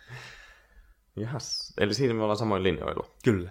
Jahas. 1.19 1.73
Eli 1.77 1.93
siinä 1.93 2.13
me 2.13 2.21
ollaan 2.21 2.37
samoin 2.37 2.63
linjoilla. 2.63 3.09
Kyllä. 3.23 3.49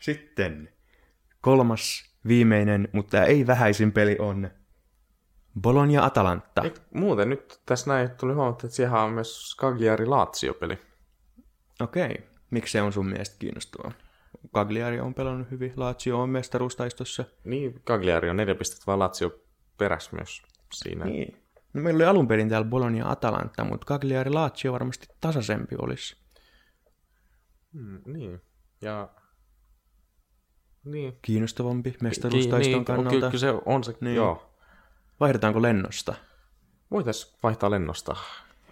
Sitten 0.00 0.72
kolmas, 1.40 2.12
viimeinen, 2.26 2.88
mutta 2.92 3.24
ei 3.24 3.46
vähäisin 3.46 3.92
peli 3.92 4.16
on 4.18 4.50
Bologna 5.60 6.04
Atalanta. 6.04 6.62
Eik, 6.62 6.78
muuten 6.94 7.30
nyt 7.30 7.60
tässä 7.66 7.90
näin 7.90 8.10
tuli 8.10 8.32
huomattu, 8.32 8.66
että 8.66 8.76
siellä 8.76 9.02
on 9.02 9.12
myös 9.12 9.56
Cagliari 9.60 10.06
Lazio-peli. 10.06 10.78
Okei. 11.80 12.32
Miksi 12.50 12.72
se 12.72 12.82
on 12.82 12.92
sun 12.92 13.06
mielestä 13.06 13.36
kiinnostavaa? 13.38 13.92
Cagliari 14.54 15.00
on 15.00 15.14
pelannut 15.14 15.50
hyvin, 15.50 15.72
Lazio 15.76 16.20
on 16.20 16.30
mestaruustaistossa. 16.30 17.24
Niin, 17.44 17.82
Cagliari 17.86 18.30
on 18.30 18.36
neljä 18.36 18.54
pistettä, 18.54 18.84
vaan 18.86 18.98
Lazio 18.98 19.40
peräs 19.78 20.12
myös 20.12 20.42
siinä. 20.72 21.04
Niin. 21.04 21.41
No 21.74 21.82
meillä 21.82 21.98
oli 21.98 22.04
alun 22.04 22.28
perin 22.28 22.48
täällä 22.48 22.68
Bologna 22.68 23.10
Atalanta, 23.10 23.64
mutta 23.64 23.86
Cagliari 23.86 24.30
Lazio 24.30 24.72
varmasti 24.72 25.06
tasaisempi 25.20 25.74
olisi. 25.78 26.16
Mm, 27.72 28.00
niin. 28.06 28.40
Ja... 28.80 29.08
Niin. 30.84 31.18
Kiinnostavampi 31.22 31.94
mestaruustaiston 32.02 32.72
niin, 32.72 32.84
kannalta. 32.84 33.10
Kyllä, 33.10 33.26
kyllä 33.30 33.40
se 33.40 33.54
on 33.66 33.84
se, 33.84 33.90
Niin. 33.90 33.98
niin. 34.00 34.16
joo. 34.16 34.56
Vaihdetaanko 35.20 35.62
lennosta? 35.62 36.14
Voitaisiin 36.90 37.38
vaihtaa 37.42 37.70
lennosta. 37.70 38.16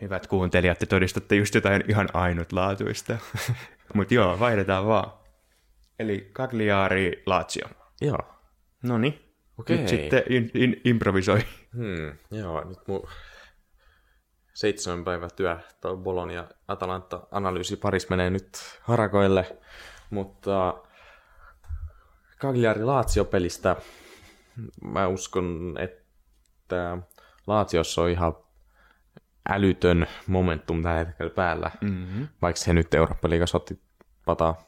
Hyvät 0.01 0.27
kuuntelijat, 0.27 0.79
te 0.79 0.87
todistatte 0.87 1.37
just 1.37 1.55
jotain 1.55 1.85
ihan 1.89 2.09
ainutlaatuista. 2.13 3.19
Mutta 3.95 4.15
joo, 4.15 4.41
vaihdetaan 4.41 4.87
vaan. 4.87 5.13
Eli 5.99 6.31
Cagliari 6.35 7.23
Lazio. 7.27 7.67
Joo. 8.01 8.19
No 8.83 8.99
niin. 8.99 9.30
Okei. 9.61 9.77
Nyt 9.77 9.89
sitten 9.89 10.23
in, 10.29 10.51
in, 10.55 10.81
improvisoi. 10.85 11.41
Hmm, 11.77 12.19
joo, 12.39 12.69
nyt 12.69 12.79
mun 12.89 13.09
seitsemän 14.55 15.05
päivä 15.05 15.29
työ 15.37 15.59
toi 15.81 15.97
Bolon 15.97 16.31
ja 16.31 16.49
Atalanta-analyysi 16.69 17.77
paris 17.77 18.11
menee 18.11 18.31
nyt 18.31 18.49
harakoille, 18.83 19.57
mutta 20.11 20.83
Cagliari 22.39 22.85
Lazio-pelistä 22.85 23.77
mä 24.85 25.07
uskon, 25.07 25.77
että 25.79 26.99
Laatiossa 27.47 28.03
on 28.03 28.11
ihan 28.11 28.35
älytön 29.49 30.07
momentum 30.27 30.83
tällä 30.83 30.99
hetkellä 30.99 31.31
päällä, 31.31 31.71
Mm-hmm. 31.81 32.29
vaikka 32.43 32.61
he 32.67 32.73
nyt 32.73 32.95
Eurooppa-liigassa 32.95 33.57
otti 33.59 33.81
pataa 34.25 34.63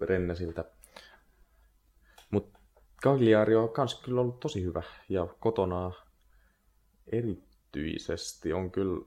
Rennesiltä. 0.00 0.64
Cagliari 3.02 3.56
on 3.56 3.68
kans 3.72 3.94
kyllä 3.94 4.20
ollut 4.20 4.40
tosi 4.40 4.62
hyvä 4.64 4.82
ja 5.08 5.26
kotona 5.40 5.92
erityisesti 7.12 8.52
on 8.52 8.70
kyllä, 8.70 9.04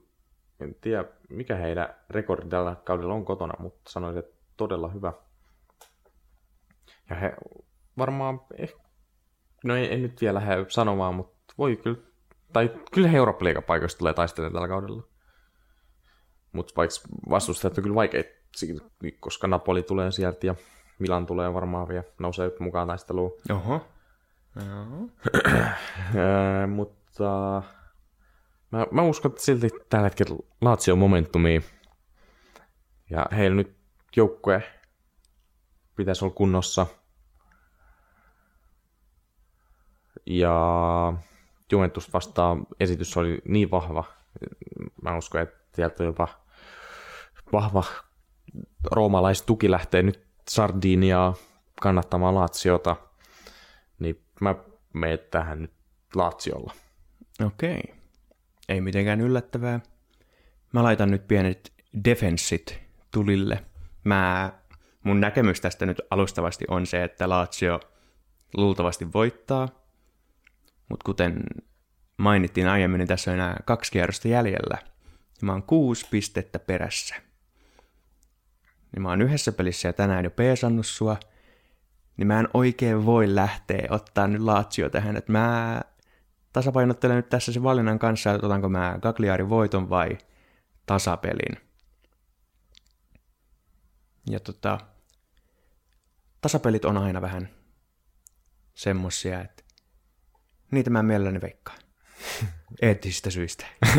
en 0.60 0.74
tiedä 0.80 1.04
mikä 1.28 1.56
heidän 1.56 1.94
rekordi 2.10 2.48
tällä 2.48 2.76
kaudella 2.84 3.14
on 3.14 3.24
kotona, 3.24 3.54
mutta 3.58 3.90
sanoisin, 3.90 4.18
että 4.18 4.36
todella 4.56 4.88
hyvä. 4.88 5.12
Ja 7.10 7.16
he 7.16 7.36
varmaan, 7.98 8.40
eh, 8.58 8.74
no 9.64 9.76
ei, 9.76 9.94
en 9.94 10.02
nyt 10.02 10.20
vielä 10.20 10.38
lähde 10.38 10.66
sanomaan, 10.68 11.14
mutta 11.14 11.54
voi 11.58 11.76
kyllä, 11.76 11.98
tai 12.52 12.70
kyllä 12.92 13.08
he 13.08 13.16
eurooppa 13.16 13.44
paikoista 13.66 13.98
tulee 13.98 14.14
taistelemaan 14.14 14.52
tällä 14.52 14.68
kaudella. 14.68 15.02
Mutta 16.52 16.72
vaikka 16.76 16.96
vastustajat 17.30 17.78
on 17.78 17.82
kyllä 17.82 17.94
vaikeita, 17.94 18.30
koska 19.20 19.46
Napoli 19.46 19.82
tulee 19.82 20.10
sieltä 20.10 20.46
ja 20.46 20.54
Milan 20.98 21.26
tulee 21.26 21.54
varmaan 21.54 21.88
vielä 21.88 22.04
nousee 22.18 22.52
mukaan 22.58 22.88
taisteluun. 22.88 23.32
Oho. 23.50 23.86
Joo. 24.56 25.08
Mutta 26.76 27.62
mä, 28.70 28.86
mä 28.90 29.02
uskon, 29.02 29.30
että 29.30 29.42
silti 29.42 29.68
tällä 29.88 30.04
hetkellä 30.04 30.36
Lazio 30.60 30.94
on 30.94 30.98
momentumia. 30.98 31.60
Ja 33.10 33.26
heillä 33.36 33.56
nyt 33.56 33.76
joukkue 34.16 34.62
pitäisi 35.96 36.24
olla 36.24 36.34
kunnossa. 36.34 36.86
Ja 40.26 40.52
Juventus 41.72 42.12
vastaan 42.12 42.66
esitys 42.80 43.16
oli 43.16 43.38
niin 43.48 43.70
vahva. 43.70 44.04
Mä 45.02 45.16
uskon, 45.16 45.40
että 45.40 45.58
sieltä 45.74 46.04
jopa 46.04 46.28
vahva 47.52 47.84
roomalaistuki 48.90 49.70
lähtee 49.70 50.02
nyt 50.02 50.25
Sardiniaa 50.50 51.34
kannattamaan 51.80 52.34
Laziota. 52.34 52.96
Niin 53.98 54.22
mä 54.40 54.54
menen 54.92 55.18
tähän 55.30 55.62
nyt 55.62 55.72
Laziolla. 56.14 56.72
Okei. 57.44 57.94
Ei 58.68 58.80
mitenkään 58.80 59.20
yllättävää. 59.20 59.80
Mä 60.72 60.82
laitan 60.82 61.10
nyt 61.10 61.28
pienet 61.28 61.72
defenssit 62.04 62.80
tulille. 63.10 63.64
Mä, 64.04 64.52
mun 65.02 65.20
näkemys 65.20 65.60
tästä 65.60 65.86
nyt 65.86 66.00
alustavasti 66.10 66.64
on 66.68 66.86
se, 66.86 67.04
että 67.04 67.28
Lazio 67.28 67.80
luultavasti 68.56 69.12
voittaa, 69.12 69.68
mutta 70.88 71.04
kuten 71.04 71.42
mainittiin 72.16 72.68
aiemmin, 72.68 72.98
niin 72.98 73.08
tässä 73.08 73.30
on 73.30 73.34
enää 73.34 73.56
kaksi 73.64 73.92
kierrosta 73.92 74.28
jäljellä. 74.28 74.78
Mä 75.42 75.52
oon 75.52 75.62
kuusi 75.62 76.06
pistettä 76.10 76.58
perässä. 76.58 77.14
Niin 78.96 79.02
mä 79.02 79.08
oon 79.08 79.22
yhdessä 79.22 79.52
pelissä 79.52 79.88
ja 79.88 79.92
tänään 79.92 80.24
jo 80.24 80.30
peesannut 80.30 80.86
sua, 80.86 81.16
niin 82.16 82.26
mä 82.26 82.40
en 82.40 82.48
oikein 82.54 83.06
voi 83.06 83.34
lähteä 83.34 83.86
ottaa 83.90 84.26
nyt 84.26 84.42
Lazio 84.42 84.90
tähän, 84.90 85.16
että 85.16 85.32
mä 85.32 85.80
tasapainottelen 86.52 87.16
nyt 87.16 87.28
tässä 87.28 87.52
se 87.52 87.62
valinnan 87.62 87.98
kanssa, 87.98 88.32
että 88.32 88.46
otanko 88.46 88.68
mä 88.68 88.98
Gagliari 89.02 89.48
voiton 89.48 89.90
vai 89.90 90.18
tasapelin. 90.86 91.60
Ja 94.30 94.40
tota, 94.40 94.78
tasapelit 96.40 96.84
on 96.84 96.96
aina 96.96 97.20
vähän 97.20 97.48
semmosia, 98.74 99.40
että 99.40 99.62
niitä 100.70 100.90
mä 100.90 101.02
mielelläni 101.02 101.40
veikkaan. 101.40 101.78
Eettisistä 102.82 103.30
syistä. 103.30 103.66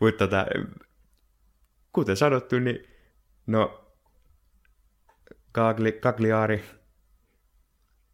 Mutta 0.00 0.24
tota, 0.24 0.46
kuten 1.98 2.16
sanottu, 2.16 2.58
niin 2.58 2.84
no 3.46 3.84
Gagli, 5.54 5.92
Gagliari, 5.92 6.64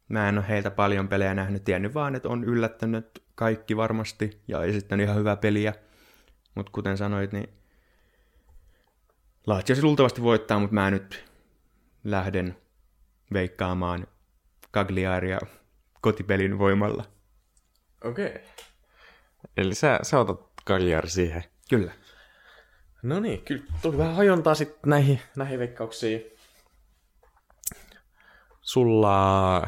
mä 0.09 0.29
en 0.29 0.37
ole 0.37 0.47
heiltä 0.49 0.71
paljon 0.71 1.07
pelejä 1.07 1.33
nähnyt, 1.33 1.63
tiennyt 1.63 1.93
vaan, 1.93 2.15
että 2.15 2.29
on 2.29 2.43
yllättänyt 2.43 3.23
kaikki 3.35 3.77
varmasti 3.77 4.41
ja 4.47 4.63
esittänyt 4.63 5.03
ihan 5.03 5.17
hyvää 5.17 5.35
peliä. 5.35 5.73
Mutta 6.55 6.71
kuten 6.71 6.97
sanoit, 6.97 7.31
niin 7.31 7.49
Lazio 9.47 9.75
luultavasti 9.81 10.21
voittaa, 10.21 10.59
mutta 10.59 10.73
mä 10.73 10.91
nyt 10.91 11.25
lähden 12.03 12.57
veikkaamaan 13.33 14.07
Cagliaria 14.73 15.39
kotipelin 16.01 16.59
voimalla. 16.59 17.05
Okei. 18.03 18.27
Okay. 18.27 18.41
Eli 19.57 19.75
sä, 19.75 19.99
sä 20.03 20.19
otat 20.19 20.39
Cagliari 20.67 21.09
siihen. 21.09 21.43
Kyllä. 21.69 21.91
No 23.05 23.19
niin, 23.19 23.41
kyllä 23.41 23.63
tuli 23.81 23.97
vähän 23.97 24.15
hajontaa 24.15 24.55
sitten 24.55 24.89
näihin, 24.89 25.19
näihin 25.35 25.59
veikkauksiin. 25.59 26.25
Sulla... 28.61 29.67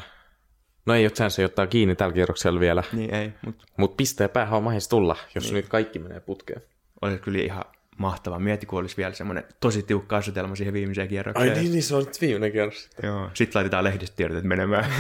No 0.86 0.94
ei 0.94 1.04
ole 1.04 1.12
chance 1.12 1.46
ottaa 1.46 1.68
kiinni 1.68 1.96
tällä 1.96 2.14
kierroksella 2.14 2.60
vielä. 2.60 2.84
Niin 2.94 3.14
ei, 3.14 3.34
mutta 3.46 3.66
Mutta 3.78 3.96
pisteen 3.96 4.30
päähän 4.30 4.58
on 4.58 4.64
mahdollista 4.64 4.90
tulla, 4.90 5.16
jos 5.36 5.44
Niin. 5.44 5.54
niin. 5.54 5.62
nyt 5.62 5.70
kaikki 5.70 6.00
menee 6.00 6.20
putkeen. 6.20 6.62
olisi 7.02 7.22
kyllä 7.22 7.40
ihan 7.40 7.66
mahtava. 7.98 8.40
Mieti, 8.40 8.66
kun 8.66 8.80
olisi 8.80 8.98
vielä 8.98 9.14
semmoinen 9.14 9.44
tosi 9.60 9.84
tiukka 9.84 10.18
asetelma 10.18 10.56
siihen 10.56 10.74
viimeiseen 10.74 11.08
kierrokseen. 11.08 11.54
niin, 11.54 11.84
se 11.84 11.96
on 11.96 12.04
nyt 12.04 12.22
viimeinen 12.22 12.52
kierros. 12.52 12.90
Joo. 13.04 13.30
Sitten 13.34 13.60
laitetaan 13.60 13.84
lehdistötiedotet 13.84 14.44
menemään. 14.44 14.86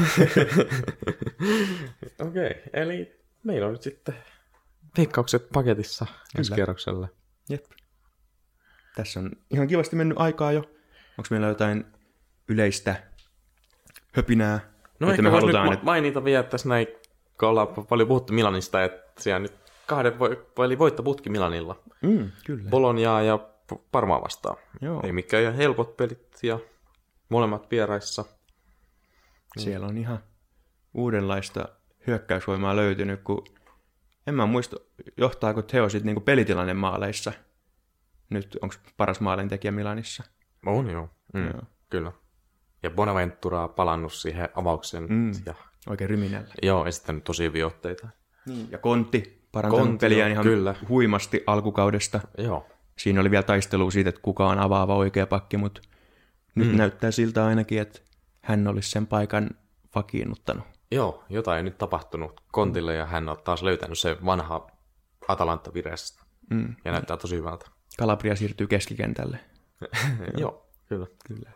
Okei, 2.19 2.51
okay, 2.51 2.53
eli 2.73 3.19
meillä 3.43 3.67
on 3.67 3.73
nyt 3.73 3.81
sitten 3.81 4.15
veikkaukset 4.97 5.49
paketissa 5.53 6.05
ensi 6.37 6.53
kierrokselle. 6.53 7.07
Jep. 7.49 7.65
Tässä 8.97 9.19
on 9.19 9.31
ihan 9.49 9.67
kivasti 9.67 9.95
mennyt 9.95 10.17
aikaa 10.19 10.51
jo. 10.51 10.59
Onko 11.17 11.27
meillä 11.29 11.47
jotain 11.47 11.85
yleistä 12.47 12.95
höpinää? 14.11 14.59
No 14.99 15.07
että 15.07 15.11
ehkä 15.11 15.21
me 15.21 15.29
halutaan, 15.29 15.65
nyt 15.65 15.73
että... 15.73 15.85
ma- 15.85 15.91
mainita 15.91 16.23
vielä 16.23 16.43
tässä 16.43 16.69
näin, 16.69 16.87
kun 17.39 17.49
ollaan 17.49 17.67
paljon 17.89 18.07
puhuttu 18.07 18.33
Milanista, 18.33 18.83
että 18.83 19.21
siellä 19.21 19.39
nyt 19.39 19.53
kahden 19.85 20.13
vo- 20.13 20.63
eli 20.65 20.79
voittoputki 20.79 21.29
Milanilla. 21.29 21.83
Mm, 22.01 22.31
kyllä. 22.45 22.69
Boloniaa 22.69 23.21
ja 23.21 23.39
Parmaa 23.91 24.21
vastaan. 24.21 24.57
Joo. 24.81 25.01
Ei 25.03 25.11
mikään 25.11 25.43
ihan 25.43 25.55
helpot 25.55 25.97
pelit 25.97 26.39
ja 26.43 26.59
molemmat 27.29 27.71
vieraissa. 27.71 28.25
Siellä 29.57 29.87
on 29.87 29.97
ihan 29.97 30.19
uudenlaista 30.93 31.69
hyökkäysvoimaa 32.07 32.75
löytynyt, 32.75 33.21
kun 33.23 33.43
en 34.27 34.35
mä 34.35 34.45
muista, 34.45 34.77
johtaako 35.17 35.61
Theo 35.61 35.89
sitten 35.89 36.05
niinku 36.05 36.21
pelitilanne 36.21 36.73
maaleissa. 36.73 37.33
Nyt 38.29 38.57
onko 38.61 38.75
paras 38.97 39.19
maalintekijä 39.21 39.71
Milanissa? 39.71 40.23
On 40.65 40.89
joo. 40.89 41.09
Mm, 41.33 41.43
Joo. 41.47 41.61
Kyllä. 41.89 42.11
Ja 42.83 42.89
Bonaventura 42.89 43.63
on 43.63 43.69
palannut 43.73 44.13
siihen 44.13 44.49
avaukseen. 44.55 45.03
Mm. 45.09 45.31
Ja, 45.45 45.53
Oikein 45.89 46.09
ryminällä. 46.09 46.47
joo, 46.63 46.85
esittänyt 46.85 47.23
tosi 47.23 47.43
hyviä 47.43 47.67
otteita. 47.67 48.07
Niin. 48.45 48.67
Ja 48.71 48.77
Kontti 48.77 49.47
parantanut 49.51 49.87
Kontti, 49.87 50.03
peliä 50.05 50.23
joo, 50.25 50.31
ihan 50.31 50.43
kyllä. 50.43 50.75
huimasti 50.89 51.43
alkukaudesta. 51.47 52.19
Joo. 52.37 52.67
Siinä 52.97 53.21
oli 53.21 53.31
vielä 53.31 53.43
taistelu 53.43 53.91
siitä, 53.91 54.09
että 54.09 54.21
kuka 54.21 54.47
on 54.47 54.59
avaava 54.59 54.95
oikea 54.95 55.27
pakki, 55.27 55.57
mutta 55.57 55.81
nyt 56.55 56.71
Mm. 56.71 56.77
näyttää 56.77 57.11
siltä 57.11 57.45
ainakin, 57.45 57.81
että 57.81 57.99
hän 58.41 58.67
olisi 58.67 58.89
sen 58.91 59.07
paikan 59.07 59.49
vakiinnuttanut. 59.95 60.63
Joo, 60.91 61.23
jotain 61.29 61.65
nyt 61.65 61.77
tapahtunut 61.77 62.41
Kontille 62.51 62.95
ja 62.95 63.05
hän 63.05 63.29
on 63.29 63.37
taas 63.43 63.63
löytänyt 63.63 63.99
se 63.99 64.17
vanha 64.25 64.67
Atalanta 65.27 65.73
vireessä. 65.73 66.23
Mm. 66.49 66.75
Ja 66.85 66.91
näyttää 66.91 67.17
tosi 67.17 67.35
hyvältä. 67.35 67.65
Kalabria 67.97 68.35
siirtyy 68.35 68.67
keskikentälle. 68.67 69.39
Joo, 70.37 70.67
kyllä. 70.89 71.07
Kyllä. 71.27 71.51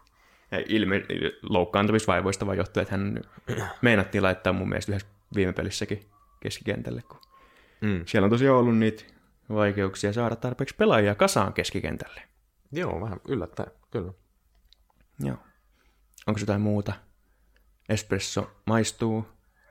Ilme 0.67 1.05
loukkaantumisvaivoista 1.41 2.45
vaan 2.45 2.57
johtuu, 2.57 2.81
että 2.81 2.97
hän 2.97 3.21
meinattiin 3.81 4.23
laittaa 4.23 4.53
mun 4.53 4.69
mielestä 4.69 4.91
yhdessä 4.91 5.07
viime 5.35 5.53
pelissäkin 5.53 6.05
keskikentälle, 6.39 7.01
kun 7.01 7.17
Mm. 7.81 8.03
siellä 8.05 8.25
on 8.25 8.29
tosiaan 8.29 8.57
ollut 8.57 8.77
niitä 8.77 9.03
vaikeuksia 9.49 10.13
saada 10.13 10.35
tarpeeksi 10.35 10.75
pelaajia 10.75 11.15
kasaan 11.15 11.53
keskikentälle. 11.53 12.21
Joo, 12.71 13.01
vähän 13.01 13.19
yllättäen, 13.27 13.71
kyllä. 13.91 14.13
Joo. 15.19 15.37
Onko 16.27 16.39
jotain 16.39 16.61
muuta? 16.61 16.93
Espresso 17.89 18.51
maistuu, 18.65 19.25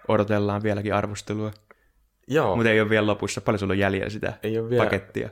odotellaan 0.09 0.63
vieläkin 0.63 0.95
arvostelua, 0.95 1.51
Joo, 2.29 2.57
mutta 2.57 2.71
ei 2.71 2.81
ole 2.81 2.91
vielä 2.91 3.07
lopussa. 3.07 3.41
Paljon 3.41 3.59
sulla 3.59 3.73
on 3.73 3.79
jäljellä 3.79 4.11
sitä 4.11 4.39
ei 4.43 4.59
ole 4.59 4.71
vielä... 4.71 4.85
pakettia? 4.85 5.29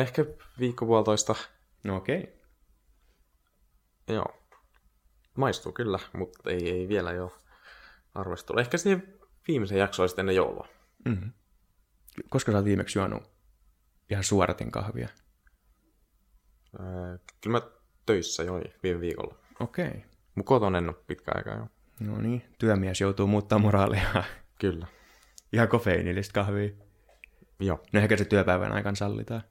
Ehkä 0.00 0.24
viikko 0.60 0.86
puolitoista. 0.86 1.34
No 1.84 1.96
okei. 1.96 2.18
Okay. 2.18 2.36
Joo. 4.08 4.42
Maistuu 5.36 5.72
kyllä, 5.72 5.98
mutta 6.12 6.50
ei, 6.50 6.70
ei 6.70 6.88
vielä 6.88 7.12
jo 7.12 7.42
arvostelu. 8.14 8.58
Ehkä 8.58 8.78
siihen 8.78 9.18
viimeisen 9.48 9.78
jaksoon 9.78 10.08
sitten 10.08 10.22
ennen 10.22 10.36
joulua. 10.36 10.68
Mm-hmm. 11.04 11.32
Koska 12.28 12.52
sä 12.52 12.58
oot 12.58 12.64
viimeksi 12.64 12.98
juonut 12.98 13.22
ihan 14.10 14.24
suoratin 14.24 14.70
kahvia? 14.70 15.08
Öö, 16.80 17.18
kyllä 17.40 17.60
mä 17.60 17.70
töissä 18.06 18.42
join 18.42 18.64
viime 18.82 19.00
viikolla. 19.00 19.34
Okei. 19.60 19.88
Okay. 19.88 20.00
Mun 20.34 20.44
kotona 20.44 20.78
en 20.78 20.88
ole 20.88 20.96
pitkä 21.06 21.32
aikaa 21.34 21.54
jo. 21.54 21.66
No 22.00 22.18
niin, 22.18 22.42
työmies 22.58 23.00
joutuu 23.00 23.26
muuttaa 23.26 23.58
moraalia. 23.58 24.24
Kyllä. 24.60 24.86
ihan 25.52 25.68
kofeiinillista 25.68 26.32
kahvia. 26.32 26.70
Joo. 27.60 27.82
No 27.92 28.00
ehkä 28.00 28.16
se 28.16 28.24
työpäivän 28.24 28.72
aikana 28.72 28.94
sallitaan. 28.94 29.42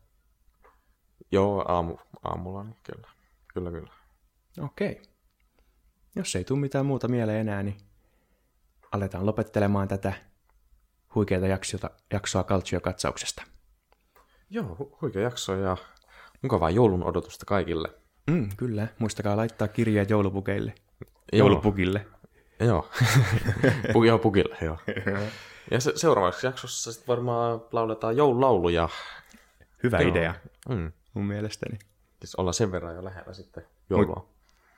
Joo, 1.31 1.65
aamu, 1.67 1.97
aamulla 2.23 2.63
niin 2.63 2.77
kyllä. 2.83 3.07
Kyllä, 3.53 3.71
kyllä. 3.71 3.91
Okei. 4.61 5.01
Jos 6.15 6.35
ei 6.35 6.43
tule 6.43 6.59
mitään 6.59 6.85
muuta 6.85 7.07
mieleen 7.07 7.39
enää, 7.39 7.63
niin 7.63 7.77
aletaan 8.91 9.25
lopettelemaan 9.25 9.87
tätä 9.87 10.13
huikeata 11.15 11.47
jaksoa, 11.47 11.89
jaksoa 12.13 12.43
Calcio-katsauksesta. 12.43 13.43
Joo, 14.49 14.77
hu- 14.79 14.97
huikea 15.01 15.21
jakso 15.21 15.55
ja 15.55 15.77
mukavaa 16.41 16.69
joulun 16.69 17.03
odotusta 17.03 17.45
kaikille. 17.45 17.87
Mm, 18.27 18.49
kyllä, 18.57 18.87
muistakaa 18.99 19.37
laittaa 19.37 19.67
kirjeet 19.67 20.09
joulupukeille. 20.09 20.73
Joulupukille. 21.33 22.05
Joo. 22.59 22.89
Pu- 23.93 24.05
joo, 24.05 24.19
pukille, 24.19 24.57
joo. 24.61 24.77
Ja 25.71 25.79
se, 25.79 25.91
seuraavaksi 25.95 26.47
jaksossa 26.47 26.93
sitten 26.93 27.07
varmaan 27.07 27.61
lauletaan 27.71 28.17
joululauluja. 28.17 28.89
Hyvä 29.83 29.99
Joo. 29.99 30.09
idea, 30.11 30.35
Mm. 30.69 30.91
Mun 31.15 31.25
mielestäni. 31.25 31.79
Siis 32.19 32.35
ollaan 32.35 32.53
sen 32.53 32.71
verran 32.71 32.95
jo 32.95 33.03
lähellä 33.03 33.33
sitten 33.33 33.63
joulua. 33.89 34.29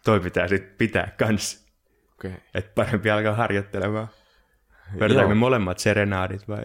Toi 0.06 0.20
pitää 0.20 0.48
sitten 0.48 0.76
pitää 0.78 1.12
kans. 1.20 1.68
Okay. 2.14 2.32
että 2.54 2.72
parempi 2.76 3.12
alkaa 3.12 3.36
harjoittelemaan. 3.36 4.08
Vedetäänkö 5.00 5.30
me 5.30 5.40
molemmat 5.40 5.80
serenaadit 5.80 6.48
vai, 6.48 6.64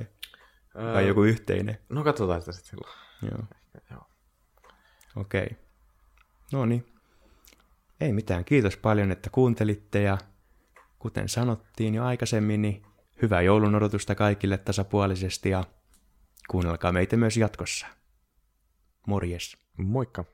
vai 0.75 1.09
joku 1.09 1.23
yhteinen? 1.23 1.79
No 1.89 2.05
katsotaan 2.05 2.41
sitä 2.41 2.53
sitten 2.53 2.71
silloin. 2.71 2.99
Joo. 3.23 3.45
Joo. 3.91 4.07
Okei. 5.17 5.43
Okay. 5.43 5.57
No 6.53 6.67
niin. 6.67 6.87
Ei 8.01 8.13
mitään. 8.13 8.45
Kiitos 8.45 8.77
paljon, 8.77 9.11
että 9.11 9.31
kuuntelitte 9.31 10.03
ja 10.03 10.19
kuten 10.99 11.29
sanottiin 11.29 11.95
jo 11.95 12.05
aikaisemmin, 12.05 12.63
niin 12.63 12.83
hyvää 13.23 13.43
joulun 13.43 13.75
odotusta 13.75 14.15
kaikille 14.15 14.59
tasapuolisesti 14.59 15.51
ja 15.51 15.65
kuunnelkaa 16.51 16.93
meitä 16.93 17.17
myös 17.17 17.37
jatkossa. 17.37 17.87
Morjes. 19.07 19.62
Moikka. 19.79 20.25